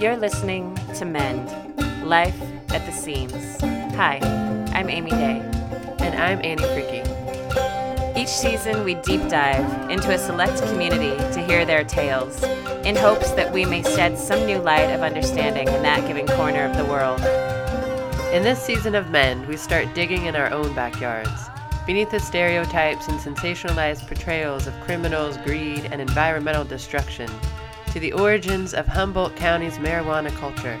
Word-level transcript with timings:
You're 0.00 0.16
listening 0.16 0.74
to 0.94 1.04
Mend 1.04 1.46
Life 2.02 2.40
at 2.70 2.86
the 2.86 2.90
Seams. 2.90 3.60
Hi, 3.96 4.18
I'm 4.72 4.88
Amy 4.88 5.10
Day. 5.10 5.42
And 5.98 6.18
I'm 6.18 6.42
Annie 6.42 6.62
Freaky. 6.72 7.02
Each 8.18 8.30
season, 8.30 8.82
we 8.82 8.94
deep 8.94 9.20
dive 9.28 9.90
into 9.90 10.10
a 10.10 10.16
select 10.16 10.62
community 10.62 11.18
to 11.34 11.44
hear 11.46 11.66
their 11.66 11.84
tales, 11.84 12.42
in 12.86 12.96
hopes 12.96 13.32
that 13.32 13.52
we 13.52 13.66
may 13.66 13.82
shed 13.82 14.16
some 14.16 14.46
new 14.46 14.56
light 14.56 14.90
of 14.90 15.02
understanding 15.02 15.68
in 15.68 15.82
that 15.82 16.08
given 16.08 16.26
corner 16.28 16.64
of 16.64 16.78
the 16.78 16.84
world. 16.86 17.20
In 18.32 18.42
this 18.42 18.62
season 18.62 18.94
of 18.94 19.10
Mend, 19.10 19.46
we 19.48 19.58
start 19.58 19.94
digging 19.94 20.24
in 20.24 20.34
our 20.34 20.50
own 20.50 20.74
backyards, 20.74 21.50
beneath 21.84 22.10
the 22.10 22.20
stereotypes 22.20 23.06
and 23.08 23.20
sensationalized 23.20 24.06
portrayals 24.06 24.66
of 24.66 24.80
criminals, 24.80 25.36
greed, 25.36 25.90
and 25.92 26.00
environmental 26.00 26.64
destruction, 26.64 27.28
to 27.92 28.00
the 28.00 28.12
origins 28.12 28.74
of 28.74 28.86
Humboldt 28.86 29.36
County's 29.36 29.78
marijuana 29.78 30.34
culture, 30.36 30.80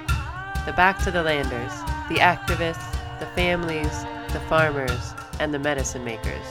the 0.66 0.72
back 0.72 0.98
to 1.04 1.10
the 1.10 1.22
landers, 1.22 1.72
the 2.08 2.16
activists, 2.16 2.96
the 3.18 3.26
families, 3.34 4.04
the 4.32 4.40
farmers, 4.48 5.14
and 5.38 5.52
the 5.52 5.58
medicine 5.58 6.04
makers. 6.04 6.46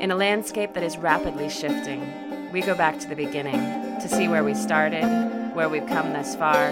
In 0.00 0.10
a 0.10 0.16
landscape 0.16 0.74
that 0.74 0.82
is 0.82 0.96
rapidly 0.96 1.48
shifting, 1.48 2.50
we 2.52 2.60
go 2.60 2.74
back 2.74 2.98
to 3.00 3.08
the 3.08 3.16
beginning 3.16 3.60
to 4.00 4.08
see 4.08 4.28
where 4.28 4.44
we 4.44 4.54
started, 4.54 5.04
where 5.54 5.68
we've 5.68 5.86
come 5.86 6.12
thus 6.12 6.34
far, 6.36 6.68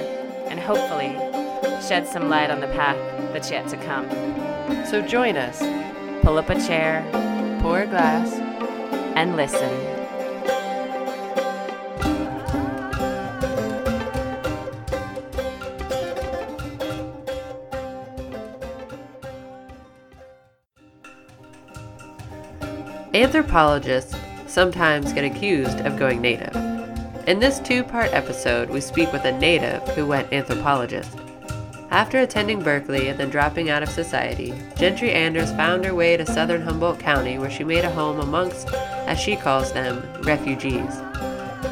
and 0.48 0.58
hopefully 0.58 1.12
shed 1.86 2.06
some 2.06 2.28
light 2.28 2.50
on 2.50 2.60
the 2.60 2.68
path 2.68 2.96
that's 3.32 3.50
yet 3.50 3.68
to 3.68 3.76
come. 3.78 4.08
So 4.86 5.00
join 5.00 5.36
us, 5.36 5.60
Pull 6.22 6.38
up 6.38 6.50
a 6.50 6.54
chair 6.54 7.02
pour 7.62 7.80
a 7.80 7.86
glass, 7.86 8.32
and 9.16 9.36
listen. 9.36 9.91
Anthropologists 23.14 24.16
sometimes 24.46 25.12
get 25.12 25.22
accused 25.22 25.80
of 25.80 25.98
going 25.98 26.22
native. 26.22 26.56
In 27.26 27.40
this 27.40 27.58
two 27.58 27.84
part 27.84 28.10
episode, 28.14 28.70
we 28.70 28.80
speak 28.80 29.12
with 29.12 29.26
a 29.26 29.38
native 29.38 29.86
who 29.88 30.06
went 30.06 30.32
anthropologist. 30.32 31.18
After 31.90 32.20
attending 32.20 32.62
Berkeley 32.62 33.08
and 33.08 33.20
then 33.20 33.28
dropping 33.28 33.68
out 33.68 33.82
of 33.82 33.90
society, 33.90 34.52
Jentri 34.76 35.12
Anders 35.12 35.52
found 35.52 35.84
her 35.84 35.94
way 35.94 36.16
to 36.16 36.24
southern 36.24 36.62
Humboldt 36.62 37.00
County 37.00 37.38
where 37.38 37.50
she 37.50 37.64
made 37.64 37.84
a 37.84 37.90
home 37.90 38.18
amongst, 38.18 38.72
as 38.72 39.18
she 39.18 39.36
calls 39.36 39.74
them, 39.74 40.02
refugees. 40.22 41.02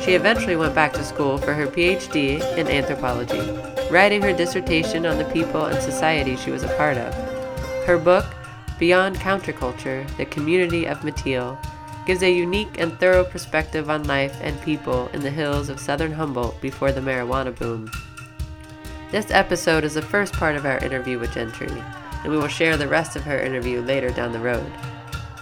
She 0.04 0.12
eventually 0.12 0.56
went 0.56 0.74
back 0.74 0.92
to 0.92 1.02
school 1.02 1.38
for 1.38 1.54
her 1.54 1.66
PhD 1.66 2.42
in 2.58 2.68
anthropology, 2.68 3.40
writing 3.90 4.20
her 4.20 4.34
dissertation 4.34 5.06
on 5.06 5.16
the 5.16 5.24
people 5.32 5.64
and 5.64 5.82
society 5.82 6.36
she 6.36 6.50
was 6.50 6.64
a 6.64 6.76
part 6.76 6.98
of. 6.98 7.14
Her 7.86 7.96
book, 7.96 8.26
Beyond 8.80 9.16
Counterculture 9.16 10.08
The 10.16 10.24
Community 10.24 10.86
of 10.86 11.00
Mateel, 11.00 11.58
gives 12.06 12.22
a 12.22 12.32
unique 12.32 12.80
and 12.80 12.98
thorough 12.98 13.24
perspective 13.24 13.90
on 13.90 14.04
life 14.04 14.34
and 14.40 14.58
people 14.62 15.08
in 15.12 15.20
the 15.20 15.30
hills 15.30 15.68
of 15.68 15.78
southern 15.78 16.12
Humboldt 16.12 16.58
before 16.62 16.90
the 16.90 17.02
marijuana 17.02 17.54
boom. 17.54 17.90
This 19.10 19.30
episode 19.30 19.84
is 19.84 19.92
the 19.92 20.00
first 20.00 20.32
part 20.32 20.56
of 20.56 20.64
our 20.64 20.78
interview 20.78 21.18
with 21.18 21.32
Jentri, 21.32 21.70
and 22.22 22.32
we 22.32 22.38
will 22.38 22.48
share 22.48 22.78
the 22.78 22.88
rest 22.88 23.16
of 23.16 23.22
her 23.24 23.38
interview 23.38 23.82
later 23.82 24.08
down 24.08 24.32
the 24.32 24.38
road. 24.38 24.72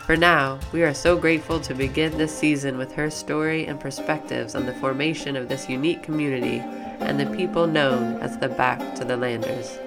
For 0.05 0.17
now, 0.17 0.59
we 0.73 0.83
are 0.83 0.93
so 0.93 1.17
grateful 1.17 1.61
to 1.61 1.75
begin 1.75 2.19
this 2.19 2.37
season 2.37 2.77
with 2.77 2.91
her 2.95 3.09
story 3.09 3.67
and 3.67 3.79
perspectives 3.79 4.57
on 4.57 4.67
the 4.67 4.75
formation 4.75 5.37
of 5.37 5.49
this 5.49 5.69
unique 5.69 6.03
community 6.03 6.59
and 6.99 7.21
the 7.21 7.37
people 7.37 7.69
known 7.69 8.21
as 8.21 8.37
the 8.37 8.49
Back 8.49 8.97
to 8.97 9.05
the 9.05 9.17
Landers. 9.17 9.79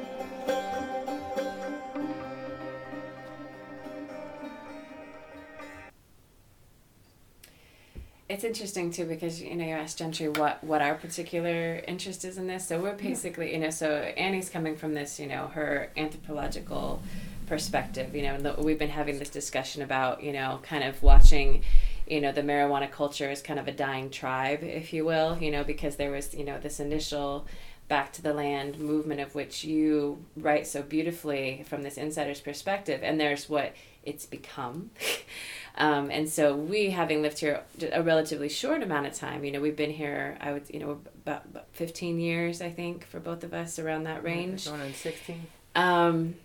It's 8.31 8.45
interesting 8.45 8.91
too 8.91 9.03
because 9.03 9.41
you 9.41 9.53
know 9.57 9.65
you 9.65 9.73
asked 9.73 9.99
Jentri 9.99 10.37
what 10.37 10.63
what 10.63 10.81
our 10.81 10.95
particular 10.95 11.83
interest 11.85 12.23
is 12.23 12.37
in 12.37 12.47
this. 12.47 12.65
So 12.65 12.79
we're 12.79 12.95
basically 12.95 13.51
you 13.51 13.59
know 13.59 13.71
so 13.71 13.91
Annie's 13.91 14.49
coming 14.49 14.77
from 14.77 14.93
this 14.93 15.19
you 15.19 15.27
know 15.27 15.47
her 15.47 15.91
anthropological 15.97 17.03
perspective. 17.47 18.15
You 18.15 18.21
know 18.21 18.35
and 18.35 18.45
the, 18.45 18.53
we've 18.57 18.79
been 18.79 18.87
having 18.87 19.19
this 19.19 19.27
discussion 19.27 19.81
about 19.81 20.23
you 20.23 20.31
know 20.31 20.61
kind 20.63 20.85
of 20.85 21.03
watching 21.03 21.63
you 22.07 22.21
know 22.21 22.31
the 22.31 22.41
marijuana 22.41 22.89
culture 22.89 23.29
is 23.29 23.41
kind 23.41 23.59
of 23.59 23.67
a 23.67 23.73
dying 23.73 24.09
tribe, 24.09 24.63
if 24.63 24.93
you 24.93 25.03
will. 25.03 25.37
You 25.37 25.51
know 25.51 25.65
because 25.65 25.97
there 25.97 26.11
was 26.11 26.33
you 26.33 26.45
know 26.45 26.57
this 26.57 26.79
initial 26.79 27.45
back 27.89 28.13
to 28.13 28.21
the 28.21 28.33
land 28.33 28.79
movement 28.79 29.19
of 29.19 29.35
which 29.35 29.65
you 29.65 30.23
write 30.37 30.65
so 30.65 30.81
beautifully 30.81 31.65
from 31.67 31.83
this 31.83 31.97
insider's 31.97 32.39
perspective 32.39 33.01
and 33.03 33.19
there's 33.19 33.49
what 33.49 33.75
it's 34.03 34.25
become 34.25 34.89
um, 35.77 36.11
and 36.11 36.29
so 36.29 36.55
we 36.55 36.89
having 36.89 37.21
lived 37.21 37.39
here 37.39 37.61
a 37.91 38.03
relatively 38.03 38.49
short 38.49 38.83
amount 38.83 39.05
of 39.05 39.13
time 39.13 39.43
you 39.43 39.51
know 39.51 39.61
we've 39.61 39.75
been 39.75 39.91
here 39.91 40.37
i 40.41 40.51
would 40.51 40.63
you 40.69 40.79
know 40.79 40.99
about, 41.25 41.45
about 41.45 41.67
15 41.73 42.19
years 42.19 42.61
i 42.61 42.69
think 42.69 43.05
for 43.05 43.19
both 43.19 43.43
of 43.43 43.53
us 43.53 43.79
around 43.79 44.03
that 44.03 44.23
range. 44.23 44.65
Going 44.65 44.81
on 44.81 44.93
16. 44.93 45.47
um, 45.75 46.35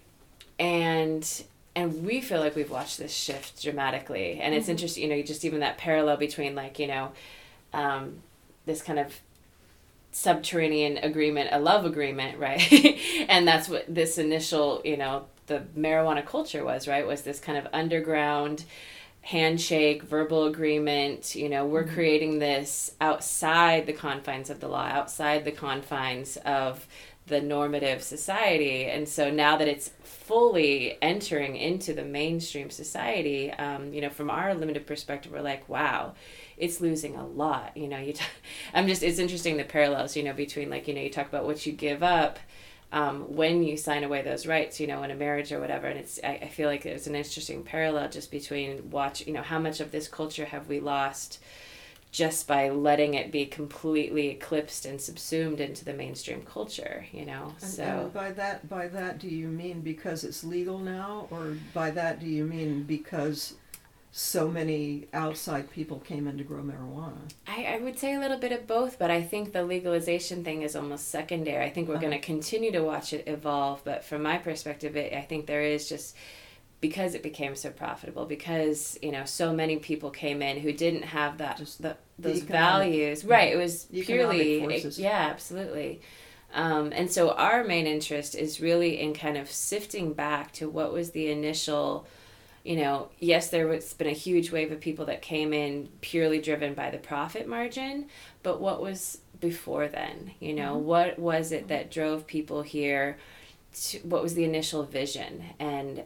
and 0.59 1.45
and 1.75 2.05
we 2.05 2.23
feel 2.23 2.41
like 2.41 2.57
we've 2.57 2.71
watched 2.71 2.99
this 2.99 3.15
shift 3.15 3.63
dramatically. 3.63 4.41
And 4.41 4.55
it's 4.55 4.69
interesting 4.69 5.05
you 5.05 5.09
know 5.11 5.23
just 5.23 5.45
even 5.45 5.61
that 5.61 5.79
parallel 5.79 6.17
between 6.17 6.55
like 6.55 6.79
you 6.79 6.87
know 6.87 7.13
um, 7.73 8.23
this 8.65 8.83
kind 8.83 8.99
of 8.99 9.21
subterranean 10.13 10.97
agreement 10.97 11.51
a 11.53 11.61
love 11.61 11.85
agreement 11.85 12.39
right? 12.41 12.73
And 13.29 13.47
that's 13.47 13.69
what 13.69 13.85
this 13.95 14.19
initial 14.19 14.81
you 14.85 14.97
know 14.97 15.27
the 15.47 15.65
marijuana 15.79 16.25
culture 16.25 16.65
was 16.65 16.89
right? 16.89 17.07
Was 17.07 17.23
this 17.23 17.39
kind 17.39 17.59
of 17.59 17.69
underground 17.73 18.65
handshake 19.27 20.03
verbal 20.05 20.47
agreement 20.47 21.35
you 21.35 21.49
know 21.49 21.67
we're 21.67 21.87
creating 21.87 22.39
this 22.39 22.93
outside 23.01 23.85
the 23.87 23.93
confines 23.93 24.51
of 24.51 24.61
the 24.61 24.69
law 24.69 24.87
outside 24.87 25.45
the 25.45 25.51
confines 25.51 26.37
of 26.39 26.87
the 27.27 27.41
normative 27.41 28.03
society. 28.03 28.85
And 28.85 29.09
so 29.09 29.31
now 29.31 29.57
that 29.57 29.69
it's 29.69 29.91
fully 30.05 30.97
entering 31.03 31.57
into 31.57 31.93
the 31.93 32.05
mainstream 32.05 32.71
society 32.71 33.51
um, 33.53 33.93
you 33.93 34.01
know 34.01 34.11
from 34.11 34.31
our 34.31 34.55
limited 34.55 34.87
perspective 34.87 35.31
we're 35.33 35.41
like 35.41 35.69
wow 35.69 36.15
it's 36.57 36.81
losing 36.81 37.15
a 37.17 37.27
lot. 37.27 37.77
You 37.77 37.89
know 37.89 37.99
you 37.99 38.13
t- 38.13 38.25
i'm 38.75 38.87
just 38.89 39.03
it's 39.03 39.19
interesting 39.19 39.57
the 39.57 39.65
parallels 39.65 40.17
you 40.17 40.23
know 40.23 40.33
between 40.33 40.71
like 40.71 40.89
you 40.89 40.95
know 40.95 41.01
you 41.01 41.11
talk 41.11 41.29
about 41.29 41.45
what 41.45 41.67
you 41.67 41.73
give 41.73 42.03
up 42.03 42.39
um, 42.93 43.35
when 43.35 43.63
you 43.63 43.77
sign 43.77 44.05
away 44.05 44.23
those 44.23 44.47
rights 44.47 44.81
you 44.81 44.87
know 44.87 45.03
in 45.03 45.11
a 45.11 45.15
marriage 45.15 45.53
or 45.53 45.61
whatever. 45.61 45.87
And 45.87 45.99
it's 45.99 46.21
I, 46.23 46.41
I 46.43 46.49
feel 46.49 46.69
like 46.69 46.83
there's 46.83 47.07
an 47.07 47.15
interesting 47.15 47.63
parallel 47.63 48.09
just 48.11 48.31
between 48.31 48.91
watch 48.91 49.27
you 49.27 49.33
know 49.33 49.43
how 49.43 49.59
much 49.59 49.81
of 49.81 49.91
this 49.91 50.09
culture 50.09 50.47
have 50.47 50.69
we 50.69 50.81
lost 50.81 51.41
just 52.13 52.47
by 52.49 52.71
letting 52.71 53.13
it 53.13 53.31
be 53.31 53.45
completely 53.45 54.29
eclipsed 54.29 54.87
and 54.87 54.99
subsumed 54.99 55.61
into 55.61 55.85
the 55.85 55.93
mainstream 55.93 56.43
culture 56.43 57.05
you 57.13 57.27
know? 57.27 57.53
And, 57.61 57.71
so 57.71 57.83
and 57.83 58.13
by 58.13 58.33
that, 58.33 58.69
by 58.69 58.89
that, 58.89 59.19
do 59.19 59.29
you 59.29 59.49
mean 59.49 59.81
because 59.81 60.25
it's 60.25 60.45
legal 60.45 60.79
now, 60.79 61.27
or 61.31 61.57
by 61.75 61.91
that 61.91 62.21
do 62.21 62.27
you 62.27 62.45
mean 62.45 62.85
because 62.85 63.55
so 64.19 64.49
many 64.49 65.06
outside 65.12 65.71
people 65.71 65.99
came 66.00 66.27
in 66.27 66.38
to 66.38 66.44
grow 66.44 66.62
marijuana? 66.62 67.19
I, 67.47 67.65
I 67.75 67.78
would 67.81 67.99
say 67.99 68.15
a 68.15 68.19
little 68.19 68.38
bit 68.38 68.50
of 68.50 68.66
both, 68.66 68.99
but 68.99 69.10
I 69.10 69.22
think 69.22 69.53
the 69.53 69.62
legalization 69.62 70.43
thing 70.43 70.62
is 70.62 70.75
almost 70.75 71.09
secondary. 71.09 71.62
I 71.62 71.69
think 71.69 71.87
we're 71.87 71.97
Uh-huh. 71.97 72.06
going 72.06 72.19
to 72.19 72.27
continue 72.27 72.72
to 72.72 72.81
watch 72.81 73.12
it 73.12 73.28
evolve, 73.28 73.82
but 73.84 74.04
from 74.06 74.22
my 74.22 74.38
perspective, 74.38 74.97
it, 74.97 75.12
I 75.12 75.21
think 75.21 75.44
there 75.44 75.60
is 75.62 75.87
just 75.87 76.16
because 76.80 77.15
it 77.15 77.22
became 77.22 77.54
so 77.57 77.68
profitable, 77.71 78.24
because 78.24 78.98
you 79.03 79.13
know 79.13 79.24
so 79.27 79.53
many 79.53 79.77
people 79.77 80.10
came 80.10 80.41
in 80.41 80.60
who 80.60 80.72
didn't 80.72 81.03
have 81.04 81.36
that 81.39 81.59
Just 81.59 81.83
the, 81.83 81.97
the 82.19 82.28
those 82.30 82.42
economic- 82.42 82.89
values. 82.92 83.22
Right, 83.24 83.53
it 83.53 83.57
was 83.57 83.84
purely 83.84 84.60
forces. 84.60 84.98
yeah, 84.98 85.28
absolutely. 85.30 86.01
Um, 86.54 86.91
and 86.95 87.10
so 87.12 87.33
our 87.33 87.65
main 87.65 87.86
interest 87.86 88.34
is 88.34 88.60
really 88.62 88.98
in 88.98 89.12
kind 89.12 89.36
of 89.36 89.51
sifting 89.51 90.15
back 90.15 90.53
to 90.53 90.71
what 90.71 90.91
was 90.92 91.10
the 91.10 91.30
initial 91.30 92.07
you 92.66 92.77
know, 92.77 93.10
yes, 93.21 93.48
there 93.48 93.72
has 93.72 93.95
been 93.95 94.09
a 94.09 94.13
huge 94.13 94.51
wave 94.51 94.72
of 94.72 94.80
people 94.80 95.07
that 95.07 95.22
came 95.22 95.53
in 95.53 95.89
purely 96.01 96.41
driven 96.41 96.74
by 96.74 96.91
the 96.91 96.98
profit 96.98 97.47
margin, 97.47 98.09
but 98.42 98.60
what 98.60 98.83
was 98.83 99.18
before 99.39 99.86
then? 99.86 100.33
You 100.41 100.54
know, 100.54 100.74
mm-hmm. 100.74 100.86
what 100.86 101.18
was 101.18 101.53
it 101.53 101.68
that 101.68 101.92
drove 101.92 102.27
people 102.27 102.63
here? 102.63 103.18
To, 103.83 103.98
what 103.98 104.22
was 104.22 104.34
the 104.34 104.45
initial 104.45 104.83
vision? 104.83 105.45
And 105.60 106.03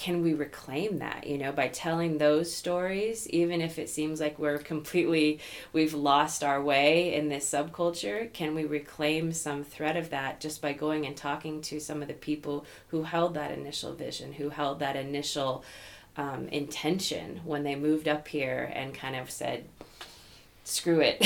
can 0.00 0.22
we 0.22 0.32
reclaim 0.32 1.00
that, 1.00 1.26
you 1.26 1.36
know, 1.36 1.52
by 1.52 1.68
telling 1.68 2.16
those 2.16 2.50
stories, 2.54 3.28
even 3.28 3.60
if 3.60 3.78
it 3.78 3.90
seems 3.90 4.18
like 4.18 4.38
we're 4.38 4.56
completely, 4.56 5.40
we've 5.74 5.92
lost 5.92 6.42
our 6.42 6.62
way 6.62 7.12
in 7.14 7.28
this 7.28 7.46
subculture? 7.50 8.32
Can 8.32 8.54
we 8.54 8.64
reclaim 8.64 9.30
some 9.34 9.62
thread 9.62 9.98
of 9.98 10.08
that 10.08 10.40
just 10.40 10.62
by 10.62 10.72
going 10.72 11.04
and 11.04 11.14
talking 11.14 11.60
to 11.60 11.78
some 11.80 12.00
of 12.00 12.08
the 12.08 12.14
people 12.14 12.64
who 12.88 13.02
held 13.02 13.34
that 13.34 13.50
initial 13.50 13.92
vision, 13.92 14.32
who 14.32 14.48
held 14.48 14.78
that 14.78 14.96
initial 14.96 15.62
um, 16.16 16.48
intention 16.48 17.42
when 17.44 17.62
they 17.62 17.74
moved 17.76 18.08
up 18.08 18.26
here 18.26 18.72
and 18.74 18.94
kind 18.94 19.16
of 19.16 19.30
said, 19.30 19.66
screw 20.64 21.00
it 21.02 21.20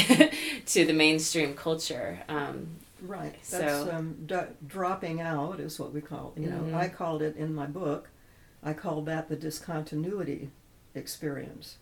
to 0.66 0.84
the 0.84 0.92
mainstream 0.92 1.54
culture? 1.54 2.18
Um, 2.28 2.66
Right. 3.06 3.34
So- 3.44 3.88
um, 3.92 4.16
d- 4.26 4.34
dropping 4.66 5.20
out 5.20 5.60
is 5.60 5.78
what 5.78 5.92
we 5.92 6.00
call. 6.00 6.32
You 6.36 6.48
know, 6.48 6.60
Mhm. 6.70 6.74
I 6.74 6.88
called 6.88 7.22
it 7.22 7.36
in 7.36 7.54
my 7.54 7.66
book. 7.66 8.08
I 8.64 8.72
call 8.72 9.02
that 9.02 9.28
the 9.28 9.36
discontinuity 9.36 10.50
experience, 10.94 11.76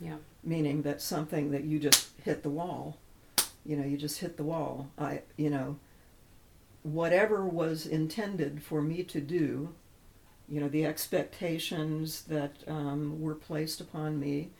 Yeah. 0.00 0.16
meaning 0.42 0.82
that 0.82 1.00
something 1.00 1.52
that 1.52 1.64
you 1.64 1.78
just 1.78 2.10
hit 2.24 2.42
the 2.42 2.50
wall. 2.50 2.98
You 3.64 3.76
know, 3.76 3.84
you 3.84 3.96
just 3.96 4.18
hit 4.18 4.36
the 4.36 4.44
wall. 4.44 4.90
I, 4.98 5.22
you 5.36 5.48
know, 5.48 5.78
whatever 6.82 7.46
was 7.46 7.86
intended 7.86 8.62
for 8.62 8.82
me 8.82 9.02
to 9.04 9.20
do, 9.20 9.74
you 10.48 10.60
know, 10.60 10.68
the 10.68 10.84
expectations 10.84 12.22
that 12.24 12.56
um, 12.68 13.20
were 13.20 13.34
placed 13.34 13.80
upon 13.80 14.20
me 14.20 14.50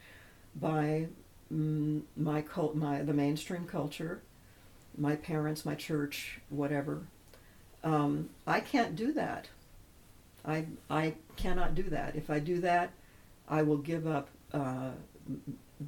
by 0.55 1.09
mm, 1.53 2.03
my 2.17 2.41
cult, 2.41 2.75
my 2.75 3.03
the 3.03 3.13
mainstream 3.13 3.67
culture, 3.67 4.23
my 4.97 5.17
parents, 5.17 5.67
my 5.67 5.75
church, 5.75 6.41
whatever. 6.49 7.03
Um, 7.83 8.31
I 8.47 8.61
can't 8.61 8.97
do 8.97 9.13
that. 9.13 9.49
I 10.47 10.67
I 10.91 11.15
cannot 11.37 11.75
do 11.75 11.85
that. 11.85 12.17
If 12.17 12.31
I 12.31 12.39
do 12.39 12.61
that, 12.61 12.91
I 13.49 13.63
will 13.63 13.79
give 13.79 14.07
up 14.07 14.29
uh, 14.53 14.91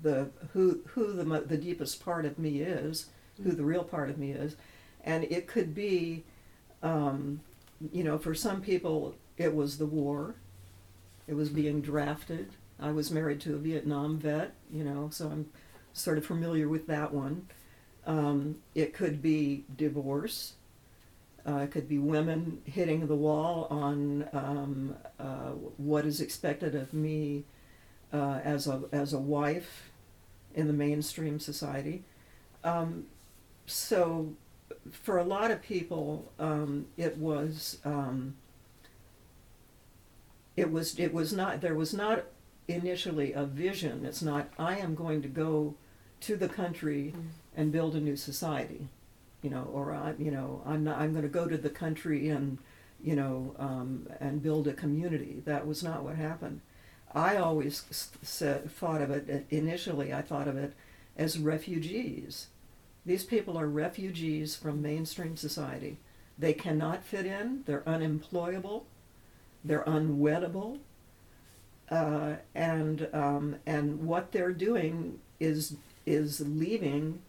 the 0.02 0.30
who 0.52 0.82
who 0.86 1.12
the 1.12 1.24
the 1.40 1.56
deepest 1.56 2.04
part 2.04 2.24
of 2.24 2.38
me 2.38 2.60
is, 2.60 3.06
who 3.42 3.52
the 3.52 3.64
real 3.64 3.84
part 3.84 4.10
of 4.10 4.18
me 4.18 4.32
is, 4.32 4.56
and 5.04 5.24
it 5.24 5.46
could 5.46 5.74
be, 5.74 6.24
um, 6.82 7.40
you 7.92 8.04
know, 8.04 8.18
for 8.18 8.34
some 8.34 8.60
people 8.60 9.14
it 9.36 9.54
was 9.54 9.78
the 9.78 9.86
war. 9.86 10.34
It 11.26 11.34
was 11.34 11.48
being 11.48 11.80
drafted. 11.80 12.50
I 12.78 12.92
was 12.92 13.10
married 13.10 13.40
to 13.42 13.54
a 13.54 13.58
Vietnam 13.58 14.18
vet, 14.18 14.54
you 14.70 14.84
know, 14.84 15.08
so 15.10 15.26
I'm 15.28 15.50
sort 15.92 16.18
of 16.18 16.26
familiar 16.26 16.68
with 16.68 16.86
that 16.86 17.12
one. 17.12 17.48
Um, 18.06 18.56
it 18.74 18.92
could 18.94 19.20
be 19.20 19.64
divorce. 19.76 20.54
Uh, 21.46 21.58
it 21.58 21.70
could 21.70 21.88
be 21.88 21.98
women 21.98 22.60
hitting 22.64 23.06
the 23.06 23.14
wall 23.14 23.68
on 23.70 24.28
um, 24.32 24.96
uh, 25.20 25.50
what 25.76 26.04
is 26.04 26.20
expected 26.20 26.74
of 26.74 26.92
me 26.92 27.44
uh, 28.12 28.40
as 28.42 28.66
a 28.66 28.82
as 28.92 29.12
a 29.12 29.18
wife 29.18 29.90
in 30.54 30.66
the 30.66 30.72
mainstream 30.72 31.38
society. 31.38 32.02
Um, 32.64 33.06
so, 33.66 34.34
for 34.90 35.18
a 35.18 35.24
lot 35.24 35.50
of 35.52 35.62
people, 35.62 36.32
um, 36.40 36.86
it 36.96 37.16
was 37.16 37.78
um, 37.84 38.34
it 40.56 40.70
was 40.72 40.98
it 40.98 41.12
was 41.12 41.32
not 41.32 41.60
there 41.60 41.74
was 41.74 41.92
not 41.94 42.24
initially 42.68 43.32
a 43.32 43.44
vision. 43.44 44.04
It's 44.04 44.22
not 44.22 44.48
I 44.58 44.78
am 44.78 44.94
going 44.94 45.22
to 45.22 45.28
go 45.28 45.74
to 46.22 46.36
the 46.36 46.48
country 46.48 47.12
Mm. 47.16 47.22
and 47.56 47.72
build 47.72 47.94
a 47.94 48.00
new 48.00 48.16
society, 48.16 48.88
you 49.42 49.50
know, 49.50 49.68
or 49.72 49.92
I 49.92 50.14
you 50.18 50.30
know 50.30 50.62
I'm 50.66 50.84
not 50.84 50.98
I'm 50.98 51.12
going 51.12 51.22
to 51.22 51.28
go 51.28 51.46
to 51.46 51.56
the 51.56 51.70
country 51.70 52.28
and 52.28 52.58
you 53.02 53.16
know 53.16 53.54
um, 53.58 54.08
and 54.20 54.42
build 54.42 54.68
a 54.68 54.72
community. 54.72 55.42
That 55.44 55.66
was 55.66 55.82
not 55.82 56.02
what 56.02 56.16
happened. 56.16 56.60
I 57.14 57.36
always 57.36 58.10
said, 58.22 58.70
thought 58.70 59.00
of 59.00 59.10
it 59.10 59.46
initially. 59.48 60.12
I 60.12 60.22
thought 60.22 60.48
of 60.48 60.56
it 60.56 60.74
as 61.16 61.38
refugees. 61.38 62.48
These 63.06 63.24
people 63.24 63.56
are 63.56 63.68
refugees 63.68 64.56
from 64.56 64.82
mainstream 64.82 65.36
society. 65.36 65.98
They 66.38 66.52
cannot 66.52 67.04
fit 67.04 67.24
in. 67.24 67.62
They're 67.64 67.88
unemployable. 67.88 68.86
They're 69.64 69.84
unwettable. 69.84 70.80
Uh, 71.90 72.34
and 72.54 73.08
um, 73.12 73.56
and 73.64 74.06
what 74.06 74.32
they're 74.32 74.52
doing 74.52 75.20
is 75.38 75.76
is 76.04 76.40
leaving 76.40 77.20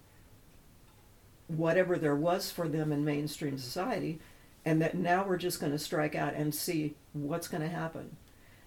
whatever 1.48 1.98
there 1.98 2.16
was 2.16 2.52
for 2.52 2.68
them 2.68 2.92
in 2.92 3.06
mainstream 3.06 3.58
society, 3.58 4.20
and 4.66 4.82
that 4.82 4.96
now 4.96 5.26
we're 5.26 5.38
just 5.38 5.60
going 5.60 5.72
to 5.72 5.80
strike 5.80 6.16
out 6.16 6.34
and 6.34 6.54
see 6.54 6.96
what's 7.14 7.48
going 7.48 7.64
to 7.64 7.70
happen. 7.70 8.18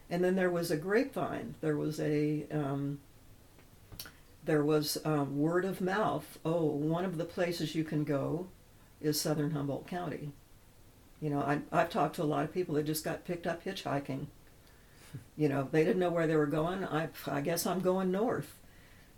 And 0.09 0.25
then 0.25 0.35
there 0.35 0.51
was 0.51 0.71
a 0.71 0.77
grapevine. 0.77 1.55
There 1.61 1.77
was 1.77 2.01
a 2.01 2.45
um, 2.51 3.01
there 4.45 4.65
was 4.65 4.99
um, 5.05 5.39
word 5.39 5.65
of 5.65 5.81
mouth. 5.81 6.39
Oh, 6.45 6.65
one 6.65 7.05
of 7.05 7.19
the 7.19 7.25
places 7.25 7.75
you 7.75 7.85
can 7.85 8.05
go 8.05 8.49
is 9.01 9.21
Southern 9.21 9.53
Humboldt 9.53 9.87
County. 9.87 10.33
You 11.21 11.31
know, 11.31 11.41
I, 11.41 11.61
I've 11.71 11.91
talked 11.91 12.17
to 12.17 12.23
a 12.23 12.25
lot 12.25 12.45
of 12.45 12.53
people 12.53 12.75
that 12.77 12.87
just 12.87 13.05
got 13.05 13.25
picked 13.27 13.47
up 13.47 13.65
hitchhiking. 13.65 14.27
You 15.37 15.49
know, 15.49 15.69
they 15.71 15.85
didn't 15.85 16.01
know 16.01 16.11
where 16.11 16.27
they 16.27 16.37
were 16.37 16.47
going. 16.47 16.85
I, 16.85 17.09
I 17.27 17.41
guess 17.41 17.67
I'm 17.67 17.81
going 17.81 18.11
north. 18.11 18.55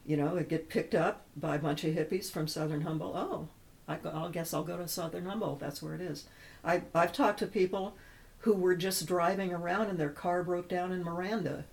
You 0.04 0.16
know, 0.16 0.34
they 0.34 0.44
get 0.44 0.68
picked 0.68 0.94
up 0.94 1.26
by 1.36 1.56
a 1.56 1.60
bunch 1.60 1.84
of 1.84 1.94
hippies 1.94 2.30
from 2.30 2.48
Southern 2.48 2.82
Humboldt. 2.82 3.16
Oh, 3.16 3.48
I, 3.88 3.98
I 4.04 4.28
guess 4.30 4.52
I'll 4.52 4.64
go 4.64 4.76
to 4.76 4.88
Southern 4.88 5.26
Humboldt. 5.26 5.60
That's 5.60 5.82
where 5.82 5.94
it 5.94 6.00
is. 6.00 6.26
I, 6.64 6.82
I've 6.94 7.12
talked 7.12 7.38
to 7.40 7.46
people 7.46 7.96
who 8.38 8.54
were 8.54 8.74
just 8.74 9.06
driving 9.06 9.52
around 9.52 9.88
and 9.88 9.98
their 9.98 10.10
car 10.10 10.42
broke 10.42 10.68
down 10.68 10.92
in 10.92 11.04
Miranda. 11.04 11.64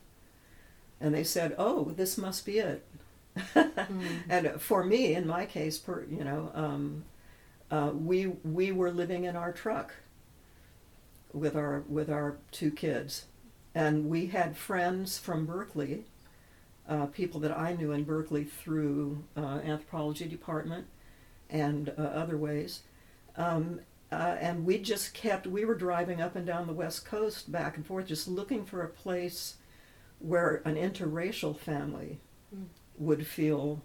And 1.01 1.13
they 1.13 1.23
said, 1.23 1.55
oh, 1.57 1.85
this 1.95 2.17
must 2.17 2.45
be 2.45 2.59
it. 2.59 2.85
And 4.29 4.61
for 4.61 4.83
me, 4.83 5.13
in 5.15 5.25
my 5.27 5.45
case, 5.45 5.77
per, 5.77 6.05
you 6.09 6.23
know, 6.23 6.51
um, 6.53 7.05
uh, 7.71 7.91
we 7.93 8.27
we 8.43 8.71
were 8.71 8.91
living 8.91 9.23
in 9.25 9.35
our 9.35 9.51
truck 9.51 9.93
with 11.33 11.55
our 11.55 11.83
with 11.87 12.09
our 12.09 12.37
two 12.51 12.71
kids, 12.71 13.25
and 13.75 14.09
we 14.09 14.27
had 14.27 14.57
friends 14.57 15.17
from 15.17 15.45
Berkeley, 15.45 16.05
uh, 16.89 17.05
people 17.07 17.39
that 17.41 17.57
I 17.57 17.73
knew 17.75 17.91
in 17.93 18.03
Berkeley 18.03 18.43
through 18.43 19.23
uh, 19.37 19.59
anthropology 19.63 20.27
department, 20.27 20.87
and 21.49 21.89
uh, 21.97 22.01
other 22.01 22.37
ways, 22.37 22.81
um, 23.37 23.79
uh, 24.11 24.35
and 24.39 24.65
we 24.65 24.79
just 24.79 25.13
kept. 25.13 25.47
We 25.47 25.63
were 25.65 25.75
driving 25.75 26.19
up 26.21 26.35
and 26.35 26.45
down 26.45 26.67
the 26.67 26.73
west 26.73 27.05
coast, 27.05 27.51
back 27.51 27.77
and 27.77 27.85
forth, 27.85 28.07
just 28.07 28.27
looking 28.27 28.65
for 28.65 28.81
a 28.81 28.89
place 28.89 29.55
where 30.19 30.61
an 30.65 30.75
interracial 30.75 31.57
family 31.57 32.19
Mm. 32.55 32.65
would 32.97 33.27
feel 33.27 33.83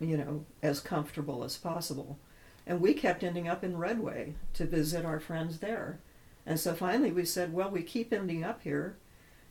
you 0.00 0.16
know, 0.16 0.44
as 0.62 0.80
comfortable 0.80 1.44
as 1.44 1.56
possible. 1.56 2.18
And 2.66 2.80
we 2.80 2.94
kept 2.94 3.22
ending 3.22 3.48
up 3.48 3.62
in 3.64 3.76
Redway 3.76 4.34
to 4.54 4.64
visit 4.64 5.04
our 5.04 5.20
friends 5.20 5.58
there. 5.58 6.00
And 6.46 6.58
so 6.58 6.74
finally 6.74 7.12
we 7.12 7.24
said, 7.24 7.52
well, 7.52 7.70
we 7.70 7.82
keep 7.82 8.12
ending 8.12 8.44
up 8.44 8.62
here. 8.62 8.96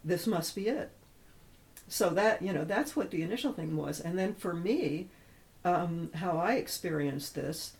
This 0.03 0.25
must 0.25 0.55
be 0.55 0.67
it. 0.67 0.91
So 1.87 2.09
that, 2.11 2.41
you 2.41 2.53
know, 2.53 2.63
that's 2.63 2.95
what 2.95 3.11
the 3.11 3.21
initial 3.21 3.53
thing 3.53 3.75
was. 3.75 3.99
And 3.99 4.17
then 4.17 4.35
for 4.35 4.53
me, 4.53 5.07
um, 5.65 6.09
how 6.15 6.37
I 6.37 6.53
experienced 6.53 7.35
this 7.35 7.73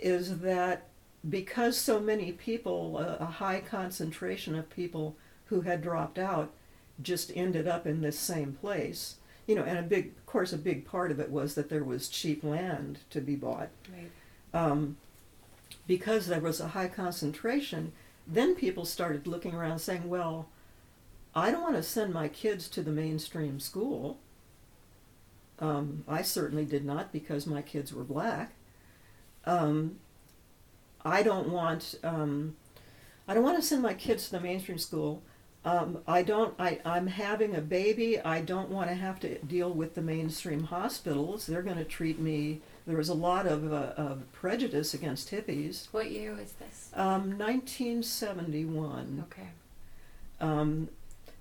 is 0.00 0.38
that 0.40 0.88
because 1.28 1.76
so 1.76 2.00
many 2.00 2.32
people, 2.32 2.98
a, 2.98 3.16
a 3.20 3.26
high 3.26 3.60
concentration 3.60 4.54
of 4.54 4.70
people 4.70 5.16
who 5.46 5.62
had 5.62 5.82
dropped 5.82 6.18
out, 6.18 6.52
just 7.02 7.30
ended 7.36 7.68
up 7.68 7.86
in 7.86 8.00
this 8.00 8.18
same 8.18 8.52
place, 8.54 9.16
you 9.46 9.54
know, 9.54 9.62
and 9.62 9.78
a 9.78 9.82
big, 9.82 10.06
of 10.16 10.26
course, 10.26 10.52
a 10.52 10.58
big 10.58 10.84
part 10.84 11.10
of 11.10 11.20
it 11.20 11.30
was 11.30 11.54
that 11.54 11.68
there 11.68 11.84
was 11.84 12.08
cheap 12.08 12.42
land 12.42 12.98
to 13.10 13.20
be 13.20 13.36
bought. 13.36 13.68
Right. 13.92 14.10
Um, 14.52 14.96
because 15.86 16.26
there 16.26 16.40
was 16.40 16.60
a 16.60 16.68
high 16.68 16.88
concentration, 16.88 17.92
then 18.26 18.54
people 18.54 18.84
started 18.84 19.26
looking 19.26 19.54
around 19.54 19.78
saying, 19.78 20.08
well, 20.08 20.48
I 21.34 21.50
don't 21.50 21.62
want 21.62 21.76
to 21.76 21.82
send 21.82 22.12
my 22.12 22.28
kids 22.28 22.68
to 22.68 22.82
the 22.82 22.90
mainstream 22.90 23.60
school. 23.60 24.18
Um, 25.60 26.04
I 26.08 26.22
certainly 26.22 26.64
did 26.64 26.84
not 26.84 27.12
because 27.12 27.46
my 27.46 27.62
kids 27.62 27.92
were 27.92 28.04
black. 28.04 28.52
Um, 29.44 29.98
I 31.04 31.22
don't 31.22 31.48
want 31.48 31.96
um, 32.02 32.56
I 33.26 33.34
don't 33.34 33.42
want 33.42 33.56
to 33.56 33.62
send 33.62 33.82
my 33.82 33.94
kids 33.94 34.26
to 34.26 34.32
the 34.32 34.40
mainstream 34.40 34.78
school. 34.78 35.22
Um, 35.64 35.98
I 36.06 36.22
don't. 36.22 36.54
I, 36.58 36.80
I'm 36.84 37.08
having 37.08 37.54
a 37.54 37.60
baby. 37.60 38.18
I 38.20 38.40
don't 38.40 38.70
want 38.70 38.88
to 38.88 38.94
have 38.94 39.20
to 39.20 39.38
deal 39.40 39.70
with 39.70 39.94
the 39.94 40.00
mainstream 40.00 40.64
hospitals. 40.64 41.46
They're 41.46 41.62
going 41.62 41.76
to 41.76 41.84
treat 41.84 42.18
me. 42.18 42.62
There 42.86 42.96
was 42.96 43.10
a 43.10 43.14
lot 43.14 43.46
of, 43.46 43.70
uh, 43.70 43.92
of 43.96 44.32
prejudice 44.32 44.94
against 44.94 45.30
hippies. 45.30 45.88
What 45.90 46.10
year 46.10 46.34
was 46.34 46.52
this? 46.52 46.90
Um, 46.94 47.36
1971. 47.36 49.24
Okay. 49.30 49.48
Um, 50.40 50.88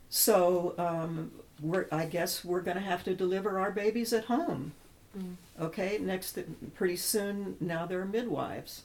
so 0.09 0.73
um, 0.77 1.31
we're, 1.61 1.87
I 1.91 2.05
guess 2.05 2.45
we're 2.45 2.61
going 2.61 2.77
to 2.77 2.83
have 2.83 3.03
to 3.05 3.15
deliver 3.15 3.59
our 3.59 3.71
babies 3.71 4.13
at 4.13 4.25
home. 4.25 4.73
Mm. 5.17 5.35
Okay. 5.59 5.97
Next, 5.99 6.37
pretty 6.75 6.97
soon 6.97 7.57
now 7.59 7.85
there 7.85 8.01
are 8.01 8.05
midwives. 8.05 8.83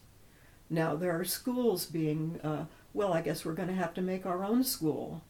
Now 0.71 0.97
there 0.97 1.19
are 1.19 1.25
schools 1.25 1.87
being. 1.87 2.41
Uh, 2.43 2.65
well, 2.95 3.13
I 3.13 3.23
guess 3.23 3.45
we're 3.45 3.55
going 3.55 3.69
to 3.69 3.75
have 3.75 3.95
to 3.95 4.03
make 4.03 4.27
our 4.27 4.45
own 4.45 4.65
school. 4.65 5.23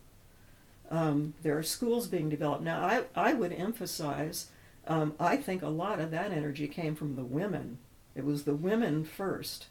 Um, 0.90 1.34
there 1.42 1.56
are 1.56 1.62
schools 1.62 2.06
being 2.06 2.28
developed 2.28 2.62
now. 2.62 2.84
I 2.84 3.04
I 3.14 3.34
would 3.34 3.52
emphasize. 3.52 4.48
Um, 4.86 5.14
I 5.20 5.36
think 5.36 5.62
a 5.62 5.68
lot 5.68 6.00
of 6.00 6.10
that 6.10 6.32
energy 6.32 6.66
came 6.66 6.96
from 6.96 7.14
the 7.14 7.24
women. 7.24 7.78
It 8.14 8.24
was 8.24 8.42
the 8.42 8.54
women 8.54 9.04
first, 9.04 9.66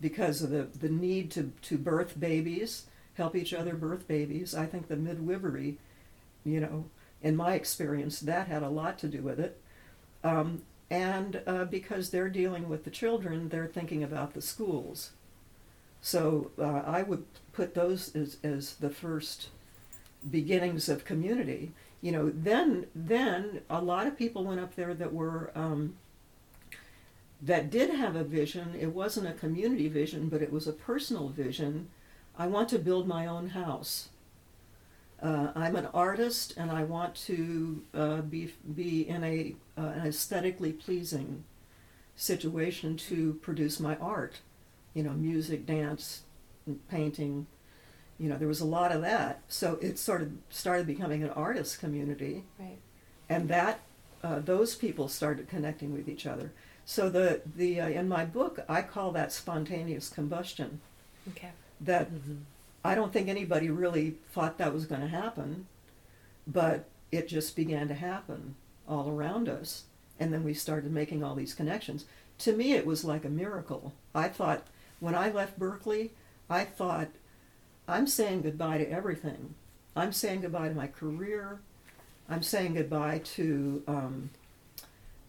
because 0.00 0.42
of 0.42 0.50
the, 0.50 0.68
the 0.78 0.90
need 0.90 1.30
to, 1.32 1.52
to 1.62 1.78
birth 1.78 2.20
babies, 2.20 2.84
help 3.14 3.36
each 3.36 3.52
other 3.52 3.74
birth 3.74 4.08
babies. 4.08 4.54
I 4.54 4.66
think 4.66 4.88
the 4.88 4.96
midwifery, 4.96 5.78
you 6.44 6.60
know, 6.60 6.86
in 7.22 7.36
my 7.36 7.54
experience, 7.54 8.20
that 8.20 8.48
had 8.48 8.62
a 8.62 8.68
lot 8.68 8.98
to 9.00 9.08
do 9.08 9.22
with 9.22 9.38
it. 9.38 9.60
Um, 10.24 10.62
and 10.90 11.40
uh, 11.46 11.64
because 11.64 12.10
they're 12.10 12.28
dealing 12.28 12.68
with 12.68 12.84
the 12.84 12.90
children, 12.90 13.48
they're 13.48 13.66
thinking 13.66 14.02
about 14.02 14.34
the 14.34 14.42
schools. 14.42 15.12
So 16.00 16.50
uh, 16.58 16.82
I 16.84 17.02
would 17.02 17.24
put 17.52 17.74
those 17.74 18.14
as, 18.14 18.36
as 18.42 18.74
the 18.74 18.90
first 18.90 19.48
beginnings 20.28 20.88
of 20.88 21.04
community. 21.04 21.72
You 22.00 22.12
know, 22.12 22.32
then 22.34 22.86
then 22.94 23.60
a 23.70 23.80
lot 23.80 24.06
of 24.06 24.18
people 24.18 24.44
went 24.44 24.60
up 24.60 24.74
there 24.74 24.92
that 24.94 25.12
were 25.12 25.52
um, 25.54 25.94
that 27.40 27.70
did 27.70 27.90
have 27.90 28.16
a 28.16 28.24
vision. 28.24 28.74
It 28.78 28.92
wasn't 28.92 29.28
a 29.28 29.32
community 29.32 29.88
vision, 29.88 30.28
but 30.28 30.42
it 30.42 30.52
was 30.52 30.66
a 30.66 30.72
personal 30.72 31.28
vision. 31.28 31.88
I 32.36 32.46
want 32.46 32.68
to 32.70 32.78
build 32.78 33.06
my 33.06 33.26
own 33.26 33.48
house. 33.50 34.08
Uh, 35.22 35.52
I'm 35.54 35.76
an 35.76 35.86
artist, 35.94 36.54
and 36.56 36.70
I 36.70 36.82
want 36.82 37.14
to 37.26 37.82
uh, 37.94 38.20
be 38.22 38.52
be 38.74 39.08
in 39.08 39.22
a 39.22 39.54
uh, 39.78 39.86
an 40.00 40.06
aesthetically 40.06 40.72
pleasing 40.72 41.44
situation 42.16 42.96
to 42.96 43.34
produce 43.34 43.78
my 43.78 43.96
art. 43.96 44.40
You 44.94 45.02
know, 45.04 45.12
music, 45.12 45.64
dance, 45.64 46.22
painting. 46.90 47.46
You 48.18 48.28
know, 48.28 48.36
there 48.36 48.48
was 48.48 48.60
a 48.60 48.64
lot 48.66 48.92
of 48.92 49.00
that. 49.02 49.42
So 49.48 49.78
it 49.80 49.98
sort 49.98 50.22
of 50.22 50.32
started 50.50 50.86
becoming 50.86 51.22
an 51.22 51.30
artist 51.30 51.80
community, 51.80 52.44
Right. 52.58 52.78
and 53.28 53.48
that 53.48 53.80
uh, 54.24 54.40
those 54.40 54.74
people 54.74 55.08
started 55.08 55.48
connecting 55.48 55.92
with 55.92 56.08
each 56.08 56.26
other. 56.26 56.52
So 56.84 57.08
the 57.08 57.42
the 57.54 57.80
uh, 57.80 57.88
in 57.88 58.08
my 58.08 58.24
book, 58.24 58.58
I 58.68 58.82
call 58.82 59.12
that 59.12 59.32
spontaneous 59.32 60.08
combustion. 60.08 60.80
Okay. 61.30 61.52
That 61.84 62.08
I 62.84 62.94
don't 62.94 63.12
think 63.12 63.28
anybody 63.28 63.70
really 63.70 64.16
thought 64.32 64.58
that 64.58 64.72
was 64.72 64.86
going 64.86 65.00
to 65.00 65.08
happen, 65.08 65.66
but 66.46 66.88
it 67.10 67.28
just 67.28 67.54
began 67.56 67.88
to 67.88 67.94
happen 67.94 68.54
all 68.88 69.08
around 69.08 69.48
us. 69.48 69.84
And 70.18 70.32
then 70.32 70.44
we 70.44 70.54
started 70.54 70.92
making 70.92 71.22
all 71.22 71.34
these 71.34 71.54
connections. 71.54 72.04
To 72.38 72.52
me, 72.52 72.72
it 72.72 72.86
was 72.86 73.04
like 73.04 73.24
a 73.24 73.30
miracle. 73.30 73.92
I 74.14 74.28
thought, 74.28 74.66
when 75.00 75.14
I 75.14 75.30
left 75.30 75.58
Berkeley, 75.58 76.12
I 76.48 76.64
thought, 76.64 77.08
I'm 77.88 78.06
saying 78.06 78.42
goodbye 78.42 78.78
to 78.78 78.90
everything. 78.90 79.54
I'm 79.94 80.12
saying 80.12 80.42
goodbye 80.42 80.68
to 80.68 80.74
my 80.74 80.86
career. 80.86 81.60
I'm 82.28 82.42
saying 82.42 82.74
goodbye 82.74 83.20
to 83.36 83.82
um, 83.86 84.30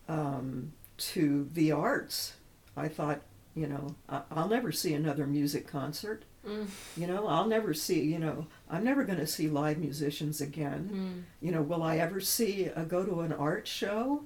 um, 0.08 0.74
to 0.98 1.50
the 1.54 1.72
arts. 1.72 2.34
I 2.78 2.88
thought, 2.88 3.22
you 3.56 3.68
know, 3.68 3.96
I- 4.10 4.24
I'll 4.32 4.48
never 4.50 4.72
see 4.72 4.94
another 4.94 5.28
music 5.28 5.68
concert. 5.68 6.24
Mm. 6.48 6.68
You 6.98 7.08
know, 7.08 7.28
I'll 7.28 7.48
never 7.48 7.74
see, 7.74 8.02
you 8.02 8.20
know, 8.20 8.48
I'm 8.70 8.84
never 8.84 9.04
going 9.04 9.20
to 9.20 9.28
see 9.28 9.48
live 9.48 9.78
musicians 9.78 10.42
again. 10.42 10.90
Mm. 10.94 11.46
You 11.46 11.52
know, 11.54 11.62
will 11.62 11.84
I 11.84 11.98
ever 11.98 12.20
see, 12.20 12.70
uh, 12.70 12.84
go 12.84 13.06
to 13.06 13.22
an 13.22 13.32
art 13.32 13.68
show 13.68 14.24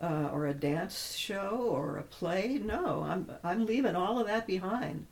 uh, 0.00 0.30
or 0.32 0.46
a 0.46 0.54
dance 0.54 1.14
show 1.16 1.68
or 1.70 1.98
a 1.98 2.02
play? 2.02 2.58
No, 2.64 3.02
I'm, 3.02 3.30
I'm 3.44 3.66
leaving 3.66 3.96
all 3.96 4.18
of 4.18 4.26
that 4.28 4.46
behind. 4.46 5.06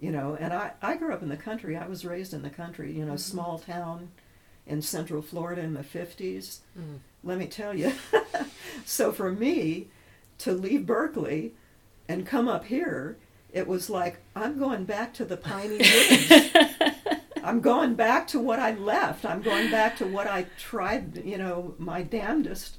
You 0.00 0.10
know, 0.10 0.36
and 0.40 0.52
I, 0.52 0.72
I 0.82 0.96
grew 0.96 1.12
up 1.12 1.22
in 1.22 1.28
the 1.28 1.36
country. 1.36 1.76
I 1.76 1.86
was 1.86 2.04
raised 2.04 2.34
in 2.34 2.42
the 2.42 2.50
country, 2.50 2.92
you 2.92 3.04
know, 3.04 3.12
Mhm. 3.14 3.20
small 3.20 3.58
town 3.60 4.10
in 4.66 4.82
central 4.82 5.22
Florida 5.22 5.62
in 5.62 5.74
the 5.74 5.84
50s. 5.84 6.58
Mm. 6.78 6.98
Let 7.22 7.38
me 7.38 7.46
tell 7.46 7.72
you. 7.74 7.92
so 8.84 9.12
for 9.12 9.30
me 9.30 9.86
to 10.38 10.52
leave 10.52 10.86
Berkeley 10.86 11.54
and 12.08 12.26
come 12.26 12.48
up 12.48 12.66
here, 12.66 13.16
it 13.52 13.66
was 13.66 13.88
like, 13.88 14.18
I'm 14.34 14.58
going 14.58 14.84
back 14.84 15.14
to 15.14 15.24
the 15.24 15.36
piney 15.36 15.78
woods. 15.78 16.32
I'm 17.42 17.60
going 17.60 17.94
back 17.94 18.26
to 18.28 18.40
what 18.40 18.58
I 18.58 18.72
left. 18.74 19.24
I'm 19.24 19.42
going 19.42 19.70
back 19.70 19.96
to 19.98 20.06
what 20.06 20.26
I 20.26 20.46
tried, 20.58 21.24
you 21.24 21.36
know, 21.36 21.74
my 21.78 22.02
damnedest, 22.02 22.78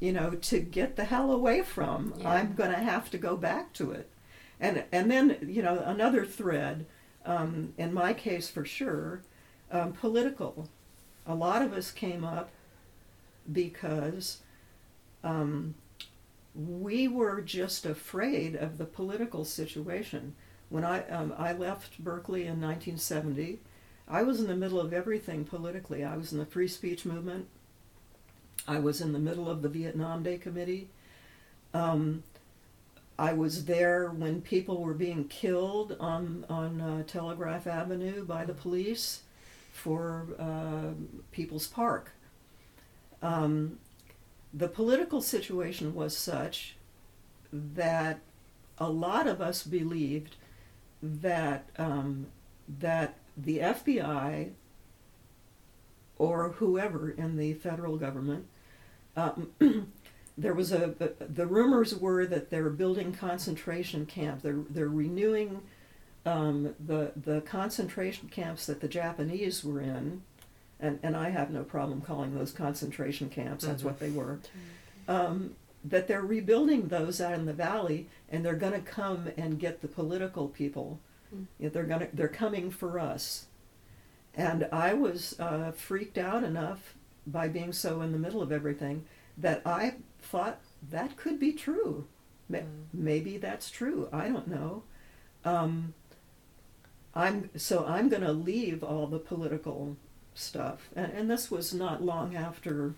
you 0.00 0.12
know, 0.12 0.30
to 0.30 0.58
get 0.58 0.96
the 0.96 1.04
hell 1.04 1.30
away 1.30 1.62
from. 1.62 2.14
Yeah. 2.18 2.30
I'm 2.30 2.54
going 2.54 2.72
to 2.72 2.78
have 2.78 3.10
to 3.10 3.18
go 3.18 3.36
back 3.36 3.72
to 3.74 3.92
it. 3.92 4.10
And 4.58 4.84
and 4.90 5.10
then, 5.10 5.36
you 5.46 5.62
know, 5.62 5.82
another 5.84 6.24
thread, 6.24 6.86
um, 7.26 7.74
in 7.76 7.92
my 7.92 8.14
case 8.14 8.48
for 8.48 8.64
sure, 8.64 9.20
um, 9.70 9.92
political. 9.92 10.68
A 11.26 11.34
lot 11.34 11.60
of 11.60 11.74
us 11.74 11.90
came 11.90 12.24
up 12.24 12.50
because 13.52 14.38
um, 15.22 15.74
we 16.56 17.06
were 17.06 17.42
just 17.42 17.84
afraid 17.84 18.56
of 18.56 18.78
the 18.78 18.86
political 18.86 19.44
situation. 19.44 20.34
When 20.68 20.84
I 20.84 21.06
um, 21.08 21.34
I 21.36 21.52
left 21.52 22.02
Berkeley 22.02 22.42
in 22.42 22.60
1970, 22.60 23.60
I 24.08 24.22
was 24.22 24.40
in 24.40 24.46
the 24.46 24.56
middle 24.56 24.80
of 24.80 24.92
everything 24.92 25.44
politically. 25.44 26.02
I 26.02 26.16
was 26.16 26.32
in 26.32 26.38
the 26.38 26.46
free 26.46 26.68
speech 26.68 27.04
movement. 27.04 27.48
I 28.66 28.78
was 28.78 29.00
in 29.00 29.12
the 29.12 29.18
middle 29.18 29.48
of 29.48 29.62
the 29.62 29.68
Vietnam 29.68 30.22
Day 30.22 30.38
Committee. 30.38 30.88
Um, 31.74 32.24
I 33.18 33.32
was 33.32 33.66
there 33.66 34.08
when 34.10 34.40
people 34.40 34.82
were 34.82 34.94
being 34.94 35.28
killed 35.28 35.96
on 36.00 36.46
on 36.48 36.80
uh, 36.80 37.02
Telegraph 37.04 37.66
Avenue 37.66 38.24
by 38.24 38.44
the 38.44 38.54
police 38.54 39.22
for 39.72 40.26
uh, 40.38 40.94
People's 41.32 41.66
Park. 41.66 42.12
Um, 43.22 43.78
the 44.56 44.68
political 44.68 45.20
situation 45.20 45.94
was 45.94 46.16
such 46.16 46.76
that 47.52 48.20
a 48.78 48.88
lot 48.88 49.26
of 49.26 49.40
us 49.40 49.62
believed 49.62 50.36
that 51.02 51.68
um, 51.76 52.26
that 52.66 53.18
the 53.36 53.58
FBI 53.58 54.50
or 56.18 56.52
whoever 56.52 57.10
in 57.10 57.36
the 57.36 57.52
federal 57.54 57.98
government, 57.98 58.46
um, 59.14 59.50
there 60.38 60.54
was 60.54 60.72
a 60.72 60.94
the 61.20 61.46
rumors 61.46 61.94
were 61.94 62.24
that 62.24 62.48
they're 62.48 62.70
building 62.70 63.12
concentration 63.12 64.06
camps. 64.06 64.42
They're 64.42 64.64
they're 64.70 64.88
renewing 64.88 65.60
um, 66.24 66.74
the 66.80 67.12
the 67.14 67.42
concentration 67.42 68.28
camps 68.28 68.64
that 68.66 68.80
the 68.80 68.88
Japanese 68.88 69.62
were 69.62 69.82
in, 69.82 70.22
and 70.80 70.98
and 71.02 71.16
I 71.16 71.30
have 71.30 71.50
no 71.50 71.62
problem 71.64 72.00
calling 72.00 72.34
those 72.34 72.52
concentration 72.52 73.28
camps. 73.30 73.64
That's 73.64 73.82
Mhm. 73.82 73.86
what 73.86 73.98
they 74.00 74.10
were. 74.10 74.38
Um, 75.08 75.56
that 75.84 76.08
they're 76.08 76.22
rebuilding 76.22 76.88
those 76.88 77.20
out 77.20 77.34
in 77.34 77.46
the 77.46 77.52
valley, 77.52 78.08
and 78.28 78.44
they're 78.44 78.56
going 78.56 78.72
to 78.72 78.80
come 78.80 79.30
and 79.36 79.58
get 79.60 79.80
the 79.82 79.88
political 79.88 80.48
people. 80.48 80.98
Mm. 81.34 81.46
Yeah, 81.58 81.68
they're 81.68 81.84
going 81.84 82.00
to 82.00 82.08
they're 82.12 82.28
coming 82.28 82.70
for 82.70 82.98
us. 82.98 83.46
And 84.34 84.68
I 84.72 84.94
was 84.94 85.38
uh, 85.40 85.70
freaked 85.72 86.18
out 86.18 86.44
enough 86.44 86.94
by 87.26 87.48
being 87.48 87.72
so 87.72 88.02
in 88.02 88.12
the 88.12 88.18
middle 88.18 88.42
of 88.42 88.52
everything 88.52 89.04
that 89.38 89.62
I 89.64 89.94
thought 90.20 90.60
that 90.90 91.16
could 91.16 91.38
be 91.38 91.52
true. 91.52 92.06
Mm. 92.50 92.64
Maybe 92.92 93.38
that's 93.38 93.70
true. 93.70 94.08
I 94.12 94.28
don't 94.28 94.48
know. 94.48 94.82
Um, 95.44 95.94
I'm 97.14 97.50
so 97.56 97.84
I'm 97.86 98.08
going 98.08 98.22
to 98.22 98.32
leave 98.32 98.82
all 98.82 99.06
the 99.06 99.18
political 99.18 99.96
stuff, 100.38 100.88
and, 100.94 101.12
and 101.12 101.30
this 101.30 101.50
was 101.50 101.72
not 101.74 102.02
long 102.02 102.36
after 102.36 102.94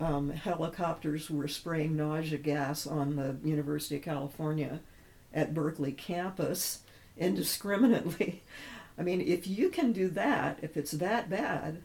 um, 0.00 0.30
helicopters 0.30 1.30
were 1.30 1.48
spraying 1.48 1.96
nausea 1.96 2.38
gas 2.38 2.86
on 2.86 3.16
the 3.16 3.36
University 3.48 3.96
of 3.96 4.02
California 4.02 4.80
at 5.32 5.54
Berkeley 5.54 5.92
campus 5.92 6.80
indiscriminately. 7.16 8.42
I 8.98 9.02
mean, 9.02 9.20
if 9.20 9.46
you 9.46 9.68
can 9.70 9.92
do 9.92 10.08
that, 10.08 10.58
if 10.62 10.76
it's 10.76 10.90
that 10.92 11.30
bad, 11.30 11.78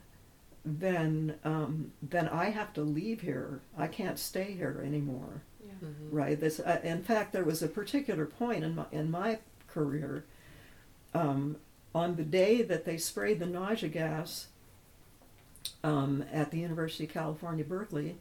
then 0.65 1.36
um, 1.46 1.91
then 2.01 2.27
I 2.27 2.50
have 2.50 2.74
to 2.74 2.82
leave 2.82 3.22
here. 3.22 3.62
I 3.77 3.88
can't 3.88 4.20
stay 4.20 4.51
here 4.51 4.82
anymore 4.86 5.41
Yeah. 5.65 5.88
Mhm. 5.88 5.94
right? 6.12 6.39
This, 6.39 6.60
uh, 6.60 6.82
in 6.84 7.03
fact, 7.03 7.32
there 7.32 7.46
was 7.46 7.63
a 7.63 7.67
particular 7.70 8.25
point 8.25 8.63
in 8.65 8.75
my 8.75 8.86
in 8.91 9.10
my 9.10 9.39
career. 9.70 10.25
Um, 11.13 11.58
on 11.96 12.15
the 12.17 12.24
day 12.24 12.62
that 12.63 12.84
they 12.84 12.98
sprayed 12.98 13.39
the 13.39 13.46
nausea 13.46 13.89
gas 13.89 14.48
um, 15.84 16.24
at 16.32 16.52
the 16.52 16.60
University 16.60 17.06
of 17.06 17.12
California, 17.12 17.64
Berkeley, 17.64 18.18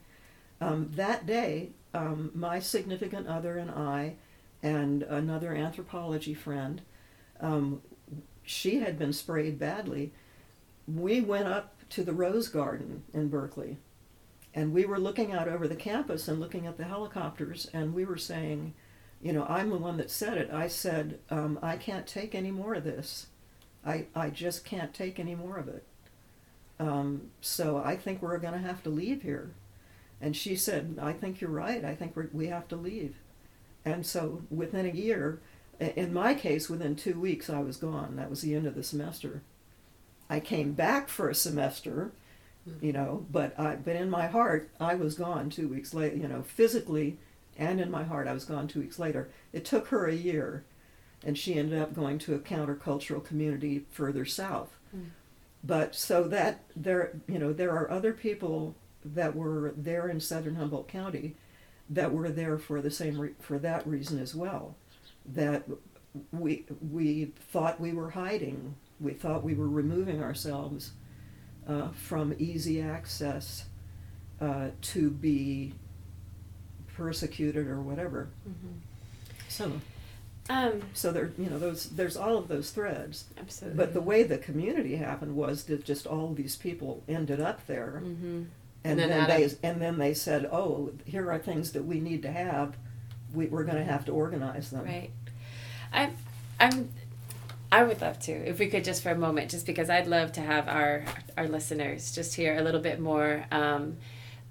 um, 0.60 0.90
that 0.94 1.26
day, 1.26 1.70
um, 1.94 2.30
my 2.34 2.58
significant 2.58 3.26
other 3.26 3.58
and 3.58 3.70
I, 3.70 4.14
and 4.62 5.02
another 5.02 5.54
anthropology 5.54 6.34
friend, 6.34 6.82
um, 7.40 7.82
she 8.42 8.80
had 8.80 8.98
been 8.98 9.12
sprayed 9.12 9.58
badly. 9.58 10.12
We 10.86 11.20
went 11.20 11.48
up 11.48 11.74
to 11.90 12.02
the 12.02 12.12
Rose 12.12 12.48
Garden 12.48 13.02
in 13.12 13.28
Berkeley 13.28 13.78
and 14.56 14.72
we 14.72 14.86
were 14.86 14.98
looking 14.98 15.32
out 15.32 15.46
over 15.46 15.68
the 15.68 15.76
campus 15.76 16.26
and 16.26 16.40
looking 16.40 16.66
at 16.66 16.78
the 16.78 16.84
helicopters 16.84 17.68
and 17.72 17.94
we 17.94 18.04
were 18.04 18.16
saying 18.16 18.72
you 19.20 19.32
know 19.32 19.44
i'm 19.48 19.70
the 19.70 19.76
one 19.76 19.98
that 19.98 20.10
said 20.10 20.38
it. 20.38 20.50
I 20.50 20.66
said 20.66 21.20
um, 21.30 21.58
i 21.62 21.76
can't 21.76 22.06
take 22.06 22.34
any 22.34 22.50
more 22.50 22.74
of 22.74 22.84
this. 22.84 23.26
I, 23.84 24.06
I 24.16 24.30
just 24.30 24.64
can't 24.64 24.92
take 24.92 25.20
any 25.20 25.36
more 25.36 25.58
of 25.58 25.68
it 25.68 25.84
um, 26.78 27.22
so 27.40 27.78
i 27.84 27.96
think 27.96 28.20
we're 28.20 28.38
going 28.38 28.52
to 28.52 28.58
have 28.58 28.82
to 28.82 28.90
leave 28.90 29.22
here 29.22 29.50
and 30.20 30.36
she 30.36 30.56
said 30.56 30.98
i 31.00 31.12
think 31.12 31.40
you're 31.40 31.50
right 31.50 31.84
i 31.84 31.94
think 31.94 32.14
we're, 32.14 32.28
we 32.32 32.46
have 32.46 32.68
to 32.68 32.76
leave 32.76 33.16
and 33.84 34.04
so 34.04 34.42
within 34.50 34.86
a 34.86 34.90
year 34.90 35.40
in 35.78 36.12
my 36.12 36.34
case 36.34 36.68
within 36.68 36.96
two 36.96 37.18
weeks 37.18 37.50
i 37.50 37.60
was 37.60 37.76
gone 37.76 38.16
that 38.16 38.30
was 38.30 38.42
the 38.42 38.54
end 38.54 38.66
of 38.66 38.74
the 38.74 38.82
semester 38.82 39.42
i 40.28 40.40
came 40.40 40.72
back 40.72 41.08
for 41.08 41.28
a 41.28 41.34
semester 41.34 42.12
you 42.80 42.92
know 42.92 43.24
but 43.30 43.58
i 43.58 43.76
but 43.76 43.94
in 43.94 44.10
my 44.10 44.26
heart 44.26 44.70
i 44.80 44.94
was 44.94 45.14
gone 45.14 45.48
two 45.48 45.68
weeks 45.68 45.94
later 45.94 46.16
you 46.16 46.26
know 46.26 46.42
physically 46.42 47.18
and 47.58 47.80
in 47.80 47.90
my 47.90 48.04
heart. 48.04 48.28
I 48.28 48.32
was 48.32 48.44
gone 48.44 48.68
two 48.68 48.80
weeks 48.80 48.98
later. 48.98 49.28
It 49.52 49.64
took 49.64 49.88
her 49.88 50.06
a 50.06 50.14
year, 50.14 50.64
and 51.24 51.36
she 51.36 51.54
ended 51.54 51.80
up 51.80 51.94
going 51.94 52.18
to 52.20 52.34
a 52.34 52.38
countercultural 52.38 53.24
community 53.24 53.86
further 53.90 54.24
south. 54.24 54.75
But 55.66 55.94
so 55.94 56.24
that 56.28 56.62
there, 56.76 57.18
you 57.28 57.38
know, 57.38 57.52
there 57.52 57.72
are 57.72 57.90
other 57.90 58.12
people 58.12 58.74
that 59.04 59.34
were 59.34 59.72
there 59.76 60.08
in 60.08 60.20
southern 60.20 60.54
Humboldt 60.56 60.88
County 60.88 61.34
that 61.90 62.12
were 62.12 62.28
there 62.30 62.58
for 62.58 62.80
the 62.80 62.90
same 62.90 63.18
re- 63.20 63.34
for 63.40 63.58
that 63.58 63.86
reason 63.86 64.18
as 64.18 64.34
well. 64.34 64.76
That 65.24 65.64
we 66.32 66.64
we 66.90 67.32
thought 67.52 67.80
we 67.80 67.92
were 67.92 68.10
hiding. 68.10 68.74
We 69.00 69.12
thought 69.12 69.42
we 69.44 69.54
were 69.54 69.68
removing 69.68 70.22
ourselves 70.22 70.92
uh, 71.68 71.88
from 71.90 72.34
easy 72.38 72.80
access 72.80 73.64
uh, 74.40 74.68
to 74.80 75.10
be 75.10 75.72
persecuted 76.94 77.66
or 77.66 77.80
whatever. 77.80 78.28
Mhm. 78.48 78.80
So 79.48 79.72
Um, 80.48 80.82
so 80.94 81.10
there 81.10 81.32
you 81.38 81.50
know 81.50 81.58
those 81.58 81.84
there's 81.90 82.16
all 82.16 82.36
of 82.38 82.46
those 82.48 82.70
threads. 82.70 83.24
absolutely. 83.38 83.76
But 83.76 83.94
the 83.94 84.00
way 84.00 84.22
the 84.22 84.38
community 84.38 84.96
happened 84.96 85.34
was 85.34 85.64
that 85.64 85.84
just 85.84 86.06
all 86.06 86.32
these 86.34 86.54
people 86.56 87.02
ended 87.08 87.40
up 87.40 87.66
there, 87.66 87.98
hmm 88.04 88.44
and, 88.84 89.00
And 89.00 89.00
then 89.00 89.08
then, 89.08 89.28
they 89.28 89.44
of- 89.44 89.58
and 89.64 89.82
then 89.82 89.98
they 89.98 90.14
said, 90.14 90.46
"Oh, 90.52 90.92
here 91.04 91.28
are 91.32 91.38
things 91.40 91.72
that 91.72 91.84
we 91.84 91.98
need 91.98 92.22
to 92.22 92.30
have. 92.30 92.76
We, 93.34 93.46
we're 93.48 93.64
going 93.64 93.78
to 93.78 93.84
have 93.92 94.04
to 94.04 94.12
organize 94.12 94.70
them." 94.70 94.84
Right. 94.84 95.10
I'm. 95.92 96.16
I'm. 96.60 96.90
I 97.72 97.82
would 97.82 98.00
love 98.00 98.20
to, 98.20 98.32
if 98.32 98.60
we 98.60 98.68
could 98.68 98.84
just 98.84 99.02
for 99.02 99.10
a 99.10 99.18
moment, 99.18 99.50
just 99.50 99.66
because 99.66 99.90
I'd 99.90 100.06
love 100.06 100.30
to 100.34 100.40
have 100.40 100.68
our 100.68 101.04
our 101.36 101.48
listeners 101.48 102.14
just 102.14 102.36
hear 102.36 102.56
a 102.56 102.62
little 102.62 102.80
bit 102.80 103.00
more 103.00 103.44
um, 103.50 103.96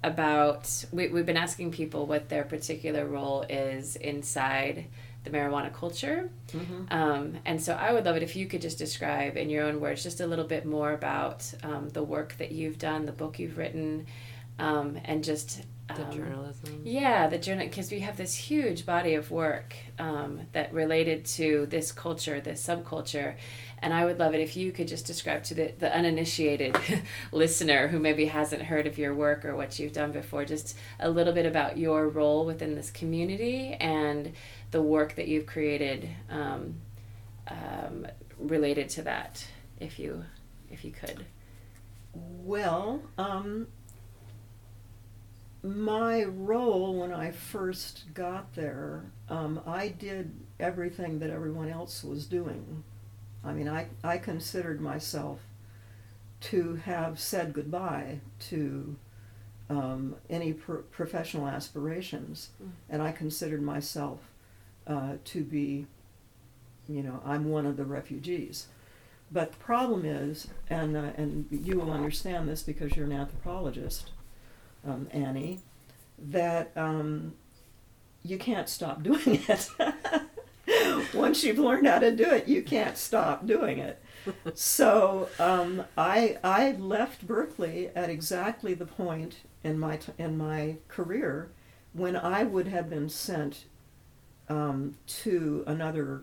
about. 0.04 0.84
We, 0.92 1.08
we've 1.08 1.24
been 1.24 1.38
asking 1.38 1.70
people 1.72 2.04
what 2.06 2.28
their 2.28 2.44
particular 2.44 3.06
role 3.06 3.42
is 3.48 3.96
inside 3.96 4.84
the 5.26 5.30
marijuana 5.36 5.72
culture, 5.72 6.30
Mhm. 6.52 6.92
um, 6.92 7.36
and 7.44 7.60
so 7.62 7.74
I 7.74 7.92
would 7.92 8.04
love 8.06 8.16
it 8.16 8.22
if 8.22 8.34
you 8.36 8.46
could 8.46 8.62
just 8.62 8.78
describe 8.78 9.36
in 9.36 9.50
your 9.50 9.64
own 9.64 9.80
words 9.80 10.02
just 10.02 10.20
a 10.20 10.26
little 10.26 10.46
bit 10.46 10.64
more 10.64 10.92
about 10.92 11.44
um, 11.62 11.88
the 11.90 12.02
work 12.02 12.36
that 12.38 12.52
you've 12.52 12.78
done, 12.78 13.04
the 13.06 13.12
book 13.12 13.38
you've 13.38 13.58
written, 13.58 14.06
um, 14.58 14.98
and 15.04 15.22
just 15.22 15.62
The 15.88 16.04
um, 16.06 16.10
journalism. 16.12 16.80
yeah, 16.84 17.26
the 17.28 17.38
journal 17.38 17.66
because 17.66 17.90
we 17.90 18.00
have 18.00 18.16
this 18.16 18.34
huge 18.34 18.86
body 18.86 19.14
of 19.14 19.30
work 19.30 19.76
um, 19.98 20.40
that 20.52 20.72
related 20.72 21.24
to 21.38 21.66
this 21.66 21.92
culture, 21.92 22.40
this 22.40 22.66
subculture, 22.66 23.34
and 23.82 23.92
I 23.92 24.06
would 24.06 24.18
love 24.18 24.34
it 24.34 24.40
if 24.40 24.56
you 24.56 24.72
could 24.72 24.88
just 24.88 25.06
describe 25.06 25.44
to 25.44 25.54
the, 25.54 25.72
the 25.78 25.94
uninitiated 25.94 26.74
listener 27.32 27.88
who 27.88 27.98
maybe 27.98 28.24
hasn't 28.26 28.62
heard 28.62 28.86
of 28.86 28.96
your 28.98 29.14
work 29.14 29.44
or 29.44 29.54
what 29.54 29.78
you've 29.78 29.92
done 29.92 30.10
before, 30.12 30.44
just 30.46 30.76
a 30.98 31.10
little 31.10 31.34
bit 31.34 31.44
about 31.46 31.76
your 31.76 32.08
role 32.08 32.46
within 32.46 32.74
this 32.74 32.90
community 32.90 33.74
and 33.78 34.32
the 34.76 34.82
work 34.82 35.14
that 35.14 35.26
you've 35.26 35.46
created 35.46 36.06
um, 36.28 36.74
um, 37.48 38.06
related 38.38 38.90
to 38.90 39.00
that, 39.00 39.42
if 39.80 39.98
you 39.98 40.22
if 40.70 40.84
you 40.84 40.90
could. 40.92 41.24
Well, 42.12 43.00
um, 43.16 43.68
my 45.62 46.24
role 46.24 46.94
when 47.00 47.10
I 47.10 47.30
first 47.30 48.04
got 48.12 48.54
there, 48.54 49.06
um, 49.30 49.62
I 49.66 49.88
did 49.88 50.34
everything 50.60 51.20
that 51.20 51.30
everyone 51.30 51.70
else 51.70 52.04
was 52.04 52.26
doing. 52.26 52.84
I 53.42 53.54
mean, 53.54 53.70
I, 53.70 53.86
I 54.04 54.18
considered 54.18 54.82
myself 54.82 55.40
to 56.52 56.74
have 56.84 57.18
said 57.18 57.54
goodbye 57.54 58.20
to 58.50 58.96
um, 59.70 60.16
any 60.28 60.52
pro- 60.52 60.82
professional 60.82 61.46
aspirations, 61.48 62.50
Mm. 62.62 62.72
and 62.90 63.02
I 63.02 63.12
considered 63.12 63.62
myself 63.62 64.20
uh, 64.86 65.14
to 65.24 65.42
be, 65.44 65.86
you 66.88 67.02
know, 67.02 67.20
I'm 67.24 67.48
one 67.50 67.66
of 67.66 67.76
the 67.76 67.84
refugees. 67.84 68.68
But 69.30 69.52
the 69.52 69.58
problem 69.58 70.04
is, 70.04 70.48
and 70.70 70.96
uh, 70.96 71.10
and 71.16 71.46
you 71.50 71.78
will 71.80 71.90
understand 71.90 72.48
this 72.48 72.62
because 72.62 72.94
you're 72.94 73.06
an 73.06 73.12
anthropologist, 73.12 74.12
um, 74.86 75.08
Annie, 75.10 75.60
that 76.18 76.70
um, 76.76 77.34
you 78.22 78.38
can't 78.38 78.68
stop 78.68 79.02
doing 79.02 79.42
it. 79.48 79.68
Once 81.14 81.42
you've 81.42 81.58
learned 81.58 81.86
how 81.86 81.98
to 81.98 82.14
do 82.14 82.24
it, 82.24 82.46
you 82.46 82.62
can't 82.62 82.96
stop 82.96 83.46
doing 83.46 83.78
it. 83.78 84.00
so 84.54 85.28
um, 85.40 85.84
I 85.98 86.38
I 86.44 86.72
left 86.72 87.26
Berkeley 87.26 87.90
at 87.96 88.10
exactly 88.10 88.74
the 88.74 88.86
point 88.86 89.38
in 89.64 89.78
my 89.78 89.96
t- 89.96 90.12
in 90.18 90.38
my 90.38 90.76
career 90.86 91.50
when 91.92 92.16
I 92.16 92.44
would 92.44 92.68
have 92.68 92.90
been 92.90 93.08
sent 93.08 93.64
um, 94.48 94.96
to 95.06 95.64
another 95.66 96.22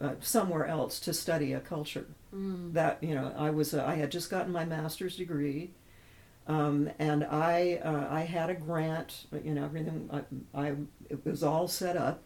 uh, 0.00 0.14
somewhere 0.20 0.66
else 0.66 0.98
to 1.00 1.12
study 1.12 1.52
a 1.52 1.60
culture 1.60 2.06
Mm. 2.34 2.74
that 2.74 3.02
you 3.02 3.12
know 3.16 3.34
I 3.36 3.50
was 3.50 3.74
uh, 3.74 3.84
I 3.84 3.96
had 3.96 4.12
just 4.12 4.30
gotten 4.30 4.52
my 4.52 4.64
master's 4.64 5.16
degree, 5.16 5.70
um, 6.46 6.88
and 7.00 7.24
I 7.24 7.80
uh, 7.84 8.06
I 8.08 8.20
had 8.20 8.50
a 8.50 8.54
grant. 8.54 9.26
You 9.44 9.52
know 9.54 9.64
everything 9.64 10.08
I, 10.12 10.22
I 10.68 10.74
it 11.08 11.24
was 11.26 11.42
all 11.42 11.66
set 11.66 11.96
up. 11.96 12.22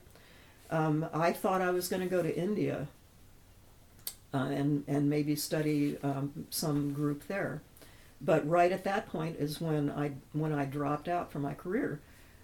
Um, 0.71 1.07
I 1.15 1.33
thought 1.33 1.63
I 1.63 1.71
was 1.71 1.89
going 1.89 2.03
to 2.03 2.09
go 2.09 2.23
to 2.23 2.37
India. 2.37 2.89
Uh, 4.35 4.49
and 4.49 4.85
and 4.89 5.09
maybe 5.09 5.37
study 5.37 5.97
um, 6.03 6.47
some 6.51 6.93
group 6.93 7.27
there, 7.29 7.63
but 8.21 8.45
right 8.49 8.73
at 8.73 8.83
that 8.83 9.07
point 9.09 9.37
is 9.39 9.61
when 9.61 9.89
I 9.89 10.11
when 10.33 10.53
I 10.53 10.65
dropped 10.65 11.07
out 11.09 11.31
from 11.31 11.43
my 11.43 11.55
career. 11.55 12.01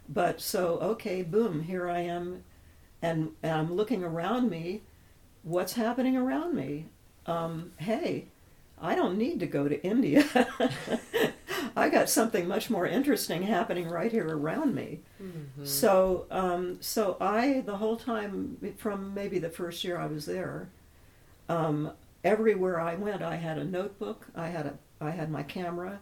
But 0.09 0.41
so 0.41 0.79
okay, 0.79 1.23
boom, 1.23 1.63
here 1.63 1.91
I 1.91 2.01
am, 2.03 2.45
and, 3.03 3.31
and 3.43 3.53
I'm 3.53 3.75
looking 3.75 4.03
around 4.05 4.51
me. 4.51 4.83
What's 5.43 5.73
happening 5.75 6.17
around 6.17 6.55
me? 6.55 6.87
um, 7.27 7.73
hey, 7.77 8.27
I 8.81 8.95
don't 8.95 9.19
need 9.19 9.41
to 9.41 9.47
go 9.47 9.69
to 9.69 9.83
India. 9.85 10.25
I 11.77 11.89
got 11.89 12.09
something 12.09 12.49
much 12.49 12.71
more 12.71 12.87
interesting 12.87 13.43
happening 13.43 13.89
right 13.89 14.11
here 14.11 14.27
around 14.27 14.75
me. 14.75 15.01
Mhm. 15.23 15.67
So, 15.67 16.27
um, 16.31 16.79
so 16.81 17.17
I 17.21 17.61
the 17.61 17.77
whole 17.77 17.97
time 17.97 18.75
from 18.79 19.15
maybe 19.15 19.39
the 19.39 19.51
first 19.51 19.85
year 19.85 19.99
I 19.99 20.07
was 20.07 20.27
there, 20.27 20.69
um, 21.49 21.93
everywhere 22.25 22.81
I 22.81 22.95
went, 22.95 23.23
I 23.23 23.37
had 23.37 23.59
a 23.59 23.65
notebook, 23.65 24.29
I 24.35 24.49
had 24.49 24.67
a, 24.67 24.75
I 25.01 25.11
had 25.11 25.31
my 25.31 25.43
camera, 25.43 26.01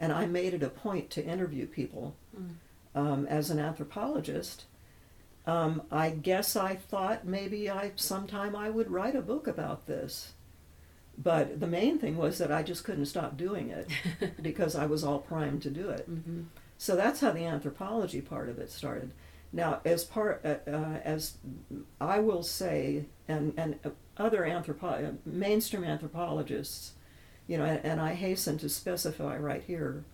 and 0.00 0.12
I 0.12 0.26
made 0.26 0.54
it 0.54 0.62
a 0.62 0.70
point 0.70 1.10
to 1.10 1.24
interview 1.24 1.66
people. 1.66 2.14
Mm. 2.38 2.54
Um, 2.94 3.26
as 3.26 3.50
an 3.50 3.58
anthropologist, 3.58 4.64
um, 5.46 5.82
I 5.90 6.10
guess 6.10 6.56
I 6.56 6.76
thought 6.76 7.26
maybe 7.26 7.68
I 7.70 7.92
sometime 7.96 8.54
I 8.54 8.70
would 8.70 8.90
write 8.90 9.16
a 9.16 9.22
book 9.22 9.46
about 9.46 9.86
this. 9.86 10.32
But 11.18 11.60
the 11.60 11.66
main 11.66 11.98
thing 11.98 12.16
was 12.16 12.38
that 12.38 12.50
I 12.50 12.62
just 12.62 12.84
couldn't 12.84 13.06
stop 13.06 13.36
doing 13.36 13.68
it 13.70 13.88
because 14.42 14.74
I 14.74 14.86
was 14.86 15.04
all 15.04 15.18
primed 15.18 15.62
to 15.62 15.70
do 15.70 15.90
it. 15.90 16.06
hmm 16.06 16.42
So 16.78 16.96
that's 16.96 17.20
how 17.20 17.32
the 17.32 17.44
anthropology 17.44 18.20
part 18.20 18.48
of 18.48 18.58
it 18.58 18.70
started. 18.70 19.12
Now, 19.52 19.80
as 19.84 20.04
part 20.04 20.40
uh, 20.44 20.70
uh, 20.70 20.98
as 21.04 21.36
I 22.00 22.20
will 22.20 22.42
say, 22.42 23.04
and 23.28 23.52
and 23.56 23.78
other 24.16 24.42
anthropo- 24.42 25.08
uh, 25.08 25.12
mainstream 25.26 25.84
anthropologists, 25.84 26.92
you 27.46 27.58
know, 27.58 27.64
and, 27.64 27.84
and 27.84 28.00
I 28.00 28.14
hasten 28.14 28.56
to 28.58 28.68
specify 28.68 29.36
right 29.36 29.62
here, 29.62 30.04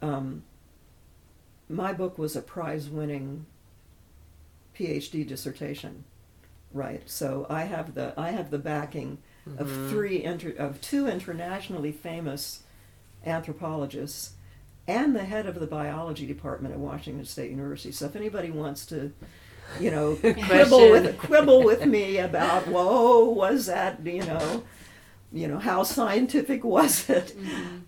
um, 0.00 0.42
my 1.68 1.92
book 1.92 2.18
was 2.18 2.36
a 2.36 2.42
prize-winning 2.42 3.46
PhD 4.78 5.26
dissertation, 5.26 6.04
right? 6.72 7.02
So 7.06 7.46
I 7.50 7.62
have 7.64 7.94
the 7.94 8.14
I 8.18 8.30
have 8.30 8.50
the 8.50 8.58
backing 8.58 9.18
of 9.58 9.68
Mhm. 9.68 9.90
three 9.90 10.22
inter- 10.22 10.54
of 10.58 10.80
two 10.80 11.06
internationally 11.08 11.92
famous 11.92 12.62
anthropologists 13.26 14.32
and 14.88 15.14
the 15.14 15.24
head 15.24 15.46
of 15.46 15.60
the 15.60 15.66
biology 15.66 16.26
department 16.26 16.74
at 16.74 16.80
Washington 16.80 17.24
State 17.24 17.50
University. 17.50 17.92
So 17.92 18.06
if 18.06 18.16
anybody 18.16 18.50
wants 18.50 18.84
to, 18.86 19.12
you 19.80 19.90
know, 19.90 20.16
quibble 20.46 20.90
with 20.90 21.18
quibble 21.18 21.62
with 21.62 21.86
me 21.86 22.18
about, 22.18 22.66
whoa, 22.74 23.24
was 23.28 23.66
that, 23.66 24.04
you 24.04 24.24
know, 24.24 24.64
you 25.32 25.48
know, 25.48 25.58
how 25.58 25.82
scientific 25.82 26.64
was 26.64 27.08
it? 27.08 27.34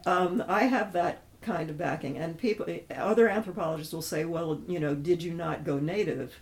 Um, 0.07 0.43
I 0.49 0.65
have 0.65 0.93
that 0.93 1.23
kind 1.43 1.69
of 1.69 1.77
backing, 1.77 2.17
and 2.17 2.39
people, 2.39 2.65
other 2.97 3.29
anthropologists 3.29 3.93
will 3.93 4.01
say, 4.01 4.25
well, 4.25 4.63
you 4.67 4.81
know, 4.81 4.95
did 4.95 5.23
you 5.23 5.35
not 5.35 5.63
go 5.65 5.79
native? 5.79 6.41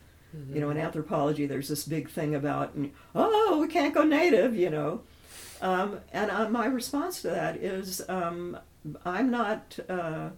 You 0.52 0.60
know, 0.60 0.70
in 0.70 0.78
anthropology, 0.78 1.46
there's 1.46 1.68
this 1.68 1.84
big 1.84 2.08
thing 2.08 2.34
about, 2.34 2.74
oh, 3.14 3.58
we 3.60 3.68
can't 3.68 3.92
go 3.94 4.02
native, 4.02 4.54
you 4.56 4.70
know. 4.70 5.02
Um, 5.60 6.00
and 6.12 6.30
uh, 6.30 6.48
my 6.48 6.66
response 6.66 7.22
to 7.22 7.28
that 7.28 7.56
is, 7.56 8.02
um, 8.08 8.58
I'm 9.04 9.30
not, 9.30 9.78
uh, 9.88 10.30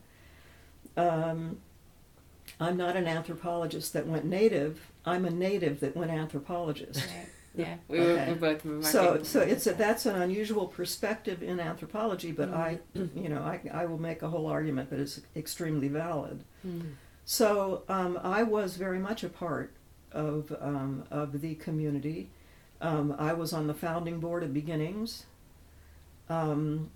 um, 0.96 1.58
I'm 2.60 2.76
not 2.76 2.96
an 2.96 3.06
anthropologist 3.06 3.92
that 3.92 4.06
went 4.06 4.24
native. 4.24 4.80
I'm 5.06 5.24
a 5.24 5.30
native 5.30 5.80
that 5.80 5.96
went 5.96 6.10
anthropologist. 6.10 7.00
Right. 7.00 7.26
Yeah, 7.56 7.76
we 7.88 8.00
Okay. 8.00 8.26
were 8.26 8.32
we 8.34 8.38
both 8.38 8.64
remarking. 8.64 8.90
So, 8.90 9.22
so 9.22 9.40
it's 9.40 9.66
a, 9.66 9.74
that's 9.74 10.06
an 10.06 10.16
unusual 10.20 10.66
perspective 10.66 11.42
in 11.42 11.60
anthropology, 11.60 12.32
but 12.32 12.50
I, 12.52 12.80
you 12.94 13.28
know, 13.28 13.42
I, 13.42 13.60
I 13.72 13.86
will 13.86 14.00
make 14.00 14.22
a 14.22 14.28
whole 14.28 14.46
argument 14.46 14.90
that 14.90 14.98
it's 14.98 15.20
extremely 15.36 15.88
valid. 15.88 16.42
Mm. 16.66 16.94
So 17.24 17.84
um, 17.88 18.18
I 18.22 18.42
was 18.42 18.76
very 18.76 18.98
much 18.98 19.24
a 19.24 19.28
part 19.28 19.72
of 20.14 20.56
um, 20.60 21.04
of 21.10 21.40
the 21.40 21.54
community. 21.56 22.30
Um, 22.80 23.14
I 23.18 23.32
was 23.32 23.52
on 23.52 23.66
the 23.66 23.74
founding 23.74 24.20
board 24.20 24.42
of 24.42 24.54
Beginnings. 24.54 25.26
Um, 26.28 26.90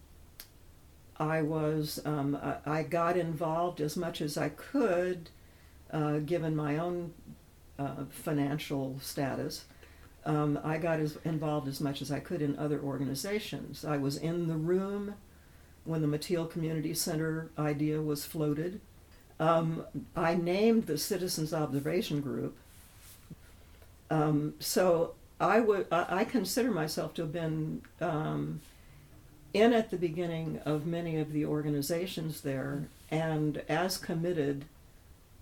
I 1.19 1.43
was 1.43 2.01
um, 2.05 2.39
I, 2.43 2.79
I 2.79 2.83
got 2.85 3.17
involved 3.17 3.81
as 3.81 3.97
much 3.97 4.21
as 4.21 4.39
I 4.39 4.51
could, 4.51 5.31
uh, 5.93 6.19
given 6.19 6.55
my 6.55 6.79
own 6.79 7.13
uh, 7.79 8.05
financial 8.11 8.99
status. 9.01 9.65
Um, 10.25 10.59
I 10.63 10.79
got 10.79 11.01
as 11.01 11.17
involved 11.25 11.69
as 11.69 11.81
much 11.81 12.03
as 12.03 12.11
I 12.11 12.21
could 12.21 12.43
in 12.43 12.59
other 12.59 12.81
organizations. 12.81 13.85
I 13.85 13.97
was 13.97 14.17
in 14.17 14.47
the 14.47 14.57
room 14.57 15.15
when 15.85 16.03
the 16.03 16.19
Mateel 16.19 16.51
Community 16.51 16.93
Center 16.93 17.51
idea 17.59 18.01
was 18.03 18.25
floated. 18.25 18.81
Um, 19.41 19.85
I 20.15 20.35
named 20.35 20.87
the 20.87 20.99
Citizens 20.99 21.55
Observation 21.55 22.21
Group. 22.21 22.59
Um, 24.11 24.55
so 24.59 25.15
I 25.41 25.61
would 25.61 25.87
I, 25.93 26.25
consider 26.25 26.71
myself 26.71 27.15
to 27.15 27.23
have 27.23 27.33
been 27.33 27.83
um, 28.01 28.61
in 29.53 29.73
at 29.73 29.91
the 29.91 29.97
beginning 29.97 30.61
of 30.65 30.87
many 30.87 31.19
of 31.19 31.33
the 31.33 31.45
organizations 31.45 32.41
there, 32.41 32.89
and 33.11 33.63
as 33.69 33.99
committed 33.99 34.65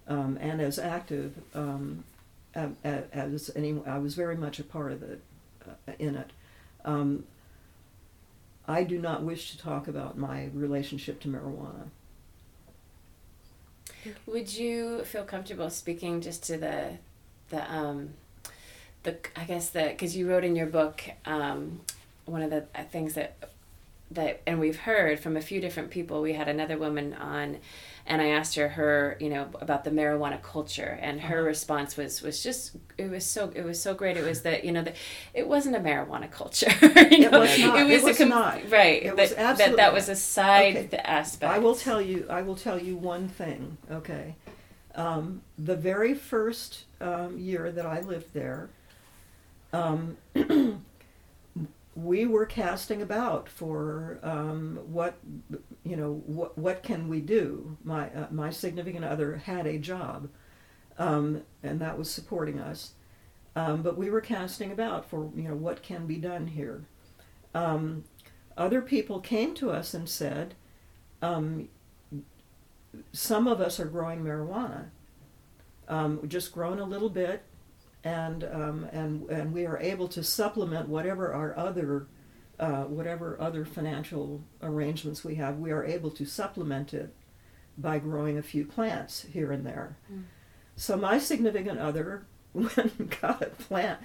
um, 0.08 0.38
and 0.40 0.60
as 0.60 0.78
active 0.78 1.34
um, 1.54 2.04
as 2.54 3.50
any. 3.54 3.80
I 3.86 3.98
was 3.98 4.14
very 4.14 4.36
much 4.36 4.58
a 4.58 4.64
part 4.64 4.92
of 4.92 5.02
it 5.02 5.22
uh, 5.66 5.92
in 5.98 6.16
it. 6.16 6.30
Um, 6.84 7.24
I 8.68 8.82
do 8.84 8.98
not 8.98 9.22
wish 9.22 9.52
to 9.52 9.58
talk 9.58 9.86
about 9.88 10.18
my 10.18 10.50
relationship 10.52 11.20
to 11.20 11.28
marijuana. 11.28 11.88
Would 14.26 14.54
you 14.54 15.04
feel 15.04 15.24
comfortable 15.24 15.70
speaking 15.70 16.20
just 16.20 16.42
to 16.44 16.56
the, 16.56 16.98
the 17.50 17.72
um, 17.72 18.10
the 19.06 19.16
I 19.36 19.44
guess 19.44 19.70
the 19.70 19.84
because 19.84 20.16
you 20.16 20.28
wrote 20.30 20.44
in 20.44 20.56
your 20.56 20.66
book 20.66 21.02
um, 21.26 21.80
one 22.26 22.42
of 22.42 22.50
the 22.50 22.66
uh, 22.74 22.84
things 22.84 23.14
that 23.14 23.36
that 24.12 24.40
and 24.46 24.60
we've 24.60 24.78
heard 24.78 25.18
from 25.20 25.36
a 25.36 25.40
few 25.40 25.60
different 25.60 25.90
people. 25.90 26.22
We 26.22 26.34
had 26.34 26.48
another 26.48 26.78
woman 26.78 27.14
on, 27.14 27.58
and 28.06 28.22
I 28.22 28.28
asked 28.28 28.54
her 28.56 28.68
her 28.68 29.16
you 29.20 29.30
know 29.30 29.48
about 29.60 29.84
the 29.84 29.90
marijuana 29.90 30.40
culture, 30.42 30.98
and 31.02 31.20
her 31.22 31.38
Uh-huh. 31.40 31.46
response 31.48 31.96
was 31.96 32.22
was 32.22 32.42
just 32.42 32.76
it 32.98 33.10
was 33.10 33.24
so 33.26 33.50
it 33.54 33.64
was 33.64 33.80
so 33.82 33.94
great. 33.94 34.16
It 34.16 34.24
was 34.24 34.42
that 34.42 34.64
you 34.64 34.72
know 34.72 34.82
that 34.82 34.96
it 35.34 35.48
wasn't 35.48 35.76
a 35.76 35.80
marijuana 35.80 36.30
culture. 36.30 36.70
you 37.10 37.26
It 37.26 37.32
was 37.32 37.58
not. 37.58 37.90
It 37.90 38.02
was 38.02 38.20
not. 38.20 38.70
right. 38.70 39.02
It 39.02 39.16
that, 39.16 39.16
was 39.16 39.34
that 39.34 39.76
that 39.76 39.92
was 39.92 40.08
a 40.08 40.16
side 40.16 40.76
Okay. 40.76 40.98
aspect. 40.98 41.52
I 41.52 41.58
will 41.58 41.74
tell 41.74 42.00
you. 42.00 42.26
I 42.30 42.42
will 42.42 42.56
tell 42.56 42.78
you 42.80 42.96
one 42.96 43.28
thing. 43.28 43.76
Okay, 43.90 44.36
um, 44.94 45.42
the 45.58 45.76
very 45.76 46.14
first 46.14 46.84
um, 47.00 47.38
year 47.38 47.70
that 47.72 47.86
I 47.86 48.00
lived 48.00 48.32
there, 48.34 48.70
um, 49.72 50.16
we 51.96 52.26
were 52.26 52.46
casting 52.46 53.00
about 53.00 53.48
for 53.48 54.18
um, 54.22 54.78
what 54.86 55.18
you 55.84 55.96
know 55.96 56.22
what 56.26 56.56
what 56.58 56.82
can 56.82 57.08
we 57.08 57.20
do. 57.20 57.76
My 57.82 58.10
uh, 58.10 58.26
my 58.30 58.50
significant 58.50 59.04
other 59.04 59.36
had 59.36 59.66
a 59.66 59.78
job, 59.78 60.28
um, 60.98 61.42
and 61.62 61.80
that 61.80 61.98
was 61.98 62.10
supporting 62.10 62.60
us. 62.60 62.92
Um, 63.54 63.80
but 63.82 63.96
we 63.96 64.10
were 64.10 64.20
casting 64.20 64.70
about 64.70 65.08
for 65.08 65.30
you 65.34 65.48
know 65.48 65.54
what 65.54 65.82
can 65.82 66.06
be 66.06 66.16
done 66.16 66.48
here. 66.48 66.84
Um, 67.54 68.04
other 68.56 68.82
people 68.82 69.20
came 69.20 69.54
to 69.54 69.70
us 69.70 69.94
and 69.94 70.08
said, 70.08 70.54
um, 71.22 71.68
some 73.12 73.46
of 73.46 73.60
us 73.60 73.80
are 73.80 73.86
growing 73.86 74.22
marijuana, 74.22 74.86
just 76.28 76.52
grown 76.52 76.78
a 76.78 76.84
little 76.84 77.10
bit, 77.10 77.42
and 78.06 78.44
um, 78.44 78.88
and 78.92 79.28
and 79.28 79.52
we 79.52 79.66
are 79.66 79.78
able 79.78 80.06
to 80.08 80.22
supplement 80.22 80.88
whatever 80.88 81.32
our 81.32 81.56
other 81.58 82.06
uh, 82.60 82.84
whatever 82.84 83.36
other 83.40 83.64
financial 83.64 84.42
arrangements 84.62 85.24
we 85.24 85.34
have. 85.34 85.58
We 85.58 85.72
are 85.72 85.84
able 85.84 86.10
to 86.12 86.24
supplement 86.24 86.94
it 86.94 87.12
by 87.76 87.98
growing 87.98 88.38
a 88.38 88.42
few 88.42 88.64
plants 88.64 89.26
here 89.32 89.50
and 89.50 89.66
there. 89.66 89.98
Mm. 90.10 90.22
So 90.76 90.96
my 90.96 91.18
significant 91.18 91.80
other 91.80 92.26
got 93.20 93.42
a 93.42 93.46
plant. 93.46 93.98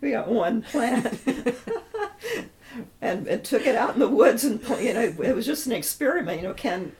we 0.00 0.12
got 0.12 0.28
one 0.28 0.62
plant. 0.62 1.20
and, 3.00 3.26
and 3.26 3.44
took 3.44 3.66
it 3.66 3.76
out 3.76 3.94
in 3.94 4.00
the 4.00 4.08
woods 4.08 4.44
and 4.44 4.60
you 4.80 4.92
know 4.92 5.00
it 5.00 5.34
was 5.34 5.46
just 5.46 5.66
an 5.66 5.72
experiment 5.72 6.42
you 6.42 6.48
know 6.48 6.52
can 6.52 6.92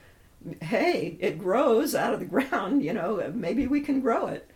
hey 0.61 1.17
it 1.19 1.37
grows 1.37 1.93
out 1.93 2.15
of 2.15 2.19
the 2.19 2.25
ground 2.25 2.83
you 2.83 2.93
know 2.93 3.31
maybe 3.35 3.67
we 3.67 3.79
can 3.79 4.01
grow 4.01 4.25
it 4.25 4.49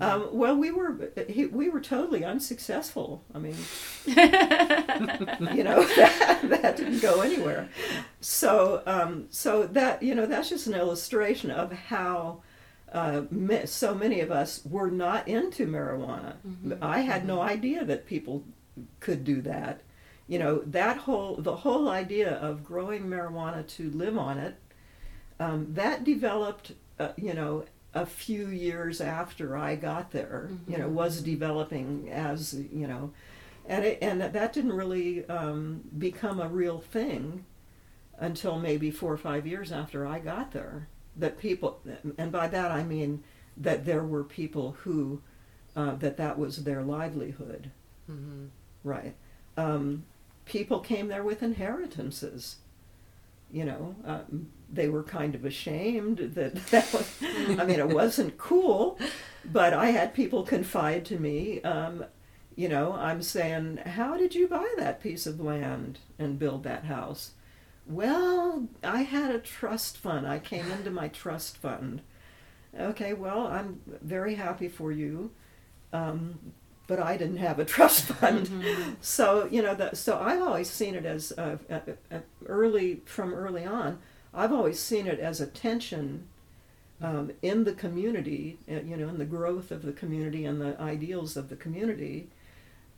um, 0.00 0.28
well 0.32 0.56
we 0.56 0.70
were 0.70 1.10
he, 1.28 1.46
we 1.46 1.68
were 1.68 1.80
totally 1.80 2.24
unsuccessful. 2.24 3.24
I 3.34 3.38
mean 3.38 3.56
you 4.06 4.14
know 5.64 5.84
that, 5.96 6.40
that 6.42 6.76
didn't 6.76 7.00
go 7.00 7.20
anywhere. 7.20 7.68
So 8.20 8.82
um, 8.86 9.26
so 9.30 9.66
that 9.66 10.02
you 10.02 10.14
know 10.14 10.26
that's 10.26 10.48
just 10.48 10.66
an 10.66 10.74
illustration 10.74 11.50
of 11.50 11.72
how 11.72 12.42
uh, 12.92 13.22
so 13.64 13.94
many 13.94 14.20
of 14.20 14.30
us 14.30 14.62
were 14.64 14.90
not 14.90 15.28
into 15.28 15.66
marijuana. 15.66 16.34
I 16.82 17.00
had 17.00 17.26
no 17.26 17.40
idea 17.40 17.84
that 17.84 18.06
people 18.06 18.44
could 18.98 19.24
do 19.24 19.40
that. 19.42 19.82
You 20.26 20.38
know 20.38 20.58
that 20.66 20.98
whole 20.98 21.36
the 21.36 21.56
whole 21.56 21.88
idea 21.88 22.32
of 22.36 22.64
growing 22.64 23.04
marijuana 23.04 23.66
to 23.76 23.90
live 23.90 24.16
on 24.16 24.38
it 24.38 24.56
um, 25.40 25.66
that 25.70 26.04
developed 26.04 26.72
uh, 26.98 27.08
you 27.16 27.34
know 27.34 27.64
a 27.94 28.06
few 28.06 28.48
years 28.48 29.00
after 29.00 29.56
i 29.56 29.74
got 29.74 30.10
there 30.12 30.50
you 30.68 30.78
know 30.78 30.88
was 30.88 31.22
developing 31.22 32.08
as 32.10 32.54
you 32.72 32.86
know 32.86 33.12
and 33.68 33.84
it, 33.84 33.98
and 34.00 34.20
that 34.20 34.52
didn't 34.52 34.72
really 34.72 35.26
um, 35.28 35.82
become 35.98 36.40
a 36.40 36.48
real 36.48 36.80
thing 36.80 37.44
until 38.18 38.58
maybe 38.58 38.90
four 38.90 39.12
or 39.12 39.18
five 39.18 39.46
years 39.46 39.72
after 39.72 40.06
i 40.06 40.18
got 40.18 40.52
there 40.52 40.88
that 41.16 41.38
people 41.38 41.80
and 42.18 42.30
by 42.30 42.46
that 42.46 42.70
i 42.70 42.82
mean 42.82 43.22
that 43.56 43.84
there 43.84 44.04
were 44.04 44.24
people 44.24 44.76
who 44.82 45.20
uh, 45.76 45.94
that 45.96 46.16
that 46.16 46.38
was 46.38 46.64
their 46.64 46.82
livelihood 46.82 47.70
Mm-hmm. 48.10 48.46
right 48.82 49.14
um, 49.56 50.04
people 50.46 50.80
came 50.80 51.08
there 51.08 51.22
with 51.22 51.42
inheritances. 51.42 52.56
You 53.52 53.64
know, 53.64 53.94
um, 54.04 54.48
they 54.72 54.88
were 54.88 55.02
kind 55.02 55.34
of 55.34 55.44
ashamed 55.44 56.18
that 56.34 56.54
that 56.70 56.92
was, 56.92 57.10
I 57.58 57.64
mean, 57.64 57.80
it 57.80 57.88
wasn't 57.88 58.38
cool, 58.38 58.98
but 59.44 59.72
I 59.72 59.86
had 59.86 60.14
people 60.14 60.42
confide 60.42 61.04
to 61.06 61.18
me, 61.18 61.60
um, 61.62 62.04
you 62.56 62.68
know, 62.68 62.92
I'm 62.92 63.22
saying, 63.22 63.78
how 63.78 64.16
did 64.16 64.34
you 64.34 64.46
buy 64.48 64.68
that 64.76 65.00
piece 65.02 65.26
of 65.26 65.40
land 65.40 65.98
and 66.18 66.38
build 66.38 66.62
that 66.64 66.84
house? 66.84 67.32
Well, 67.86 68.68
I 68.84 69.02
had 69.02 69.34
a 69.34 69.38
trust 69.38 69.96
fund. 69.96 70.26
I 70.26 70.38
came 70.38 70.70
into 70.70 70.90
my 70.90 71.08
trust 71.08 71.56
fund. 71.56 72.02
Okay, 72.78 73.14
well, 73.14 73.46
I'm 73.46 73.80
very 74.02 74.34
happy 74.34 74.68
for 74.68 74.92
you. 74.92 75.30
Um, 75.92 76.52
but 76.90 76.98
I 76.98 77.16
didn't 77.16 77.36
have 77.36 77.60
a 77.60 77.64
trust 77.64 78.02
fund. 78.04 78.50
So 79.00 79.48
you 79.50 79.62
know 79.62 79.76
that. 79.76 79.96
So 79.96 80.18
I've 80.18 80.42
always 80.42 80.68
seen 80.68 80.96
it 80.96 81.06
as 81.06 81.32
uh, 81.38 81.56
uh, 81.70 81.78
uh, 82.10 82.18
early 82.46 83.02
from 83.06 83.32
early 83.32 83.64
on. 83.64 83.98
I've 84.32 84.52
always 84.52 84.78
seen 84.78 85.06
it 85.06 85.18
as 85.20 85.40
a 85.40 85.46
tension 85.46 86.26
um, 87.02 87.32
in 87.42 87.64
the 87.64 87.72
community. 87.72 88.58
uh, 88.70 88.80
You 88.80 88.96
know, 88.96 89.08
in 89.08 89.18
the 89.18 89.24
growth 89.24 89.70
of 89.70 89.82
the 89.82 89.92
community 89.92 90.44
and 90.44 90.60
the 90.60 90.80
ideals 90.80 91.36
of 91.36 91.48
the 91.48 91.56
community. 91.56 92.28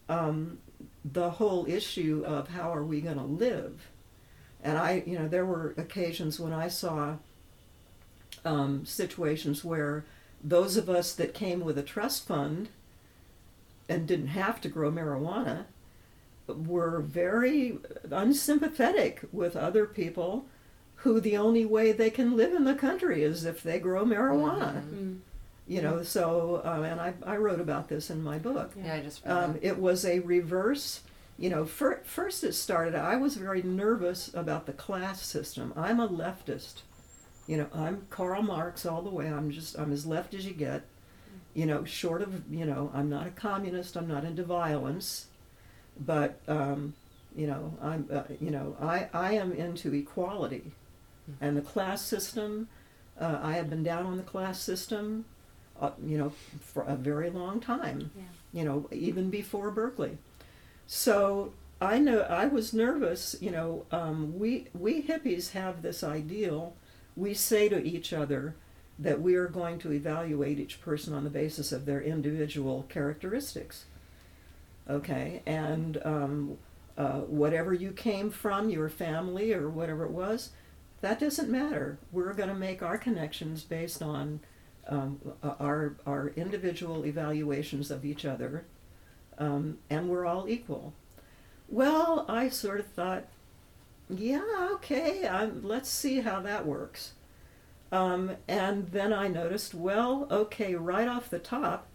Um, 0.09 0.59
the 1.05 1.31
whole 1.31 1.67
issue 1.67 2.25
of 2.27 2.49
how 2.49 2.73
are 2.75 2.85
we 2.85 3.01
going 3.01 3.17
to 3.17 3.23
live, 3.25 3.89
and 4.63 4.77
I, 4.77 5.03
you 5.07 5.19
know, 5.19 5.29
there 5.29 5.47
were 5.47 5.75
occasions 5.77 6.39
when 6.41 6.53
I 6.53 6.69
saw 6.69 7.17
um, 8.45 8.85
situations 8.85 9.65
where 9.65 10.05
those 10.43 10.77
of 10.77 10.89
us 10.89 11.15
that 11.15 11.35
came 11.35 11.61
with 11.61 11.79
a 11.79 11.83
trust 11.83 12.27
fund 12.27 12.69
and 13.89 14.07
didn't 14.07 14.29
have 14.29 14.61
to 14.63 14.69
grow 14.69 14.91
marijuana 14.91 15.67
were 16.49 17.01
very 17.01 17.79
unsympathetic 18.11 19.23
with 19.33 19.57
other 19.57 19.87
people 19.87 20.47
who 21.03 21.21
the 21.21 21.37
only 21.37 21.65
way 21.65 21.91
they 21.93 22.11
can 22.11 22.37
live 22.37 22.55
in 22.55 22.65
the 22.65 22.75
country 22.75 23.23
is 23.23 23.45
if 23.45 23.63
they 23.63 23.79
grow 23.79 24.05
marijuana. 24.05 24.83
Mm. 24.83 25.19
You 25.67 25.81
know, 25.83 26.03
so, 26.03 26.61
um, 26.65 26.85
and 26.85 27.01
I, 27.01 27.15
I 27.25 27.37
wrote 27.37 27.61
about 27.61 27.89
this 27.89 28.11
in 28.11 28.23
my 28.23 28.39
book. 28.39 28.73
Yeah, 28.77 28.95
I 28.95 29.01
just 29.01 29.27
Um, 29.27 29.59
it 29.63 29.79
was 29.79 30.05
a 30.05 30.21
reverse. 30.21 31.01
You 31.39 31.51
know, 31.51 31.65
fir- 31.65 32.03
first 32.05 32.45
it 32.45 32.53
started. 32.53 32.95
I 32.95 33.17
was 33.17 33.37
very 33.37 33.63
nervous 33.63 34.33
about 34.35 34.67
the 34.67 34.73
class 34.73 35.23
system. 35.23 35.73
I'm 35.77 35.99
a 35.99 36.09
leftist. 36.09 36.83
You 37.47 37.57
know, 37.57 37.67
I'm 37.75 38.07
Karl 38.11 38.43
Marx 38.43 38.87
all 38.87 39.03
the 39.03 39.11
way. 39.11 39.27
I'm 39.27 39.51
just 39.51 39.77
I'm 39.77 39.93
as 39.93 40.07
left 40.07 40.35
as 40.35 40.47
you 40.47 40.53
get. 40.53 40.83
You 41.55 41.67
know, 41.67 41.85
short 41.85 42.23
of 42.23 42.43
you 42.51 42.65
know, 42.65 42.91
I'm 42.95 43.09
not 43.11 43.27
a 43.27 43.31
communist. 43.31 43.97
I'm 43.97 44.09
not 44.09 44.25
into 44.25 44.45
violence, 44.45 45.27
but 45.99 46.41
um, 46.47 46.95
you 47.35 47.47
know, 47.47 47.75
I'm 47.83 48.09
uh, 48.13 48.23
you 48.41 48.51
know, 48.51 48.77
I 48.81 49.09
I 49.13 49.35
am 49.35 49.53
into 49.53 49.93
equality, 49.95 50.73
and 51.41 51.57
the 51.57 51.63
class 51.63 52.03
system. 52.03 52.69
Uh, 53.21 53.39
I 53.43 53.53
have 53.53 53.69
been 53.69 53.83
down 53.83 54.07
on 54.07 54.17
the 54.17 54.23
class 54.23 54.61
system, 54.61 55.27
uh, 55.81 55.91
you 56.05 56.17
know, 56.19 56.33
for 56.61 56.83
a 56.83 56.97
very 56.97 57.31
long 57.31 57.61
time. 57.61 58.11
Yeah. 58.17 58.23
You 58.53 58.65
know, 58.65 58.89
even 58.91 59.31
before 59.31 59.71
Berkeley. 59.71 60.19
So 60.87 61.53
I 61.81 61.99
know 61.99 62.21
I 62.21 62.47
was 62.47 62.73
nervous. 62.73 63.37
You 63.41 63.51
know, 63.51 63.87
um, 63.91 64.39
we 64.39 64.69
we 64.79 65.03
hippies 65.03 65.51
have 65.53 65.83
this 65.83 66.03
ideal. 66.03 66.75
We 67.17 67.35
say 67.35 67.69
to 67.69 67.83
each 67.83 68.13
other 68.13 68.55
that 68.99 69.21
we 69.21 69.35
are 69.35 69.49
going 69.49 69.79
to 69.81 69.93
evaluate 69.93 70.59
each 70.59 70.81
person 70.81 71.13
on 71.13 71.25
the 71.25 71.31
basis 71.31 71.73
of 71.73 71.87
their 71.87 72.01
individual 72.01 72.85
characteristics. 72.89 73.87
Okay, 74.89 75.43
and 75.47 76.01
um, 76.05 76.59
uh, 76.97 77.21
whatever 77.21 77.73
you 77.73 77.93
came 77.93 78.31
from, 78.31 78.69
your 78.71 78.89
family 78.89 79.53
or 79.53 79.69
whatever 79.69 80.05
it 80.05 80.11
was, 80.11 80.51
that 81.03 81.21
doesn't 81.21 81.51
matter. 81.51 81.99
We're 82.11 82.33
going 82.33 82.49
to 82.49 82.55
make 82.55 82.83
our 82.83 82.97
connections 82.97 83.63
based 83.63 84.03
on 84.03 84.41
um, 84.89 85.21
our 85.43 85.97
our 86.07 86.29
individual 86.37 87.05
evaluations 87.05 87.91
of 87.91 88.05
each 88.05 88.25
other, 88.25 88.65
um, 89.39 89.79
and 89.91 90.09
we're 90.09 90.25
all 90.25 90.49
equal. 90.49 90.95
Well, 91.69 92.25
I 92.29 92.49
sort 92.49 92.81
of 92.81 92.87
thought, 92.87 93.25
yeah, 94.09 94.69
okay, 94.75 95.27
I'm, 95.27 95.63
let's 95.63 95.89
see 95.89 96.21
how 96.21 96.41
that 96.41 96.67
works. 96.67 97.13
Um, 97.91 98.37
and 98.49 98.89
then 98.89 99.13
I 99.13 99.29
noticed, 99.29 99.75
well, 99.75 100.27
okay, 100.31 100.75
right 100.75 101.09
off 101.09 101.31
the 101.31 101.39
top, 101.39 101.89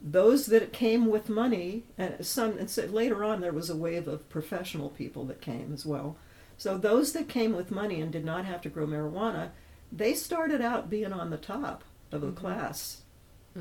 those 0.00 0.46
that 0.46 0.72
came 0.72 1.06
with 1.06 1.28
money, 1.28 1.84
and 1.96 2.24
some, 2.24 2.58
and 2.58 2.68
so 2.70 2.84
later 2.86 3.24
on 3.24 3.40
there 3.40 3.52
was 3.52 3.70
a 3.70 3.76
wave 3.76 4.08
of 4.08 4.28
professional 4.28 4.90
people 4.90 5.24
that 5.26 5.40
came 5.40 5.72
as 5.72 5.86
well. 5.86 6.16
So 6.58 6.78
those 6.78 7.12
that 7.12 7.28
came 7.28 7.54
with 7.54 7.70
money 7.70 8.00
and 8.00 8.10
did 8.10 8.24
not 8.24 8.44
have 8.46 8.60
to 8.62 8.68
grow 8.68 8.86
marijuana, 8.86 9.50
they 9.92 10.14
started 10.14 10.60
out 10.60 10.88
being 10.90 11.12
on 11.12 11.30
the 11.30 11.36
top 11.36 11.84
of 12.12 12.20
the 12.22 12.32
class 12.32 13.02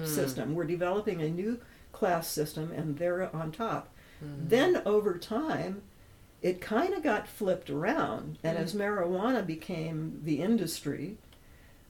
system. 0.05 0.55
We're 0.55 0.65
developing 0.65 1.21
a 1.21 1.29
new 1.29 1.59
class 1.93 2.27
system, 2.27 2.71
and 2.71 2.97
they're 2.97 3.33
on 3.35 3.51
top. 3.51 3.89
Then 4.21 4.81
over 4.85 5.17
time, 5.17 5.83
it 6.41 6.59
kind 6.61 6.93
of 6.93 7.01
got 7.03 7.27
flipped 7.27 7.69
around, 7.69 8.37
and 8.43 8.57
as 8.57 8.73
marijuana 8.73 9.45
became 9.45 10.21
the 10.23 10.41
industry, 10.41 11.17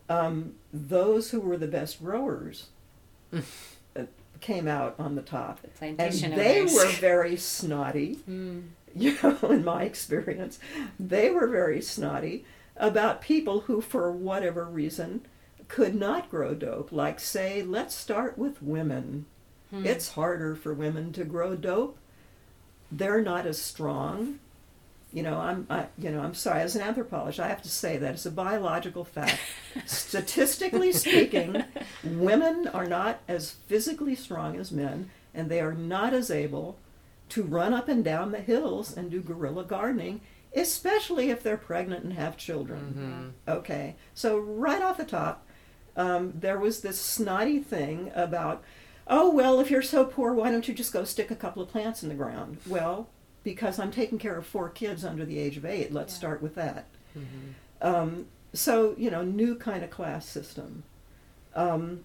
um, 0.09 0.53
those 0.73 1.31
who 1.31 1.39
were 1.39 1.57
the 1.57 1.67
best 1.67 2.03
growers 2.03 2.67
uh, 3.33 3.41
came 4.41 4.67
out 4.67 4.95
on 4.99 5.15
the 5.15 5.21
top, 5.21 5.61
The 6.21 6.25
and 6.25 6.33
they 6.37 6.59
owners. 6.61 6.73
were 6.75 6.87
very 6.99 7.35
snotty. 7.37 8.19
You 8.97 9.17
know, 9.21 9.37
in 9.49 9.65
my 9.65 9.83
experience, 9.83 10.57
they 10.97 11.29
were 11.29 11.47
very 11.47 11.81
snotty 11.81 12.45
about 12.77 13.21
people 13.21 13.61
who, 13.61 13.81
for 13.81 14.09
whatever 14.09 14.63
reason, 14.63 15.25
could 15.67 15.95
not 15.95 16.31
grow 16.31 16.53
dope. 16.53 16.93
Like, 16.93 17.19
say, 17.19 17.61
let's 17.61 17.93
start 17.93 18.37
with 18.37 18.63
women. 18.63 19.25
Hmm. 19.69 19.85
It's 19.85 20.11
harder 20.13 20.55
for 20.55 20.73
women 20.73 21.11
to 21.13 21.25
grow 21.25 21.57
dope. 21.57 21.97
They're 22.89 23.21
not 23.21 23.45
as 23.45 23.61
strong. 23.61 24.39
You 25.11 25.23
know, 25.23 25.39
I'm, 25.39 25.67
I, 25.69 25.87
you 25.97 26.09
know, 26.09 26.21
I'm 26.21 26.33
sorry. 26.33 26.61
As 26.61 26.77
an 26.77 26.81
anthropologist, 26.81 27.41
I 27.41 27.49
have 27.49 27.63
to 27.63 27.69
say 27.69 27.97
that 27.97 28.13
it's 28.13 28.25
a 28.25 28.31
biological 28.31 29.03
fact. 29.03 29.39
Statistically 29.85 30.93
speaking, 30.93 31.65
women 32.03 32.69
are 32.69 32.87
not 32.87 33.19
as 33.27 33.51
physically 33.67 34.15
strong 34.15 34.57
as 34.57 34.71
men, 34.71 35.09
and 35.33 35.49
they 35.49 35.59
are 35.59 35.73
not 35.73 36.13
as 36.13 36.31
able 36.31 36.77
to 37.29 37.43
run 37.43 37.73
up 37.73 37.87
and 37.89 38.03
down 38.03 38.31
the 38.31 38.39
hills 38.39 38.95
and 38.95 39.09
do 39.11 39.21
guerrilla 39.21 39.63
gardening, 39.63 40.21
especially 40.55 41.29
if 41.29 41.41
they're 41.43 41.57
pregnant 41.57 42.03
and 42.03 42.13
have 42.13 42.37
children. 42.37 43.33
Okay, 43.47 43.95
so 44.13 44.37
right 44.37 44.81
off 44.81 44.97
the 44.97 45.03
top, 45.05 45.45
um, 45.97 46.33
there 46.35 46.59
was 46.59 46.81
this 46.81 46.99
snotty 46.99 47.59
thing 47.59 48.11
about, 48.15 48.63
oh, 49.07 49.29
well, 49.31 49.59
if 49.59 49.69
you're 49.71 49.81
so 49.81 50.05
poor, 50.05 50.33
why 50.33 50.51
don't 50.51 50.67
you 50.67 50.73
just 50.73 50.93
go 50.93 51.03
stick 51.03 51.31
a 51.31 51.35
couple 51.35 51.61
of 51.61 51.69
plants 51.69 52.03
in 52.03 52.09
the 52.09 52.15
ground? 52.15 52.57
Well, 52.67 53.09
because 53.43 53.79
I'm 53.79 53.91
taking 53.91 54.17
care 54.17 54.37
of 54.37 54.45
four 54.45 54.69
kids 54.69 55.03
under 55.05 55.25
the 55.25 55.39
age 55.39 55.57
of 55.57 55.65
eight, 55.65 55.91
let's 55.93 56.13
Yeah. 56.13 56.17
start 56.19 56.41
with 56.41 56.55
that. 56.55 56.85
Um, 57.81 58.27
so, 58.53 58.95
you 58.97 59.09
know, 59.11 59.21
new 59.23 59.55
kind 59.55 59.83
of 59.83 59.89
class 59.89 60.25
system. 60.27 60.83
Um, 61.55 62.03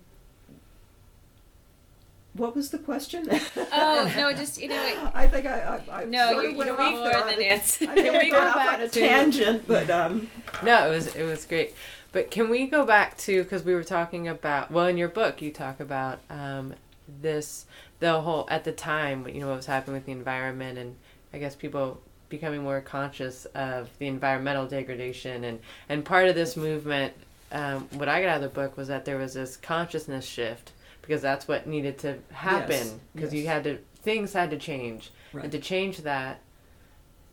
what 2.35 2.55
was 2.55 2.71
the 2.71 2.79
question? 2.79 3.29
Oh 3.73 4.13
no, 4.17 4.33
just 4.33 4.61
you 4.61 4.69
know, 4.69 4.77
like, 4.77 4.99
I 5.15 5.27
think 5.27 5.47
I, 5.47 5.81
I, 5.91 6.03
I 6.03 6.05
no, 6.05 6.33
sort 6.33 6.45
you, 6.45 6.49
of 6.51 6.53
you 6.53 6.59
went 6.59 6.71
know 6.71 6.77
off 6.77 6.93
more 6.93 7.17
on 7.17 7.27
than 7.27 7.41
a- 7.41 7.45
answer. 7.49 7.85
I 7.89 7.95
think 7.95 8.07
Can 8.11 8.19
we 8.19 8.31
go 8.31 8.39
off 8.39 8.55
back 8.55 8.75
on 8.79 8.81
a 8.83 8.89
to- 8.89 9.01
tangent, 9.01 9.67
but 9.67 9.91
um, 9.91 10.29
No, 10.63 10.87
it 10.91 10.95
was 10.95 11.15
it 11.15 11.25
was 11.25 11.45
great. 11.47 11.75
But 12.13 12.31
can 12.33 12.49
we 12.51 12.67
go 12.67 12.85
back 12.85 13.17
to 13.19 13.43
because 13.45 13.63
we 13.65 13.75
were 13.75 13.85
talking 13.85 14.27
about 14.29 14.71
well 14.71 14.87
in 14.87 14.97
your 14.97 15.09
book 15.09 15.41
you 15.43 15.51
talk 15.53 15.79
about 15.81 16.19
um, 16.29 16.75
this 17.21 17.67
the 18.01 18.21
whole 18.21 18.47
at 18.51 18.65
the 18.65 18.73
time 18.73 19.29
you 19.29 19.41
know 19.41 19.49
what 19.49 19.57
was 19.57 19.67
happening 19.67 19.95
with 19.95 20.07
the 20.07 20.13
environment 20.13 20.79
and 20.79 20.97
I 21.33 21.39
guess 21.39 21.55
people 21.55 22.01
becoming 22.29 22.63
more 22.63 22.81
conscious 22.81 23.45
of 23.55 23.89
the 23.99 24.07
environmental 24.07 24.67
degradation 24.67 25.45
and 25.45 25.61
and 25.89 26.05
part 26.05 26.29
of 26.29 26.35
this 26.35 26.57
movement 26.57 27.13
um, 27.53 27.89
what 27.93 28.09
I 28.09 28.21
got 28.23 28.29
out 28.31 28.37
of 28.37 28.43
the 28.43 28.49
book 28.49 28.77
was 28.77 28.89
that 28.89 29.05
there 29.05 29.17
was 29.19 29.35
this 29.35 29.57
consciousness 29.57 30.25
shift 30.25 30.73
because 31.11 31.23
that's 31.23 31.49
what 31.49 31.67
needed 31.67 31.99
to 31.99 32.17
happen 32.31 33.01
because 33.17 33.35
you 33.35 33.43
yes. 33.43 33.53
had 33.53 33.65
to 33.65 33.79
things 34.03 34.33
had 34.33 34.49
to 34.51 34.57
change 34.57 35.11
Right. 35.33 35.43
and 35.43 35.53
to 35.53 35.59
change 35.59 35.99
that 35.99 36.41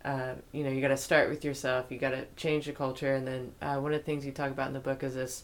uh, 0.05 0.35
you 0.53 0.63
know, 0.63 0.69
you 0.69 0.79
got 0.79 0.87
to 0.87 0.95
start 0.97 1.29
with 1.29 1.43
yourself. 1.43 1.87
You 1.89 1.97
got 1.97 2.11
to 2.11 2.25
change 2.37 2.65
the 2.65 2.71
culture, 2.71 3.13
and 3.13 3.27
then 3.27 3.51
uh, 3.61 3.75
one 3.75 3.93
of 3.93 3.99
the 3.99 4.05
things 4.05 4.25
you 4.25 4.31
talk 4.31 4.51
about 4.51 4.67
in 4.67 4.73
the 4.73 4.79
book 4.79 5.03
is 5.03 5.15
this, 5.15 5.43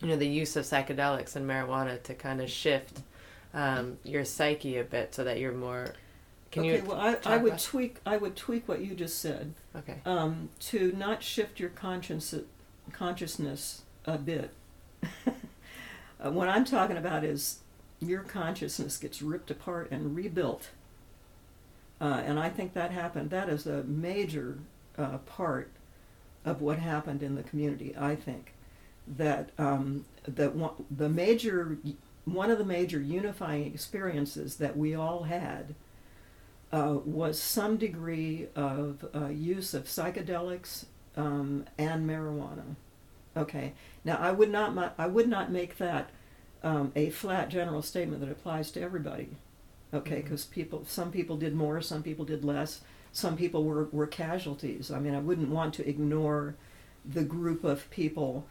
you 0.00 0.06
know, 0.06 0.16
the 0.16 0.28
use 0.28 0.54
of 0.54 0.64
psychedelics 0.64 1.34
and 1.34 1.48
marijuana 1.48 2.00
to 2.04 2.14
kind 2.14 2.40
of 2.40 2.48
shift 2.48 3.00
um, 3.52 3.98
your 4.04 4.24
psyche 4.24 4.76
a 4.78 4.84
bit, 4.84 5.12
so 5.12 5.24
that 5.24 5.40
you're 5.40 5.52
more. 5.52 5.86
Can 6.52 6.62
okay, 6.62 6.76
you? 6.76 6.84
well, 6.84 7.00
I, 7.00 7.16
I 7.24 7.36
would 7.38 7.58
tweak. 7.58 7.96
I 8.06 8.16
would 8.16 8.36
tweak 8.36 8.68
what 8.68 8.80
you 8.80 8.94
just 8.94 9.18
said 9.18 9.54
Okay. 9.74 9.96
um, 10.06 10.50
to 10.60 10.92
not 10.96 11.24
shift 11.24 11.58
your 11.58 11.70
conscience, 11.70 12.32
consciousness 12.92 13.82
a 14.04 14.18
bit. 14.18 14.50
uh, 16.24 16.30
what 16.30 16.48
I'm 16.48 16.64
talking 16.64 16.96
about 16.96 17.24
is 17.24 17.60
your 18.00 18.22
consciousness 18.22 18.96
gets 18.96 19.22
ripped 19.22 19.50
apart 19.50 19.90
and 19.90 20.16
rebuilt, 20.16 20.70
uh, 22.00 22.22
and 22.24 22.38
I 22.38 22.48
think 22.48 22.74
that 22.74 22.90
happened. 22.90 23.30
That 23.30 23.48
is 23.48 23.66
a 23.66 23.82
major 23.84 24.58
uh, 24.98 25.18
part 25.18 25.70
of 26.44 26.60
what 26.60 26.78
happened 26.78 27.22
in 27.22 27.34
the 27.34 27.42
community. 27.42 27.94
I 27.98 28.14
think 28.14 28.52
that 29.06 29.50
um, 29.58 30.04
that 30.26 30.54
one, 30.54 30.72
the 30.90 31.08
major 31.08 31.78
one 32.24 32.50
of 32.50 32.58
the 32.58 32.64
major 32.64 33.00
unifying 33.00 33.66
experiences 33.66 34.56
that 34.56 34.76
we 34.76 34.94
all 34.94 35.24
had 35.24 35.74
uh, 36.72 36.98
was 37.04 37.38
some 37.38 37.76
degree 37.76 38.48
of 38.56 39.04
uh, 39.14 39.26
use 39.26 39.74
of 39.74 39.84
psychedelics 39.84 40.86
um, 41.16 41.64
and 41.78 42.08
marijuana. 42.08 42.76
Okay. 43.36 43.72
Now 44.04 44.16
I 44.16 44.30
would 44.30 44.50
not 44.50 44.94
I 44.98 45.06
would 45.06 45.28
not 45.28 45.50
make 45.50 45.78
that 45.78 46.10
um, 46.62 46.92
a 46.96 47.10
flat 47.10 47.50
general 47.50 47.82
statement 47.82 48.20
that 48.20 48.30
applies 48.30 48.70
to 48.72 48.80
everybody. 48.80 49.36
Okay, 49.92 50.22
because 50.22 50.44
people 50.44 50.84
some 50.86 51.12
people 51.12 51.36
did 51.36 51.54
more, 51.54 51.80
some 51.80 52.02
people 52.02 52.24
did 52.24 52.44
less, 52.44 52.80
some 53.12 53.36
people 53.36 53.64
were, 53.64 53.84
were 53.92 54.06
casualties. 54.06 54.90
I 54.90 54.98
mean, 54.98 55.14
I 55.14 55.20
wouldn't 55.20 55.50
want 55.50 55.74
to 55.74 55.88
ignore 55.88 56.56
the 57.04 57.22
group 57.22 57.62
of 57.64 57.88
people, 57.90 58.46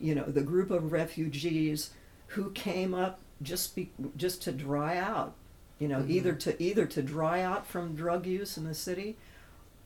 you 0.00 0.14
know, 0.14 0.24
the 0.24 0.42
group 0.42 0.70
of 0.70 0.92
refugees 0.92 1.90
who 2.28 2.50
came 2.50 2.94
up 2.94 3.20
just 3.42 3.76
be, 3.76 3.90
just 4.16 4.42
to 4.42 4.52
dry 4.52 4.96
out, 4.96 5.34
you 5.78 5.86
know, 5.86 6.04
either 6.08 6.32
to 6.34 6.60
either 6.60 6.86
to 6.86 7.02
dry 7.02 7.42
out 7.42 7.66
from 7.66 7.94
drug 7.94 8.26
use 8.26 8.56
in 8.56 8.64
the 8.64 8.74
city, 8.74 9.16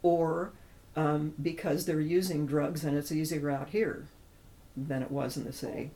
or 0.02 0.52
um, 0.96 1.34
because 1.42 1.84
they're 1.84 2.00
using 2.00 2.46
drugs 2.46 2.84
and 2.84 2.96
it's 2.96 3.12
easier 3.12 3.50
out 3.50 3.70
here 3.70 4.06
than 4.76 5.02
it 5.02 5.10
was 5.10 5.36
in 5.36 5.44
the 5.44 5.52
city. 5.52 5.90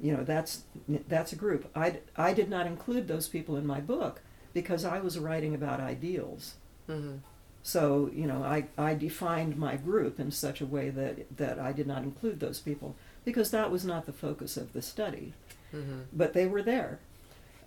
You 0.00 0.16
know, 0.16 0.24
that's 0.24 0.64
that's 1.08 1.32
a 1.32 1.36
group. 1.36 1.70
I, 1.76 1.98
I 2.16 2.32
did 2.34 2.48
not 2.50 2.66
include 2.66 3.06
those 3.08 3.28
people 3.28 3.56
in 3.56 3.66
my 3.66 3.80
book 3.80 4.20
because 4.52 4.84
I 4.84 5.00
was 5.00 5.18
writing 5.18 5.54
about 5.54 5.80
ideals. 5.80 6.54
Mm-hmm. 6.88 7.18
So, 7.62 8.10
you 8.12 8.26
know, 8.26 8.42
I, 8.42 8.66
I 8.76 8.94
defined 8.94 9.56
my 9.56 9.76
group 9.76 10.18
in 10.18 10.32
such 10.32 10.60
a 10.60 10.66
way 10.66 10.90
that, 10.90 11.36
that 11.36 11.60
I 11.60 11.72
did 11.72 11.86
not 11.86 12.02
include 12.02 12.40
those 12.40 12.58
people 12.58 12.96
because 13.24 13.52
that 13.52 13.70
was 13.70 13.84
not 13.84 14.06
the 14.06 14.12
focus 14.12 14.56
of 14.56 14.72
the 14.72 14.82
study. 14.82 15.32
Mm-hmm. 15.72 16.00
But 16.12 16.32
they 16.32 16.46
were 16.46 16.62
there. 16.62 16.98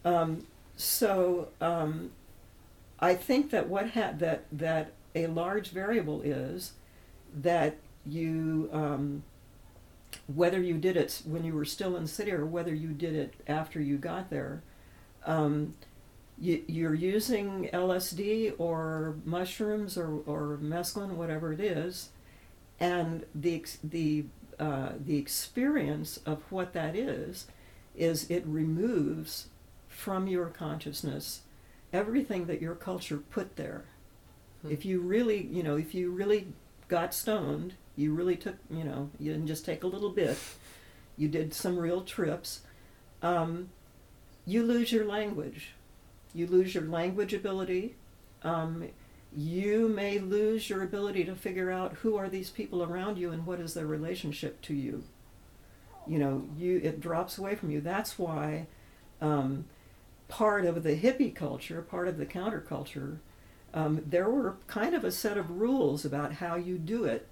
Um, 0.03 0.45
so 0.75 1.47
um, 1.61 2.11
I 2.99 3.15
think 3.15 3.51
that 3.51 3.69
what 3.69 3.91
ha- 3.91 4.13
that 4.17 4.45
that 4.51 4.91
a 5.15 5.27
large 5.27 5.69
variable 5.69 6.21
is 6.21 6.73
that 7.33 7.77
you 8.05 8.69
um, 8.71 9.23
whether 10.27 10.61
you 10.61 10.77
did 10.77 10.97
it 10.97 11.21
when 11.25 11.43
you 11.43 11.53
were 11.53 11.65
still 11.65 11.95
in 11.95 12.03
the 12.03 12.09
city 12.09 12.31
or 12.31 12.45
whether 12.45 12.73
you 12.73 12.89
did 12.89 13.15
it 13.15 13.33
after 13.47 13.79
you 13.79 13.97
got 13.97 14.29
there, 14.29 14.63
um, 15.25 15.75
you, 16.39 16.63
you're 16.67 16.93
using 16.93 17.69
LSD 17.71 18.53
or 18.57 19.15
mushrooms 19.23 19.97
or, 19.97 20.21
or 20.25 20.59
mescaline, 20.61 21.11
whatever 21.11 21.53
it 21.53 21.59
is, 21.59 22.09
and 22.79 23.25
the 23.33 23.63
the 23.83 24.25
uh, 24.59 24.93
the 24.99 25.17
experience 25.17 26.17
of 26.25 26.41
what 26.49 26.73
that 26.73 26.95
is 26.95 27.47
is 27.95 28.29
it 28.29 28.45
removes 28.45 29.47
from 29.87 30.27
your 30.27 30.47
consciousness 30.47 31.41
everything 31.95 32.45
that 32.45 32.61
your 32.61 32.75
culture 32.75 33.17
put 33.17 33.55
there. 33.55 33.85
Hmm. 34.61 34.71
If 34.71 34.85
you 34.85 34.99
really, 34.99 35.43
you 35.43 35.63
know, 35.63 35.77
if 35.77 35.95
you 35.95 36.11
really 36.11 36.47
got 36.87 37.13
stoned, 37.13 37.73
you 37.95 38.13
really 38.13 38.35
took, 38.35 38.55
you 38.69 38.83
know, 38.83 39.09
you 39.19 39.31
didn't 39.31 39.47
just 39.47 39.65
take 39.65 39.83
a 39.83 39.87
little 39.87 40.09
bit, 40.09 40.37
you 41.17 41.27
did 41.27 41.53
some 41.53 41.77
real 41.77 42.01
trips, 42.01 42.61
um, 43.21 43.69
you 44.45 44.63
lose 44.63 44.91
your 44.91 45.05
language. 45.05 45.71
You 46.33 46.47
lose 46.47 46.75
your 46.75 46.83
language 46.83 47.33
ability. 47.33 47.95
Um, 48.43 48.89
you 49.35 49.89
may 49.89 50.19
lose 50.19 50.69
your 50.69 50.83
ability 50.83 51.25
to 51.25 51.35
figure 51.35 51.71
out 51.71 51.93
who 51.93 52.15
are 52.15 52.29
these 52.29 52.49
people 52.49 52.83
around 52.83 53.17
you 53.17 53.31
and 53.31 53.45
what 53.45 53.59
is 53.59 53.73
their 53.73 53.87
relationship 53.87 54.61
to 54.63 54.73
you. 54.73 55.03
You 56.07 56.19
know, 56.19 56.47
you 56.57 56.79
it 56.83 57.01
drops 57.01 57.37
away 57.37 57.55
from 57.55 57.71
you. 57.71 57.81
That's 57.81 58.19
why 58.19 58.67
um, 59.21 59.65
part 60.27 60.65
of 60.65 60.83
the 60.83 60.95
hippie 60.95 61.33
culture, 61.33 61.81
part 61.81 62.07
of 62.07 62.17
the 62.17 62.25
counterculture, 62.25 63.17
um, 63.73 64.01
there 64.05 64.29
were 64.29 64.57
kind 64.67 64.93
of 64.93 65.03
a 65.03 65.11
set 65.11 65.37
of 65.37 65.59
rules 65.59 66.05
about 66.05 66.33
how 66.33 66.55
you 66.55 66.77
do 66.77 67.05
it. 67.05 67.27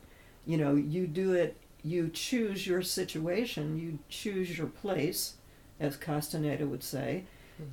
You 0.45 0.57
know, 0.57 0.75
you 0.75 1.07
do 1.07 1.33
it, 1.33 1.57
you 1.83 2.09
choose 2.09 2.67
your 2.67 2.81
situation, 2.81 3.77
you 3.77 3.99
choose 4.09 4.57
your 4.57 4.67
place, 4.67 5.35
as 5.79 5.97
Castaneda 5.97 6.65
would 6.65 6.83
say. 6.83 7.23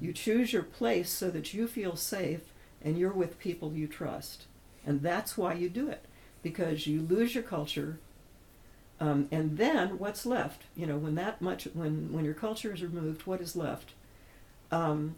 You 0.00 0.12
choose 0.12 0.52
your 0.52 0.62
place 0.62 1.11
so 1.11 1.30
that 1.30 1.54
you 1.54 1.66
feel 1.66 1.96
safe 1.96 2.52
and 2.83 2.98
you're 2.98 3.12
with 3.12 3.38
people 3.38 3.72
you 3.72 3.87
trust. 3.87 4.46
And 4.87 5.02
that's 5.02 5.37
why 5.37 5.54
you 5.54 5.68
do 5.68 5.88
it, 5.88 6.04
because 6.42 6.87
you 6.87 7.02
lose 7.02 7.35
your 7.35 7.44
culture. 7.44 7.98
Um, 9.00 9.28
and 9.30 9.56
then 9.56 9.98
what's 9.98 10.26
left? 10.26 10.64
You 10.76 10.87
know, 10.87 10.98
when 10.98 11.14
that 11.16 11.40
much, 11.40 11.64
when, 11.72 12.12
when 12.12 12.24
your 12.24 12.35
culture 12.35 12.72
is 12.72 12.83
removed, 12.83 13.26
what 13.26 13.40
is 13.40 13.56
left? 13.56 13.92
Um, 14.70 15.16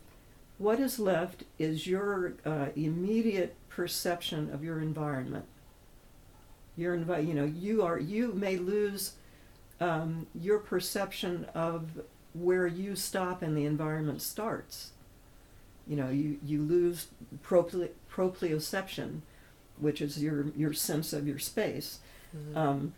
what 0.58 0.78
is 0.78 0.98
left 0.98 1.44
is 1.58 1.86
your 1.86 2.34
uh, 2.46 2.66
immediate 2.76 3.56
perception 3.68 4.52
of 4.52 4.62
your 4.62 4.80
environment. 4.80 5.44
Your 6.76 6.96
envi- 6.96 7.26
you 7.26 7.34
know, 7.34 7.44
you 7.44 7.82
are 7.82 7.98
you 7.98 8.32
may 8.32 8.56
lose 8.56 9.12
um, 9.80 10.26
your 10.34 10.58
perception 10.58 11.46
of 11.54 12.00
where 12.34 12.66
you 12.66 12.96
stop 12.96 13.42
and 13.42 13.56
the 13.56 13.66
environment 13.66 14.22
starts. 14.22 14.90
You 15.86 15.96
know, 15.96 16.08
you, 16.08 16.38
you 16.44 16.62
lose 16.62 17.08
prople- 17.42 17.88
proprioception, 18.10 19.20
which 19.78 20.00
is 20.00 20.22
your, 20.22 20.46
your 20.56 20.72
sense 20.72 21.12
of 21.12 21.26
your 21.26 21.38
space. 21.38 21.98
Mhm. 22.34 22.56
Um, 22.56 22.94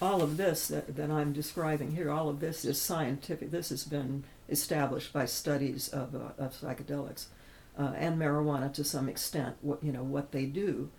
all 0.00 0.22
of 0.22 0.36
this 0.36 0.68
that, 0.68 0.94
that 0.96 1.10
I'm 1.10 1.32
describing 1.32 1.92
here, 1.96 2.10
all 2.10 2.28
of 2.28 2.40
this 2.40 2.64
is 2.64 2.80
scientific. 2.80 3.50
This 3.50 3.70
has 3.70 3.84
been 3.84 4.24
established 4.48 5.12
by 5.12 5.26
studies 5.26 5.88
of, 5.88 6.14
uh, 6.14 6.30
of 6.38 6.54
psychedelics 6.54 7.26
uh, 7.78 7.92
and 7.96 8.18
marijuana 8.18 8.72
to 8.74 8.84
some 8.84 9.08
extent. 9.08 9.56
What 9.62 9.82
you 9.82 9.92
know 9.92 10.04
what 10.04 10.32
they 10.32 10.46
do. 10.46 10.90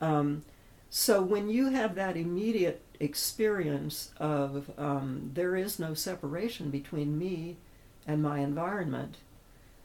Um, 0.00 0.44
so 0.90 1.22
when 1.22 1.48
you 1.48 1.70
have 1.70 1.94
that 1.94 2.16
immediate 2.16 2.82
experience 3.00 4.12
of 4.18 4.70
um, 4.78 5.30
there 5.34 5.56
is 5.56 5.78
no 5.78 5.94
separation 5.94 6.70
between 6.70 7.18
me 7.18 7.56
and 8.06 8.22
my 8.22 8.38
environment, 8.38 9.16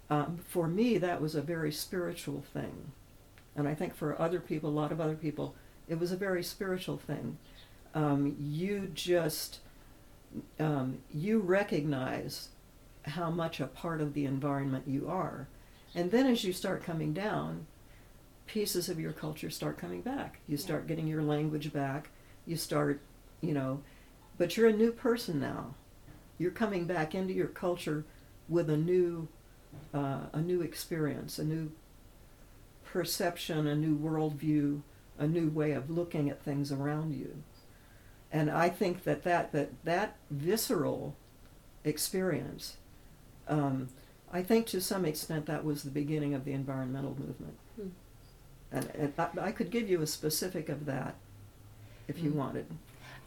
um, 0.09 0.39
for 0.47 0.67
me 0.67 0.97
that 0.97 1.21
was 1.21 1.35
a 1.35 1.41
very 1.41 1.71
spiritual 1.71 2.43
thing, 2.53 2.91
and 3.55 3.67
I 3.67 3.73
think 3.73 3.95
for 3.95 4.19
other 4.21 4.39
people, 4.39 4.69
a 4.69 4.71
lot 4.71 4.91
of 4.91 5.01
other 5.01 5.15
people, 5.15 5.55
it 5.87 5.99
was 5.99 6.11
a 6.11 6.17
very 6.17 6.43
spiritual 6.43 6.97
thing. 6.97 7.37
Um, 7.93 8.35
you 8.39 8.91
just 8.93 9.59
um, 10.59 10.99
you 11.13 11.39
recognize 11.39 12.49
how 13.03 13.29
much 13.29 13.59
a 13.59 13.67
part 13.67 13.99
of 13.99 14.13
the 14.13 14.25
environment 14.25 14.85
you 14.87 15.09
are, 15.09 15.47
and 15.95 16.11
then 16.11 16.27
as 16.27 16.43
you 16.43 16.53
start 16.53 16.83
coming 16.83 17.13
down, 17.13 17.65
pieces 18.47 18.89
of 18.89 18.99
your 18.99 19.13
culture 19.13 19.49
start 19.49 19.77
coming 19.77 20.01
back. 20.01 20.39
You 20.47 20.58
start 20.58 20.88
getting 20.88 21.08
your 21.08 21.23
language 21.23 21.71
back. 21.71 22.10
You 22.45 22.58
start, 22.58 23.01
you 23.41 23.54
know, 23.54 23.82
but 24.38 24.58
you're 24.58 24.69
a 24.69 24.73
new 24.73 24.91
person 24.91 25.39
now. 25.39 25.75
You're 26.38 26.51
coming 26.51 26.86
back 26.86 27.13
into 27.13 27.34
your 27.34 27.47
culture 27.47 28.06
with 28.49 28.69
a 28.69 28.77
new, 28.77 29.27
uh, 29.93 30.21
a 30.34 30.41
new 30.41 30.62
experience, 30.62 31.38
a 31.39 31.43
new 31.43 31.71
perception, 32.84 33.67
a 33.67 33.75
new 33.75 33.97
worldview, 33.97 34.82
a 35.17 35.27
new 35.27 35.49
way 35.49 35.71
of 35.71 35.89
looking 35.89 36.30
at 36.30 36.43
things 36.43 36.71
around 36.71 37.13
you. 37.13 37.43
And 38.32 38.49
I 38.49 38.69
think 38.69 39.04
that 39.04 39.23
that 39.23 39.51
that, 39.51 39.71
that 39.84 40.15
visceral 40.30 41.15
experience, 41.84 42.77
um, 43.47 43.89
I 44.32 44.41
think 44.41 44.65
to 44.67 44.82
some 44.82 45.06
extent 45.06 45.45
that 45.45 45.63
was 45.63 45.84
the 45.84 45.91
beginning 45.91 46.34
of 46.34 46.45
the 46.45 46.54
environmental 46.54 47.15
movement. 47.19 47.58
And, 48.71 48.89
and 48.95 49.13
I, 49.17 49.29
I 49.47 49.51
could 49.51 49.69
give 49.71 49.89
you 49.89 50.01
a 50.01 50.07
specific 50.07 50.69
of 50.69 50.86
that 50.86 51.15
if 52.07 52.23
you 52.23 52.31
Hmm. 52.31 52.38
wanted. 52.38 52.65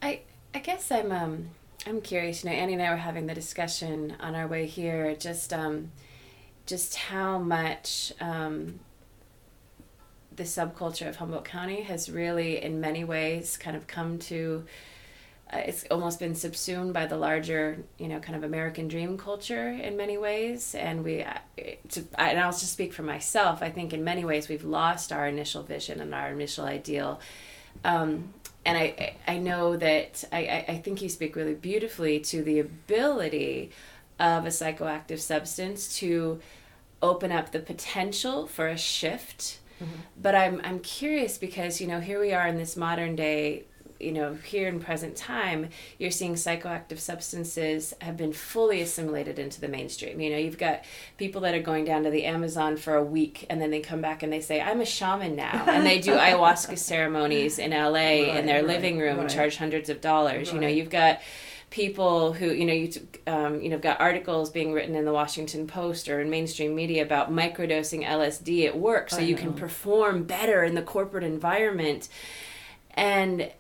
I 0.03 0.21
I 0.55 0.59
guess 0.61 0.91
I'm 0.91 1.13
um 1.13 1.51
I'm 1.87 2.01
curious. 2.01 2.45
You 2.45 2.51
know, 2.51 2.57
Annie 2.57 2.75
and 2.75 2.83
I 2.83 2.91
were 2.91 2.97
having 2.97 3.27
the 3.27 3.35
discussion 3.35 4.17
on 4.21 4.35
our 4.35 4.47
way 4.47 4.67
here. 4.67 5.15
Just 5.17 5.53
um, 5.53 5.93
just 6.67 6.95
how 6.97 7.39
much 7.39 8.13
um, 8.21 8.81
the 10.35 10.45
subculture 10.45 11.09
of 11.09 11.17
Humboldt 11.17 11.45
County 11.45 11.83
has 11.83 12.11
really, 12.11 12.63
in 12.63 12.81
many 12.81 13.05
ways, 13.05 13.57
kind 13.57 13.77
of 13.77 13.87
come 13.87 14.19
to. 14.21 14.65
Uh, 15.55 15.59
it's 15.59 15.85
almost 15.91 16.19
been 16.19 16.35
subsumed 16.35 16.93
by 16.93 17.07
the 17.07 17.17
larger, 17.17 17.79
you 17.99 18.09
know, 18.09 18.19
kind 18.19 18.37
of 18.37 18.43
American 18.45 18.89
dream 18.89 19.17
culture 19.17 19.69
in 19.69 19.97
many 19.97 20.19
ways, 20.19 20.75
and 20.75 21.05
we. 21.05 21.23
uh, 21.23 21.35
To, 21.91 22.03
I, 22.19 22.31
and 22.31 22.41
I'll 22.41 22.51
just 22.53 22.73
speak 22.73 22.93
for 22.93 23.03
myself. 23.03 23.63
I 23.63 23.71
think 23.71 23.93
in 23.93 24.03
many 24.05 24.25
ways 24.25 24.49
we've 24.49 24.65
lost 24.65 25.13
our 25.13 25.27
initial 25.29 25.63
vision 25.63 26.01
and 26.01 26.15
our 26.15 26.31
initial 26.31 26.65
ideal. 26.65 27.21
Um, 27.85 28.33
and 28.67 28.77
I, 28.79 29.15
I 29.29 29.39
know 29.39 29.77
that 29.77 30.25
I, 30.33 30.39
I- 30.39 30.65
I 30.75 30.79
think 30.79 31.03
you 31.03 31.09
speak 31.09 31.37
really 31.37 31.55
beautifully 31.55 32.19
to 32.21 32.43
the 32.43 32.59
ability 32.61 33.71
of 34.19 34.45
a 34.47 34.49
psychoactive 34.49 35.21
substance 35.21 35.97
to 35.99 36.41
open 37.03 37.31
up 37.31 37.53
the 37.53 37.59
potential 37.61 38.47
for 38.47 38.67
a 38.69 38.79
shift. 38.79 39.59
But 40.23 40.35
I'm 40.35 40.61
I'm 40.65 40.81
curious 40.81 41.37
because 41.37 41.81
you 41.81 41.87
know 41.87 42.01
here 42.01 42.19
we 42.21 42.33
are 42.33 42.47
in 42.49 42.57
this 42.57 42.75
modern 42.77 43.17
day, 43.17 43.65
you 44.05 44.13
know 44.13 44.35
here 44.35 44.69
in 44.69 44.81
present 44.81 45.17
time, 45.17 45.71
you're 45.99 46.11
seeing 46.11 46.35
psychoactive 46.35 46.99
substances 46.99 47.95
have 48.01 48.17
been 48.17 48.33
fully 48.33 48.81
assimilated 48.81 49.39
into 49.39 49.61
the 49.61 49.69
mainstream. 49.69 50.21
You 50.21 50.31
know 50.31 50.39
you've 50.39 50.59
got 50.59 50.85
people 51.17 51.41
that 51.43 51.55
are 51.55 51.63
going 51.63 51.85
down 51.85 52.05
to 52.05 52.11
the 52.11 52.25
Amazon 52.25 52.77
for 52.77 52.95
a 52.95 53.05
week 53.05 53.47
and 53.51 53.61
then 53.61 53.71
they 53.71 53.81
come 53.81 54.01
back 54.01 54.23
and 54.23 54.33
they 54.33 54.41
say 54.41 54.61
I'm 54.61 54.81
a 54.81 54.87
shaman 54.87 55.35
now. 55.37 55.65
And 55.67 55.85
they 55.87 55.99
do 55.99 56.13
ayahuasca 56.17 56.79
ceremonies 56.79 57.59
in 57.59 57.71
LA 57.71 58.37
in 58.37 58.47
their 58.47 58.57
right, 58.57 58.67
living 58.67 58.99
room 58.99 59.19
and 59.19 59.31
charge 59.31 59.57
hundreds 59.57 59.89
of 59.89 60.01
dollars. 60.01 60.53
You 60.53 60.61
know 60.61 60.69
you've 60.69 60.91
got 60.91 61.21
people 61.75 62.33
who 62.33 62.53
you 62.53 62.65
know 62.65 62.73
you 62.73 62.89
um, 63.27 63.61
you 63.61 63.69
know 63.69 63.79
got 63.79 64.01
articles 64.01 64.49
being 64.49 64.73
written 64.73 64.95
in 64.95 65.05
the 65.05 65.13
Washington 65.13 65.67
Post 65.67 66.09
or 66.09 66.21
in 66.21 66.31
mainstream 66.31 66.73
media 66.73 67.03
about 67.03 67.33
microdosing 67.33 68.07
LSD 68.07 68.67
at 68.67 68.79
work 68.79 69.11
so 69.11 69.19
you 69.19 69.35
can 69.35 69.53
perform 69.53 70.23
better 70.23 70.63
in 70.63 70.77
the 70.77 70.83
corporate 70.83 71.25
environment. 71.25 72.09
And 72.97 73.51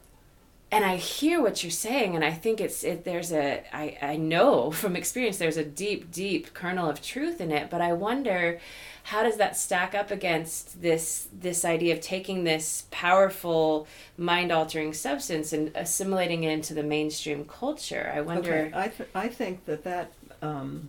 and 0.74 0.84
I 0.84 0.96
hear 0.96 1.40
what 1.40 1.62
you're 1.62 1.70
saying 1.70 2.16
and 2.16 2.24
I 2.24 2.32
think 2.32 2.60
it's 2.60 2.82
it 2.82 3.04
there's 3.04 3.32
a 3.32 3.62
I 3.72 3.96
I 4.02 4.16
know 4.16 4.70
from 4.80 4.96
experience 4.96 5.38
there's 5.38 5.56
a 5.56 5.64
deep 5.64 6.10
deep 6.10 6.52
kernel 6.54 6.90
of 6.90 7.00
truth 7.00 7.40
in 7.40 7.50
it 7.52 7.70
but 7.70 7.80
I 7.80 7.92
wonder 7.92 8.60
how 9.04 9.22
does 9.22 9.36
that 9.36 9.56
stack 9.56 9.94
up 9.94 10.10
against 10.10 10.80
this 10.80 11.28
this 11.32 11.64
idea 11.64 11.94
of 11.94 12.00
taking 12.00 12.44
this 12.44 12.84
powerful 12.90 13.86
mind 14.16 14.50
altering 14.50 14.94
substance 14.94 15.52
and 15.52 15.70
assimilating 15.74 16.42
it 16.42 16.50
into 16.50 16.72
the 16.72 16.82
mainstream 16.82 17.44
culture? 17.44 18.10
I 18.14 18.22
wonder 18.22 18.54
Okay, 18.54 18.70
I, 18.74 18.88
th- 18.88 19.08
I 19.14 19.28
think 19.28 19.66
that 19.66 19.84
that, 19.84 20.12
um, 20.40 20.88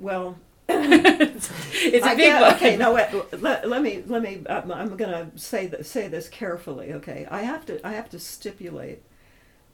well, 0.00 0.38
it's 0.70 2.06
a 2.06 2.10
I 2.10 2.14
big 2.14 2.34
one 2.34 2.54
Okay, 2.54 2.76
no, 2.76 2.92
wait, 2.92 3.08
let, 3.40 3.68
let 3.68 3.82
me 3.82 4.02
let 4.06 4.22
me. 4.22 4.42
I'm, 4.48 4.70
I'm 4.70 4.96
going 4.96 5.10
to 5.10 5.38
say 5.38 5.68
th- 5.68 5.84
say 5.84 6.08
this 6.08 6.28
carefully. 6.28 6.92
Okay, 6.92 7.26
I 7.30 7.42
have 7.42 7.64
to 7.66 7.86
I 7.86 7.92
have 7.92 8.10
to 8.10 8.18
stipulate 8.18 9.02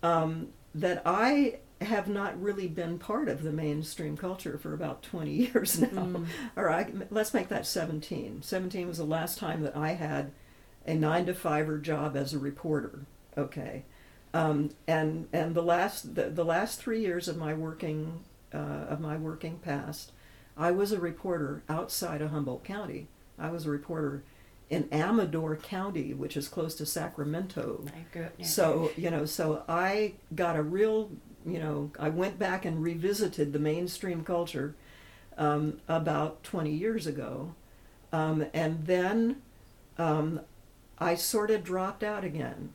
um, 0.03 0.49
that 0.75 1.03
I 1.05 1.59
have 1.81 2.09
not 2.09 2.41
really 2.41 2.69
been 2.69 2.99
part 2.99 3.29
of 3.29 3.43
the 3.43 3.53
mainstream 3.53 4.17
culture 4.17 4.57
for 4.59 4.73
about 4.73 5.03
20 5.03 5.31
years 5.53 5.81
now. 5.81 5.89
Mm. 5.89 6.27
All 6.57 6.65
right, 6.65 6.95
let's 7.11 7.35
make 7.35 7.49
that 7.49 7.67
17. 7.67 8.43
17 8.43 8.89
was 8.89 8.99
the 8.99 9.05
last 9.05 9.39
time 9.39 9.63
that 9.63 9.77
I 9.77 9.93
had 9.93 10.31
a 10.87 10.95
nine 10.95 11.27
to 11.27 11.35
fiver 11.35 11.79
job 11.79 12.17
as 12.17 12.33
a 12.33 12.39
reporter. 12.39 13.01
Okay, 13.37 13.85
um, 14.33 14.71
and 14.87 15.29
and 15.33 15.55
the 15.55 15.63
last 15.63 16.15
the, 16.15 16.31
the 16.31 16.45
last 16.45 16.81
three 16.81 17.01
years 17.01 17.27
of 17.27 17.37
my 17.37 17.55
working 17.55 18.21
uh, 18.53 18.87
of 18.89 19.01
my 19.01 19.17
working 19.17 19.59
past, 19.59 20.13
I 20.57 20.71
was 20.71 20.93
a 20.93 21.01
reporter 21.01 21.63
outside 21.69 22.23
of 22.23 22.31
Humboldt 22.31 22.65
County. 22.65 23.09
I 23.39 23.51
was 23.51 23.67
a 23.67 23.71
reporter 23.71 24.23
in 24.71 24.89
Amador 24.93 25.57
County, 25.57 26.15
which 26.15 26.37
is 26.37 26.49
close 26.49 26.75
to 26.77 26.87
Sacramento. 26.87 27.85
I 27.89 28.05
grew 28.13 28.25
up 28.25 28.45
So, 28.45 28.91
you 28.97 29.11
know, 29.11 29.25
so 29.25 29.63
I 29.69 30.15
got 30.35 30.57
a 30.57 30.63
real, 30.63 31.11
you 31.45 31.59
know, 31.59 31.91
I 31.99 32.09
went 32.09 32.39
back 32.39 32.65
and 32.65 32.83
revisited 32.83 33.53
the 33.53 33.59
mainstream 33.59 34.25
culture 34.25 34.75
um, 35.37 35.81
about 35.89 36.43
20 36.45 36.71
years 36.71 37.07
ago. 37.07 37.55
Um, 38.13 38.47
and 38.55 38.87
then 38.87 39.43
um, 39.99 40.41
I 40.99 41.17
sort 41.17 41.51
of 41.51 41.65
dropped 41.65 42.03
out 42.05 42.25
again. 42.25 42.73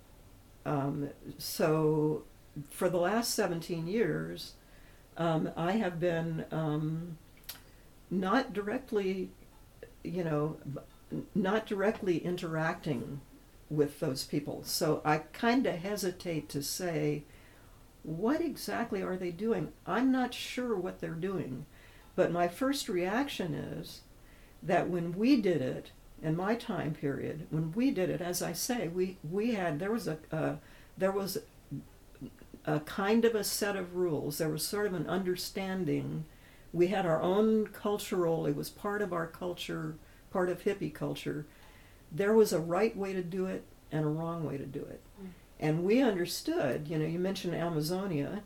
Um, 0.66 1.10
so 1.38 2.24
for 2.70 2.90
the 2.90 2.98
last 2.98 3.34
17 3.34 3.88
years, 3.88 4.54
um, 5.18 5.52
I 5.56 5.74
have 5.74 6.00
been 6.00 6.46
um, 6.52 7.18
not 8.10 8.54
directly, 8.54 9.30
you 10.04 10.24
know, 10.24 10.58
not 11.36 11.66
directly 11.66 12.18
interacting 12.18 13.22
with 13.70 14.00
those 14.00 14.24
people. 14.24 14.64
So 14.64 15.02
I 15.06 15.18
kind 15.18 15.66
of 15.66 15.76
hesitate 15.76 16.50
to 16.50 16.64
say, 16.64 17.24
what 18.04 18.42
exactly 18.42 19.02
are 19.02 19.18
they 19.18 19.32
doing? 19.32 19.72
I'm 19.86 20.12
not 20.12 20.34
sure 20.34 20.76
what 20.76 21.00
they're 21.00 21.12
doing. 21.12 21.66
But 22.16 22.32
my 22.32 22.48
first 22.48 22.90
reaction 22.90 23.54
is 23.54 24.02
that 24.64 24.90
when 24.90 25.14
we 25.14 25.40
did 25.42 25.62
it, 25.62 25.92
in 26.22 26.36
my 26.36 26.56
time 26.56 26.94
period, 26.94 27.48
when 27.50 27.72
we 27.72 27.92
did 27.92 28.10
it, 28.10 28.22
as 28.22 28.42
I 28.42 28.54
say, 28.54 28.88
we, 28.90 29.18
we 29.30 29.54
had, 29.54 29.80
there 29.80 29.92
was 29.92 30.08
a, 30.08 30.60
there 30.98 31.12
was 31.12 31.38
a 32.66 32.80
kind 32.82 33.24
of 33.24 33.36
a 33.36 33.44
set 33.44 33.76
of 33.76 33.96
rules. 33.96 34.38
There 34.38 34.50
was 34.50 34.68
sort 34.68 34.88
of 34.88 34.94
an 34.94 35.08
understanding. 35.08 36.26
We 36.74 36.88
had 36.88 37.06
our 37.06 37.22
own 37.22 37.68
cultural, 37.68 38.46
it 38.46 38.56
was 38.56 38.70
part 38.70 39.02
of 39.02 39.12
our 39.14 39.28
culture, 39.28 39.96
part 40.32 40.50
of 40.50 40.64
hippie 40.64 40.94
culture. 40.94 41.46
There 42.12 42.34
was 42.34 42.54
a 42.54 42.60
right 42.60 42.96
way 42.96 43.14
to 43.14 43.24
do 43.24 43.46
it 43.48 43.64
and 43.92 44.06
a 44.06 44.10
wrong 44.10 44.44
way 44.46 44.58
to 44.58 44.66
do 44.66 44.82
it. 44.82 45.02
And 45.60 45.84
we 45.84 46.02
understood, 46.02 46.88
you 46.88 46.98
know, 46.98 47.06
you 47.06 47.20
mentioned 47.20 47.56
Amazonia, 47.56 48.44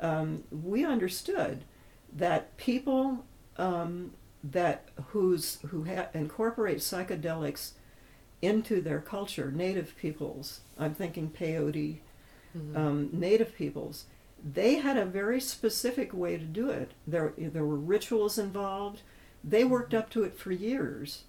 um, 0.00 0.44
we 0.50 0.84
understood 0.84 1.64
that 2.12 2.56
people 2.56 3.24
um, 3.56 4.12
that 4.44 4.88
who's 5.08 5.58
who 5.68 5.84
ha- 5.84 6.08
incorporate 6.14 6.78
psychedelics 6.78 7.72
into 8.42 8.80
their 8.80 9.00
culture, 9.00 9.50
native 9.52 9.96
peoples, 9.96 10.60
I'm 10.78 10.94
thinking 10.94 11.30
peyote, 11.30 11.98
um, 12.76 13.08
native 13.12 13.54
peoples, 13.54 14.06
they 14.44 14.76
had 14.76 14.96
a 14.96 15.04
very 15.04 15.40
specific 15.40 16.12
way 16.12 16.36
to 16.36 16.44
do 16.44 16.68
it. 16.70 16.92
There, 17.06 17.32
there 17.38 17.64
were 17.64 17.76
rituals 17.76 18.38
involved. 18.38 19.02
They 19.44 19.64
worked 19.64 19.94
up 19.94 20.10
to 20.10 20.24
it 20.24 20.36
for 20.38 20.52
years, 20.52 21.24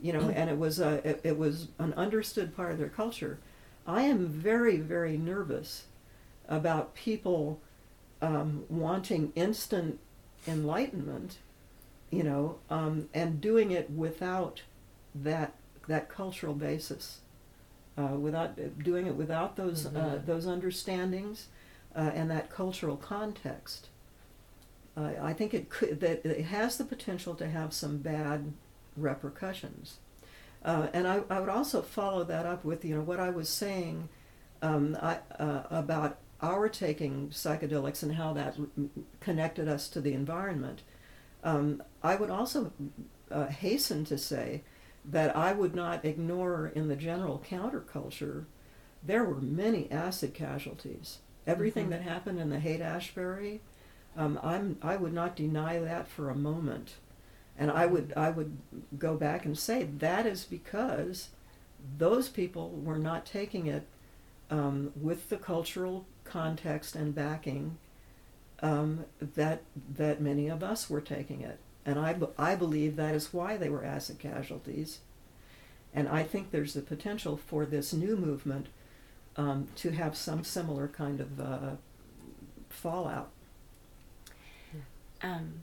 you 0.00 0.12
know, 0.12 0.28
and 0.28 0.50
it 0.50 0.58
was 0.58 0.78
a, 0.80 1.06
it, 1.08 1.20
it 1.24 1.38
was 1.38 1.68
an 1.78 1.92
understood 1.94 2.54
part 2.56 2.72
of 2.72 2.78
their 2.78 2.88
culture. 2.88 3.38
I 3.86 4.02
am 4.02 4.26
very, 4.26 4.76
very 4.78 5.16
nervous 5.16 5.84
about 6.48 6.94
people 6.94 7.60
um, 8.20 8.64
wanting 8.68 9.32
instant 9.34 9.98
enlightenment, 10.46 11.38
you 12.10 12.22
know, 12.22 12.58
um, 12.70 13.08
and 13.14 13.40
doing 13.40 13.70
it 13.70 13.90
without 13.90 14.62
that 15.14 15.54
that 15.86 16.08
cultural 16.08 16.54
basis, 16.54 17.20
uh, 17.96 18.08
without 18.18 18.56
doing 18.82 19.06
it 19.06 19.14
without 19.14 19.56
those 19.56 19.86
uh, 19.86 19.90
Mhm. 19.90 20.26
those 20.26 20.46
understandings 20.46 21.46
uh, 21.98 22.12
and 22.14 22.30
that 22.30 22.48
cultural 22.48 22.96
context. 22.96 23.88
Uh, 24.96 25.10
I 25.20 25.32
think 25.32 25.52
it 25.52 25.68
could 25.68 26.00
that 26.00 26.24
it 26.24 26.44
has 26.44 26.78
the 26.78 26.84
potential 26.84 27.34
to 27.34 27.48
have 27.48 27.74
some 27.74 27.98
bad 27.98 28.52
repercussions. 28.96 29.98
Uh, 30.64 30.86
and 30.92 31.06
I, 31.06 31.22
I 31.28 31.40
would 31.40 31.48
also 31.48 31.82
follow 31.82 32.24
that 32.24 32.46
up 32.46 32.64
with 32.64 32.84
you 32.84 32.94
know 32.94 33.02
what 33.02 33.18
I 33.20 33.30
was 33.30 33.48
saying 33.48 34.08
um, 34.62 34.96
I, 35.02 35.18
uh, 35.38 35.64
about 35.70 36.18
our 36.40 36.68
taking 36.68 37.28
psychedelics 37.30 38.02
and 38.04 38.14
how 38.14 38.32
that 38.32 38.56
connected 39.18 39.66
us 39.68 39.88
to 39.88 40.00
the 40.00 40.12
environment. 40.12 40.82
Um, 41.42 41.82
I 42.02 42.14
would 42.14 42.30
also 42.30 42.72
uh, 43.30 43.46
hasten 43.46 44.04
to 44.06 44.18
say 44.18 44.62
that 45.04 45.36
I 45.36 45.52
would 45.52 45.74
not 45.74 46.04
ignore 46.04 46.70
in 46.74 46.88
the 46.88 46.96
general 46.96 47.42
counterculture, 47.48 48.44
there 49.02 49.24
were 49.24 49.40
many 49.40 49.90
acid 49.90 50.34
casualties. 50.34 51.18
Everything 51.48 51.86
Mhm. 51.86 51.90
that 51.90 52.02
happened 52.02 52.38
in 52.38 52.50
the 52.50 52.60
Haight 52.60 52.80
Ashbury, 52.80 53.60
um, 54.16 54.38
I'm, 54.42 54.76
I 54.82 54.96
would 54.96 55.12
not 55.14 55.34
deny 55.34 55.78
that 55.78 56.06
for 56.06 56.28
a 56.30 56.34
moment. 56.34 56.94
And 57.56 57.70
I 57.70 57.86
would, 57.86 58.12
I 58.16 58.30
would 58.30 58.56
go 58.98 59.16
back 59.16 59.44
and 59.44 59.58
say 59.58 59.82
that 59.84 60.26
is 60.26 60.44
because 60.44 61.30
those 61.96 62.28
people 62.28 62.70
were 62.70 62.98
not 62.98 63.26
taking 63.26 63.66
it 63.66 63.86
um, 64.50 64.92
with 65.00 65.28
the 65.28 65.36
cultural 65.38 66.06
context 66.24 66.94
and 66.94 67.14
backing 67.14 67.78
um, 68.60 69.04
that 69.20 69.62
that 69.94 70.20
many 70.20 70.48
of 70.48 70.62
us 70.62 70.90
were 70.90 71.00
taking 71.00 71.42
it, 71.42 71.58
and 71.86 71.98
I, 71.98 72.16
I 72.36 72.56
believe 72.56 72.96
that 72.96 73.14
is 73.14 73.32
why 73.32 73.56
they 73.56 73.68
were 73.68 73.84
acid 73.84 74.18
casualties, 74.18 74.98
and 75.94 76.08
I 76.08 76.24
think 76.24 76.50
there's 76.50 76.74
the 76.74 76.82
potential 76.82 77.36
for 77.36 77.64
this 77.64 77.92
new 77.92 78.16
movement 78.16 78.66
um, 79.38 79.68
to 79.76 79.92
have 79.92 80.16
some 80.16 80.44
similar 80.44 80.88
kind 80.88 81.20
of 81.20 81.40
uh, 81.40 81.70
fallout. 82.68 83.30
Um, 85.22 85.62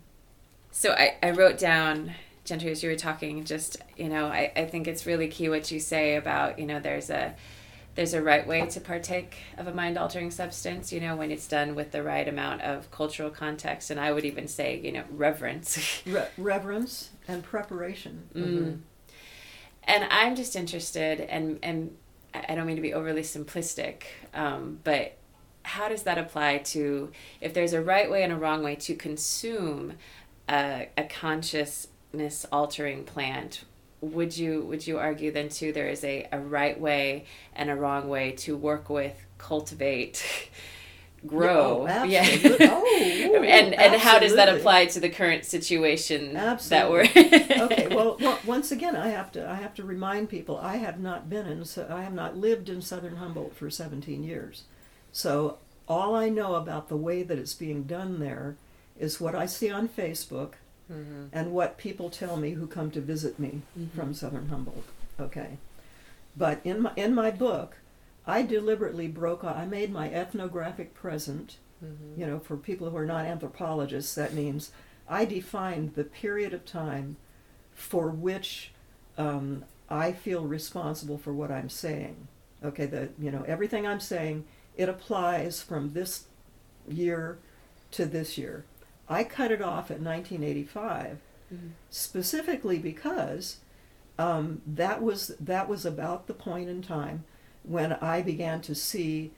so 0.71 0.91
I, 0.91 1.15
I 1.21 1.31
wrote 1.31 1.57
down, 1.57 2.13
Jentri, 2.45 2.71
as 2.71 2.81
you 2.81 2.89
were 2.89 2.95
talking, 2.95 3.43
just, 3.43 3.77
you 3.95 4.09
know, 4.09 4.25
I, 4.25 4.51
I 4.55 4.65
think 4.65 4.87
it's 4.87 5.05
really 5.05 5.27
key 5.27 5.49
what 5.49 5.69
you 5.71 5.79
say 5.79 6.15
about, 6.15 6.57
you 6.57 6.65
know, 6.65 6.79
there's 6.79 7.09
a 7.09 7.35
there's 7.95 8.13
a 8.13 8.21
right 8.21 8.45
way 8.45 8.65
to 8.65 8.81
partake 8.81 9.37
of 9.57 9.67
a 9.67 9.73
mind 9.73 9.97
altering 9.97 10.29
substance, 10.29 10.91
you 10.91 10.99
know, 10.99 11.15
when 11.15 11.31
it's 11.31 11.47
done 11.47 11.75
with 11.75 11.93
the 11.93 12.03
right 12.03 12.27
amount 12.27 12.61
of 12.61 12.91
cultural 12.91 13.29
context 13.29 13.89
and 13.89 13.97
I 13.97 14.11
would 14.11 14.25
even 14.25 14.49
say, 14.49 14.81
you 14.83 14.91
know, 14.91 15.05
reverence. 15.09 16.01
Re- 16.05 16.27
reverence 16.37 17.11
and 17.25 17.41
preparation. 17.41 18.23
Mm. 18.35 18.79
And 19.85 20.03
I'm 20.11 20.35
just 20.35 20.55
interested, 20.57 21.21
and 21.21 21.59
and 21.61 21.95
I 22.49 22.55
don't 22.55 22.65
mean 22.65 22.75
to 22.75 22.81
be 22.81 22.93
overly 22.93 23.21
simplistic, 23.21 24.03
um, 24.33 24.79
but 24.83 25.17
how 25.63 25.89
does 25.89 26.03
that 26.03 26.17
apply 26.17 26.59
to 26.59 27.11
if 27.41 27.53
there's 27.53 27.73
a 27.73 27.81
right 27.81 28.09
way 28.09 28.23
and 28.23 28.31
a 28.31 28.35
wrong 28.35 28.63
way 28.63 28.75
to 28.75 28.95
consume 28.95 29.93
a, 30.47 30.89
a 30.97 31.03
consciousness 31.03 32.45
altering 32.51 33.03
plant? 33.03 33.63
Would 34.01 34.37
you 34.37 34.61
would 34.61 34.85
you 34.85 34.99
argue 34.99 35.31
then 35.31 35.49
too 35.49 35.71
there 35.71 35.87
is 35.87 36.03
a, 36.03 36.27
a 36.31 36.39
right 36.39 36.79
way 36.79 37.25
and 37.55 37.69
a 37.69 37.75
wrong 37.75 38.07
way 38.07 38.31
to 38.33 38.55
work 38.55 38.89
with, 38.89 39.15
cultivate, 39.37 40.23
grow? 41.27 41.81
Oh, 41.83 41.87
absolutely. 41.87 42.67
Oh, 42.71 43.37
ooh, 43.39 43.43
and 43.43 43.73
and 43.73 43.95
how 44.01 44.19
does 44.19 44.35
that 44.35 44.49
apply 44.49 44.85
to 44.87 44.99
the 44.99 45.09
current 45.09 45.45
situation 45.45 46.33
that 46.33 46.89
we're 46.91 47.01
okay 47.05 47.87
well, 47.89 48.17
well 48.19 48.39
once 48.45 48.71
again 48.71 48.95
i 48.95 49.07
have 49.09 49.31
to 49.31 49.49
i 49.49 49.55
have 49.55 49.73
to 49.75 49.83
remind 49.83 50.29
people 50.29 50.57
i 50.57 50.77
have 50.77 50.99
not 50.99 51.29
been 51.29 51.45
in 51.47 51.65
so 51.65 51.87
i 51.89 52.01
have 52.03 52.13
not 52.13 52.37
lived 52.37 52.69
in 52.69 52.81
southern 52.81 53.15
humboldt 53.17 53.55
for 53.55 53.69
17 53.69 54.23
years 54.23 54.63
so 55.11 55.57
all 55.87 56.15
i 56.15 56.29
know 56.29 56.55
about 56.55 56.87
the 56.89 56.97
way 56.97 57.23
that 57.23 57.37
it's 57.39 57.53
being 57.53 57.83
done 57.83 58.19
there 58.19 58.55
is 58.99 59.19
what 59.19 59.35
i 59.35 59.45
see 59.45 59.69
on 59.71 59.87
facebook 59.87 60.53
Mhm. 60.91 61.29
and 61.33 61.51
what 61.51 61.77
people 61.79 62.09
tell 62.11 62.37
me 62.37 62.51
who 62.51 62.67
come 62.67 62.91
to 62.91 63.01
visit 63.01 63.39
me 63.39 63.61
from 63.95 64.13
southern 64.13 64.49
humboldt 64.49 64.85
okay 65.19 65.57
but 66.37 66.61
in 66.63 66.81
my 66.83 66.91
in 66.95 67.13
my 67.15 67.31
book 67.31 67.77
i 68.27 68.41
deliberately 68.41 69.07
broke 69.07 69.43
off 69.43 69.55
i 69.57 69.65
made 69.65 69.91
my 69.91 70.09
ethnographic 70.11 70.93
present 70.93 71.57
Mhm. 71.83 72.17
you 72.17 72.25
know, 72.25 72.39
for 72.39 72.55
people 72.55 72.89
who 72.89 72.95
are 72.95 73.05
not 73.05 73.25
anthropologists, 73.25 74.15
that 74.15 74.33
means 74.33 74.71
I 75.09 75.25
defined 75.25 75.93
the 75.95 76.05
period 76.05 76.53
of 76.53 76.63
time 76.65 77.17
for 77.73 78.09
which 78.09 78.71
um, 79.17 79.65
I 79.89 80.13
feel 80.13 80.45
responsible 80.45 81.17
for 81.17 81.33
what 81.33 81.51
I'm 81.51 81.67
saying. 81.69 82.29
Okay, 82.63 82.85
the 82.85 83.09
you 83.19 83.29
know 83.29 83.43
everything 83.45 83.85
I'm 83.85 83.99
saying 83.99 84.45
it 84.77 84.87
applies 84.87 85.61
from 85.61 85.91
this 85.91 86.27
year 86.87 87.39
to 87.91 88.05
this 88.05 88.37
year. 88.37 88.63
I 89.09 89.25
cut 89.25 89.51
it 89.51 89.61
off 89.61 89.91
at 89.91 89.99
1985 89.99 91.19
Mhm. 91.53 91.71
specifically 91.89 92.79
because 92.79 93.57
um, 94.17 94.61
that 94.65 95.01
was 95.03 95.35
that 95.41 95.67
was 95.67 95.85
about 95.85 96.27
the 96.27 96.33
point 96.33 96.69
in 96.69 96.81
time 96.81 97.25
when 97.67 97.93
I 97.93 98.21
began 98.21 98.61
to 98.61 98.75
see 98.75 99.31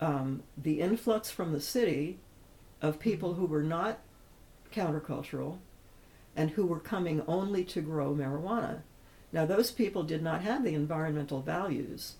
um, 0.00 0.42
the 0.56 0.80
influx 0.80 1.30
from 1.30 1.52
the 1.52 1.60
city 1.60 2.18
of 2.80 2.98
people 2.98 3.34
who 3.34 3.46
were 3.46 3.62
not 3.62 4.00
countercultural 4.72 5.58
and 6.34 6.50
who 6.50 6.66
were 6.66 6.80
coming 6.80 7.22
only 7.26 7.64
to 7.64 7.80
grow 7.80 8.14
marijuana. 8.14 8.82
Now, 9.32 9.46
those 9.46 9.70
people 9.70 10.02
did 10.02 10.22
not 10.22 10.42
have 10.42 10.64
the 10.64 10.74
environmental 10.74 11.40
values, 11.42 12.14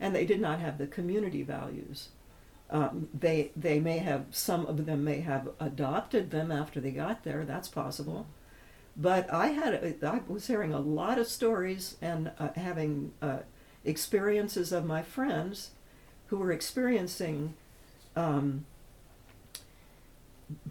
and 0.00 0.14
they 0.14 0.24
did 0.24 0.40
not 0.40 0.60
have 0.60 0.78
the 0.78 0.86
community 0.86 1.42
values. 1.42 2.08
Um, 2.70 3.08
they 3.18 3.50
they 3.56 3.80
may 3.80 3.98
have 3.98 4.26
some 4.30 4.66
of 4.66 4.84
them 4.84 5.02
may 5.04 5.20
have 5.20 5.48
adopted 5.58 6.30
them 6.30 6.52
after 6.52 6.80
they 6.80 6.90
got 6.90 7.24
there. 7.24 7.44
That's 7.44 7.68
possible, 7.68 8.26
But 8.96 9.32
I 9.32 9.48
had 9.48 9.96
I 10.02 10.20
was 10.28 10.46
hearing 10.48 10.74
a 10.74 10.80
lot 10.80 11.18
of 11.18 11.28
stories 11.28 11.96
and 12.02 12.32
uh, 12.38 12.48
having 12.56 13.12
uh, 13.22 13.38
experiences 13.84 14.72
of 14.72 14.84
my 14.84 15.02
friends 15.02 15.70
who 16.28 16.36
were 16.36 16.52
experiencing 16.52 17.54
um, 18.16 18.64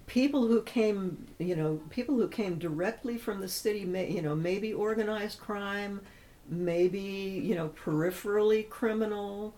people 0.05 0.47
who 0.47 0.61
came, 0.61 1.27
you 1.39 1.55
know, 1.55 1.79
people 1.89 2.15
who 2.15 2.27
came 2.27 2.57
directly 2.57 3.17
from 3.17 3.41
the 3.41 3.47
city, 3.47 3.85
may, 3.85 4.09
you 4.09 4.21
know, 4.21 4.35
maybe 4.35 4.73
organized 4.73 5.39
crime, 5.39 6.01
maybe, 6.49 7.41
you 7.43 7.55
know, 7.55 7.69
peripherally 7.69 8.67
criminal, 8.69 9.53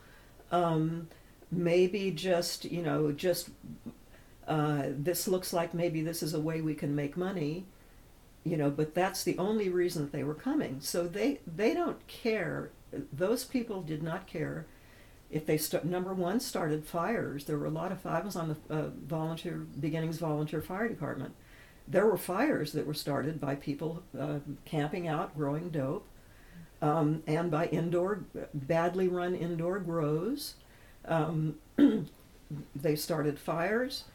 um, 0.52 1.08
maybe 1.52 2.12
just, 2.12 2.66
you 2.66 2.82
know, 2.82 3.12
just 3.12 3.50
uh, 4.48 4.84
this 4.88 5.28
looks 5.28 5.54
like 5.54 5.74
maybe 5.74 6.02
this 6.02 6.24
is 6.24 6.34
a 6.34 6.40
way 6.40 6.62
we 6.62 6.74
can 6.74 6.96
make 6.96 7.16
money, 7.16 7.66
you 8.44 8.58
know, 8.58 8.70
but 8.70 8.96
that's 8.96 9.24
the 9.24 9.38
only 9.38 9.70
reason 9.70 10.04
that 10.04 10.12
they 10.12 10.24
were 10.24 10.34
coming. 10.34 10.80
So 10.82 11.08
they, 11.08 11.40
they 11.46 11.74
don't 11.74 12.06
care. 12.08 12.72
Those 13.14 13.44
people 13.44 13.82
did 13.82 14.04
not 14.04 14.28
care. 14.28 14.66
If 15.30 15.46
they 15.46 15.60
number 15.84 16.14
one 16.14 16.40
started 16.40 16.86
fires 16.86 17.46
there 17.46 17.58
were 17.58 17.68
a 17.68 17.70
lot 17.70 17.92
of 17.92 18.04
i 18.06 18.20
was 18.20 18.36
on 18.36 18.50
the 18.68 18.76
uh, 18.76 18.90
volunteer 19.06 19.66
beginnings 19.80 20.18
volunteer 20.18 20.62
fire 20.62 20.88
department. 20.90 21.36
There 21.88 22.06
were 22.06 22.18
fires 22.18 22.72
that 22.74 22.86
were 22.88 22.94
started 22.94 23.40
by 23.40 23.56
people 23.56 24.04
uh, 24.20 24.40
camping 24.66 25.08
out 25.08 25.36
growing 25.36 25.70
dope 25.70 26.08
um, 26.82 27.24
and 27.28 27.52
by 27.52 27.68
indoor 27.68 28.24
badly 28.54 29.08
run 29.08 29.36
indoor 29.36 29.80
grows. 29.80 30.56
Um, 31.06 31.56
they 32.76 32.96
started 32.96 33.40
fires. 33.40 34.06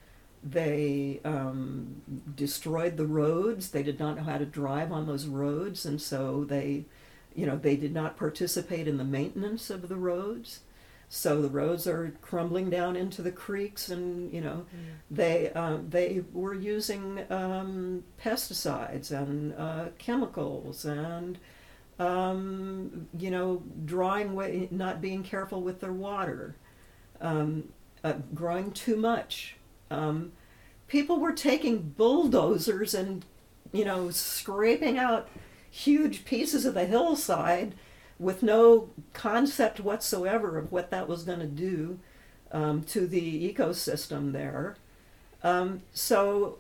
They 0.43 1.20
um, 1.25 2.03
destroyed 2.37 2.97
the 2.97 3.07
roads. 3.07 3.70
They 3.70 3.83
did 3.83 3.99
not 3.99 4.16
know 4.16 4.25
how 4.25 4.39
to 4.39 4.45
drive 4.47 4.93
on 4.93 5.07
those 5.07 5.27
roads 5.27 5.87
and 5.87 6.01
so 6.01 6.45
they 6.45 6.85
you 7.35 7.47
know 7.47 7.57
they 7.57 7.76
did 7.76 7.93
not 7.93 8.16
participate 8.16 8.87
in 8.87 8.97
the 8.97 9.05
maintenance 9.05 9.70
of 9.70 9.89
the 9.89 9.97
roads 9.97 10.61
so 11.09 11.41
the 11.41 11.49
roads 11.49 11.87
are 11.87 12.12
crumbling 12.22 12.70
down 12.70 12.97
into 12.97 13.22
the 13.22 13.30
creeks, 13.30 13.89
and 13.89 14.32
you 14.32 14.41
know, 14.41 14.66
mm. 14.74 14.95
they 15.11 15.53
uh, 15.55 15.78
they 15.89 16.24
were 16.32 16.55
using 16.55 17.24
um, 17.30 18.03
pesticides 18.20 19.12
and 19.12 19.55
uh, 19.55 19.91
chemicals, 19.99 20.85
and 20.85 21.39
um, 22.01 23.07
you 23.16 23.30
know, 23.30 23.62
drawing 23.85 24.35
way, 24.35 24.66
not 24.72 25.01
being 25.01 25.22
careful 25.22 25.62
with 25.62 25.80
their 25.80 25.93
water, 25.93 26.57
um, 27.20 27.68
uh, 28.03 28.14
growing 28.35 28.72
too 28.72 28.97
much. 28.97 29.55
Um, 29.93 30.32
people 30.89 31.20
were 31.20 31.32
taking 31.32 31.95
bulldozers 31.97 32.93
and 32.93 33.24
you 33.72 33.85
know, 33.85 34.11
scraping 34.11 34.99
out 34.99 35.28
huge 35.75 36.25
pieces 36.25 36.64
of 36.64 36.75
the 36.75 36.87
hillside 36.87 37.75
with 38.16 38.45
no 38.45 38.91
concept 39.12 39.81
whatsoever 39.81 40.57
of 40.57 40.70
what 40.70 40.89
that 40.91 41.09
was 41.09 41.25
going 41.25 41.41
to 41.41 41.47
do 41.47 41.99
um, 42.53 42.85
to 42.85 43.09
the 43.09 43.53
ecosystem 43.53 44.31
there. 44.31 44.77
Um, 45.43 45.83
so 45.93 46.59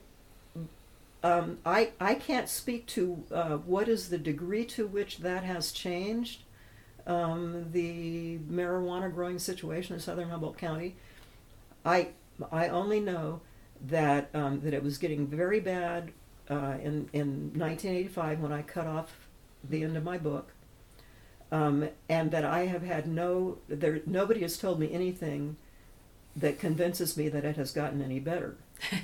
um, 1.22 1.58
I, 1.64 1.92
I 2.00 2.16
can't 2.16 2.48
speak 2.48 2.86
to 2.88 3.22
uh, 3.30 3.56
what 3.58 3.86
is 3.86 4.08
the 4.08 4.18
degree 4.18 4.64
to 4.66 4.84
which 4.88 5.18
that 5.18 5.44
has 5.44 5.70
changed 5.70 6.42
um, 7.06 7.66
the 7.70 8.38
marijuana 8.50 9.14
growing 9.14 9.38
situation 9.38 9.94
in 9.94 10.00
southern 10.00 10.30
Humboldt 10.30 10.58
County. 10.58 10.96
I, 11.84 12.08
I 12.50 12.66
only 12.66 12.98
know 12.98 13.42
that, 13.80 14.28
um, 14.34 14.60
that 14.62 14.74
it 14.74 14.82
was 14.82 14.98
getting 14.98 15.28
very 15.28 15.60
bad 15.60 16.10
uh, 16.50 16.76
in, 16.82 17.08
in 17.12 17.52
1985 17.54 18.40
when 18.40 18.52
I 18.52 18.62
cut 18.62 18.86
off 18.86 19.28
the 19.68 19.82
end 19.82 19.96
of 19.96 20.04
my 20.04 20.18
book 20.18 20.52
um, 21.54 21.88
and 22.08 22.30
that 22.32 22.44
I 22.44 22.66
have 22.66 22.82
had 22.82 23.06
no 23.06 23.58
there 23.68 24.00
nobody 24.06 24.40
has 24.40 24.58
told 24.58 24.80
me 24.80 24.92
anything 24.92 25.56
that 26.36 26.58
convinces 26.58 27.16
me 27.16 27.28
that 27.28 27.44
it 27.44 27.56
has 27.56 27.70
gotten 27.70 28.02
any 28.02 28.18
better. 28.18 28.56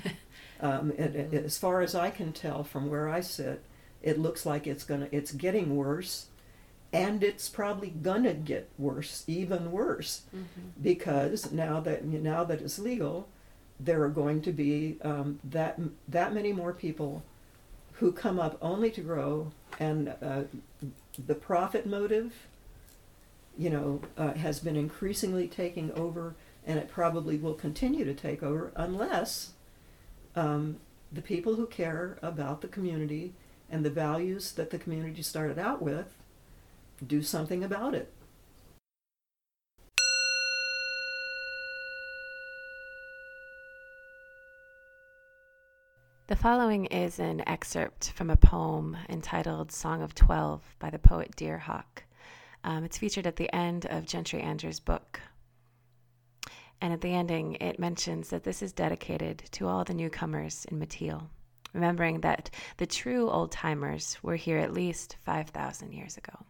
um, 0.59 0.91
it, 0.91 1.15
it, 1.15 1.33
as 1.33 1.57
far 1.57 1.81
as 1.81 1.95
I 1.95 2.09
can 2.09 2.33
tell 2.33 2.63
from 2.63 2.89
where 2.89 3.07
I 3.07 3.21
sit, 3.21 3.63
it 4.01 4.19
looks 4.19 4.45
like 4.45 4.67
it's 4.67 4.83
gonna 4.83 5.07
it's 5.11 5.31
getting 5.31 5.77
worse, 5.77 6.27
and 6.91 7.23
it's 7.23 7.47
probably 7.47 7.89
gonna 7.89 8.33
get 8.33 8.69
worse, 8.77 9.23
even 9.27 9.71
worse, 9.71 10.23
mm-hmm. 10.35 10.69
because 10.81 11.53
now 11.53 11.79
that 11.79 12.03
now 12.03 12.43
that 12.43 12.61
it's 12.61 12.79
legal, 12.79 13.29
there 13.79 14.03
are 14.03 14.09
going 14.09 14.41
to 14.41 14.51
be 14.51 14.97
um, 15.03 15.39
that 15.43 15.79
that 16.09 16.33
many 16.33 16.51
more 16.51 16.73
people 16.73 17.23
who 18.01 18.11
come 18.11 18.39
up 18.39 18.57
only 18.63 18.89
to 18.89 18.99
grow 18.99 19.51
and 19.79 20.15
uh, 20.23 20.41
the 21.27 21.35
profit 21.35 21.85
motive, 21.85 22.47
you 23.55 23.69
know, 23.69 24.01
uh, 24.17 24.33
has 24.33 24.59
been 24.59 24.75
increasingly 24.75 25.47
taking 25.47 25.91
over, 25.91 26.33
and 26.65 26.79
it 26.79 26.89
probably 26.89 27.37
will 27.37 27.53
continue 27.53 28.03
to 28.03 28.15
take 28.15 28.41
over 28.41 28.71
unless 28.75 29.51
um, 30.35 30.77
the 31.11 31.21
people 31.21 31.55
who 31.55 31.67
care 31.67 32.17
about 32.23 32.61
the 32.61 32.67
community 32.67 33.33
and 33.69 33.85
the 33.85 33.91
values 33.91 34.51
that 34.53 34.71
the 34.71 34.79
community 34.79 35.21
started 35.21 35.59
out 35.59 35.79
with 35.79 36.07
do 37.05 37.21
something 37.21 37.63
about 37.63 37.93
it. 37.93 38.11
The 46.31 46.37
following 46.37 46.85
is 46.85 47.19
an 47.19 47.43
excerpt 47.45 48.11
from 48.11 48.29
a 48.29 48.37
poem 48.37 48.95
entitled 49.09 49.69
Song 49.69 50.01
of 50.01 50.15
Twelve 50.15 50.63
by 50.79 50.89
the 50.89 50.97
poet 50.97 51.35
Deer 51.35 51.57
Hawk. 51.57 52.05
Um, 52.63 52.85
it's 52.85 52.97
featured 52.97 53.27
at 53.27 53.35
the 53.35 53.53
end 53.53 53.85
of 53.87 54.05
Jentri 54.05 54.41
Anders' 54.41 54.79
book. 54.79 55.19
And 56.79 56.93
at 56.93 57.01
the 57.01 57.13
ending, 57.13 57.55
it 57.55 57.79
mentions 57.79 58.29
that 58.29 58.45
this 58.45 58.61
is 58.61 58.71
dedicated 58.71 59.43
to 59.51 59.67
all 59.67 59.83
the 59.83 59.93
newcomers 59.93 60.65
in 60.71 60.79
Mateel, 60.79 61.23
remembering 61.73 62.21
that 62.21 62.49
the 62.77 62.85
true 62.85 63.29
old 63.29 63.51
timers 63.51 64.17
were 64.23 64.37
here 64.37 64.57
at 64.57 64.71
least 64.71 65.17
5,000 65.25 65.91
years 65.91 66.15
ago. 66.15 66.45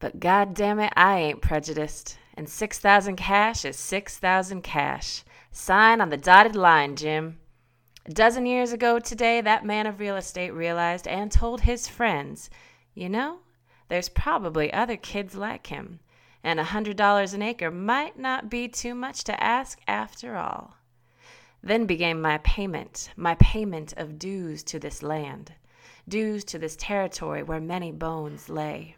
But 0.00 0.18
god 0.18 0.54
damn 0.54 0.80
it, 0.80 0.92
I 0.96 1.16
ain't 1.20 1.42
prejudiced, 1.42 2.18
and 2.36 2.48
6,000 2.48 3.14
cash 3.14 3.64
is 3.64 3.76
6,000 3.76 4.62
cash. 4.62 5.22
Sign 5.56 6.00
on 6.00 6.10
the 6.10 6.16
dotted 6.16 6.56
line, 6.56 6.96
Jim. 6.96 7.38
A 8.06 8.10
dozen 8.10 8.44
years 8.44 8.72
ago 8.72 8.98
today, 8.98 9.40
that 9.40 9.64
man 9.64 9.86
of 9.86 10.00
real 10.00 10.16
estate 10.16 10.50
realized 10.50 11.06
and 11.06 11.30
told 11.30 11.60
his 11.60 11.86
friends, 11.86 12.50
you 12.92 13.08
know, 13.08 13.38
there's 13.88 14.08
probably 14.08 14.72
other 14.72 14.96
kids 14.96 15.36
like 15.36 15.68
him, 15.68 16.00
and 16.42 16.58
a 16.58 16.64
hundred 16.64 16.96
dollars 16.96 17.34
an 17.34 17.40
acre 17.40 17.70
might 17.70 18.18
not 18.18 18.50
be 18.50 18.66
too 18.66 18.96
much 18.96 19.22
to 19.24 19.42
ask 19.42 19.80
after 19.86 20.36
all. 20.36 20.76
Then 21.62 21.86
began 21.86 22.20
my 22.20 22.38
payment, 22.38 23.10
my 23.16 23.36
payment 23.36 23.94
of 23.96 24.18
dues 24.18 24.64
to 24.64 24.80
this 24.80 25.04
land, 25.04 25.52
dues 26.08 26.42
to 26.46 26.58
this 26.58 26.74
territory 26.74 27.44
where 27.44 27.60
many 27.60 27.92
bones 27.92 28.48
lay. 28.48 28.96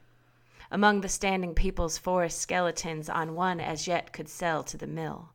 Among 0.70 1.02
the 1.02 1.10
standing 1.10 1.54
people's 1.54 1.98
forest 1.98 2.40
skeletons 2.40 3.10
on 3.10 3.34
one 3.34 3.60
as 3.60 3.86
yet 3.86 4.14
could 4.14 4.30
sell 4.30 4.64
to 4.64 4.78
the 4.78 4.86
mill. 4.86 5.32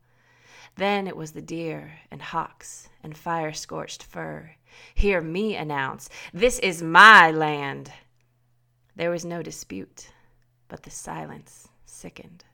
Then 0.75 1.07
it 1.07 1.17
was 1.17 1.31
the 1.33 1.41
deer 1.41 1.99
and 2.09 2.21
hawks 2.21 2.89
and 3.03 3.17
fire 3.17 3.53
scorched 3.53 4.03
fur. 4.03 4.51
Hear 4.93 5.21
me 5.21 5.55
announce, 5.55 6.09
This 6.33 6.59
is 6.59 6.81
my 6.81 7.29
land. 7.31 7.91
There 8.95 9.11
was 9.11 9.25
no 9.25 9.41
dispute, 9.41 10.09
but 10.67 10.83
the 10.83 10.91
silence 10.91 11.67
sickened. 11.85 12.45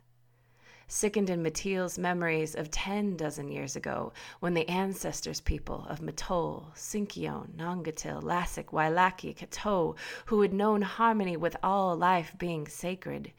Sickened 0.89 1.29
in 1.29 1.43
Mateel's 1.43 1.99
memories 1.99 2.55
of 2.55 2.71
ten 2.71 3.17
dozen 3.17 3.49
years 3.49 3.75
ago, 3.75 4.13
when 4.39 4.53
the 4.53 4.67
ancestors 4.69 5.41
people 5.41 5.85
of 5.89 6.01
Mattole, 6.01 6.71
Sinkyone, 6.75 7.55
Nongatl, 7.57 8.23
Lassic, 8.23 8.71
Wailaki, 8.71 9.35
Kato, 9.35 9.95
who 10.27 10.41
had 10.41 10.53
known 10.53 10.81
harmony 10.81 11.35
with 11.35 11.57
all 11.61 11.97
life 11.97 12.33
being 12.37 12.67
sacred, 12.67 13.33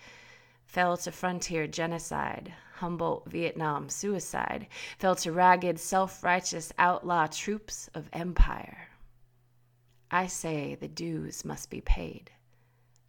fell 0.66 0.98
to 0.98 1.10
frontier 1.10 1.66
genocide, 1.66 2.52
Humboldt 2.78 3.28
Vietnam 3.28 3.88
suicide, 3.88 4.68
fell 4.98 5.16
to 5.16 5.32
ragged, 5.32 5.80
self 5.80 6.22
righteous 6.22 6.72
outlaw 6.78 7.26
troops 7.26 7.90
of 7.92 8.08
empire. 8.12 8.88
I 10.12 10.28
say 10.28 10.76
the 10.76 10.86
dues 10.86 11.44
must 11.44 11.70
be 11.70 11.80
paid, 11.80 12.30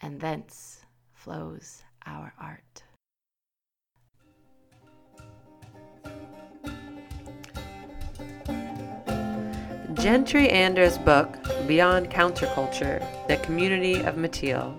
and 0.01 0.20
thence 0.20 0.86
flows 1.13 1.84
our 2.07 2.34
art. 2.39 2.84
Jentri 9.93 10.51
Anders' 10.51 10.97
book, 10.97 11.38
Beyond 11.67 12.09
Counterculture 12.09 13.05
The 13.28 13.38
Community 13.38 14.01
of 14.01 14.15
Mateel, 14.15 14.79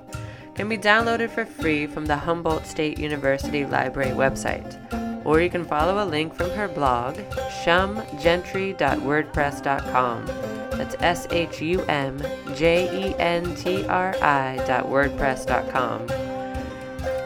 can 0.60 0.68
be 0.68 0.76
downloaded 0.76 1.30
for 1.30 1.46
free 1.46 1.86
from 1.86 2.04
the 2.04 2.14
Humboldt 2.14 2.66
State 2.66 2.98
University 2.98 3.64
Library 3.64 4.10
website, 4.10 4.76
or 5.24 5.40
you 5.40 5.48
can 5.48 5.64
follow 5.64 6.04
a 6.04 6.06
link 6.06 6.34
from 6.34 6.50
her 6.50 6.68
blog, 6.68 7.16
shumjentri.wordpress.com, 7.64 10.26
That's 10.72 10.96
S 11.00 11.26
H 11.30 11.62
U 11.62 11.80
M 11.84 12.22
J 12.54 13.08
E 13.08 13.14
N 13.18 13.54
T 13.54 13.86
R 13.86 14.14
I 14.20 14.62
dot 14.66 14.84
wordpress.com. 14.84 16.06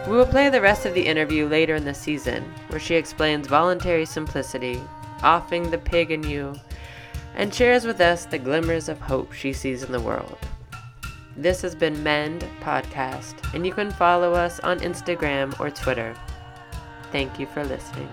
We 0.08 0.16
will 0.16 0.26
play 0.26 0.48
the 0.48 0.60
rest 0.60 0.86
of 0.86 0.94
the 0.94 1.04
interview 1.04 1.48
later 1.48 1.74
in 1.74 1.84
the 1.84 1.92
season, 1.92 2.44
where 2.68 2.78
she 2.78 2.94
explains 2.94 3.48
voluntary 3.48 4.04
simplicity, 4.04 4.80
offing 5.24 5.72
the 5.72 5.78
pig 5.78 6.12
in 6.12 6.22
you, 6.22 6.54
and 7.34 7.52
shares 7.52 7.84
with 7.84 8.00
us 8.00 8.26
the 8.26 8.38
glimmers 8.38 8.88
of 8.88 9.00
hope 9.00 9.32
she 9.32 9.52
sees 9.52 9.82
in 9.82 9.90
the 9.90 10.00
world. 10.00 10.38
This 11.36 11.62
has 11.62 11.74
been 11.74 12.00
Mend 12.04 12.46
Podcast, 12.60 13.34
and 13.54 13.66
you 13.66 13.72
can 13.72 13.90
follow 13.90 14.34
us 14.34 14.60
on 14.60 14.78
Instagram 14.78 15.58
or 15.58 15.68
Twitter. 15.68 16.14
Thank 17.10 17.40
you 17.40 17.46
for 17.46 17.64
listening. 17.64 18.08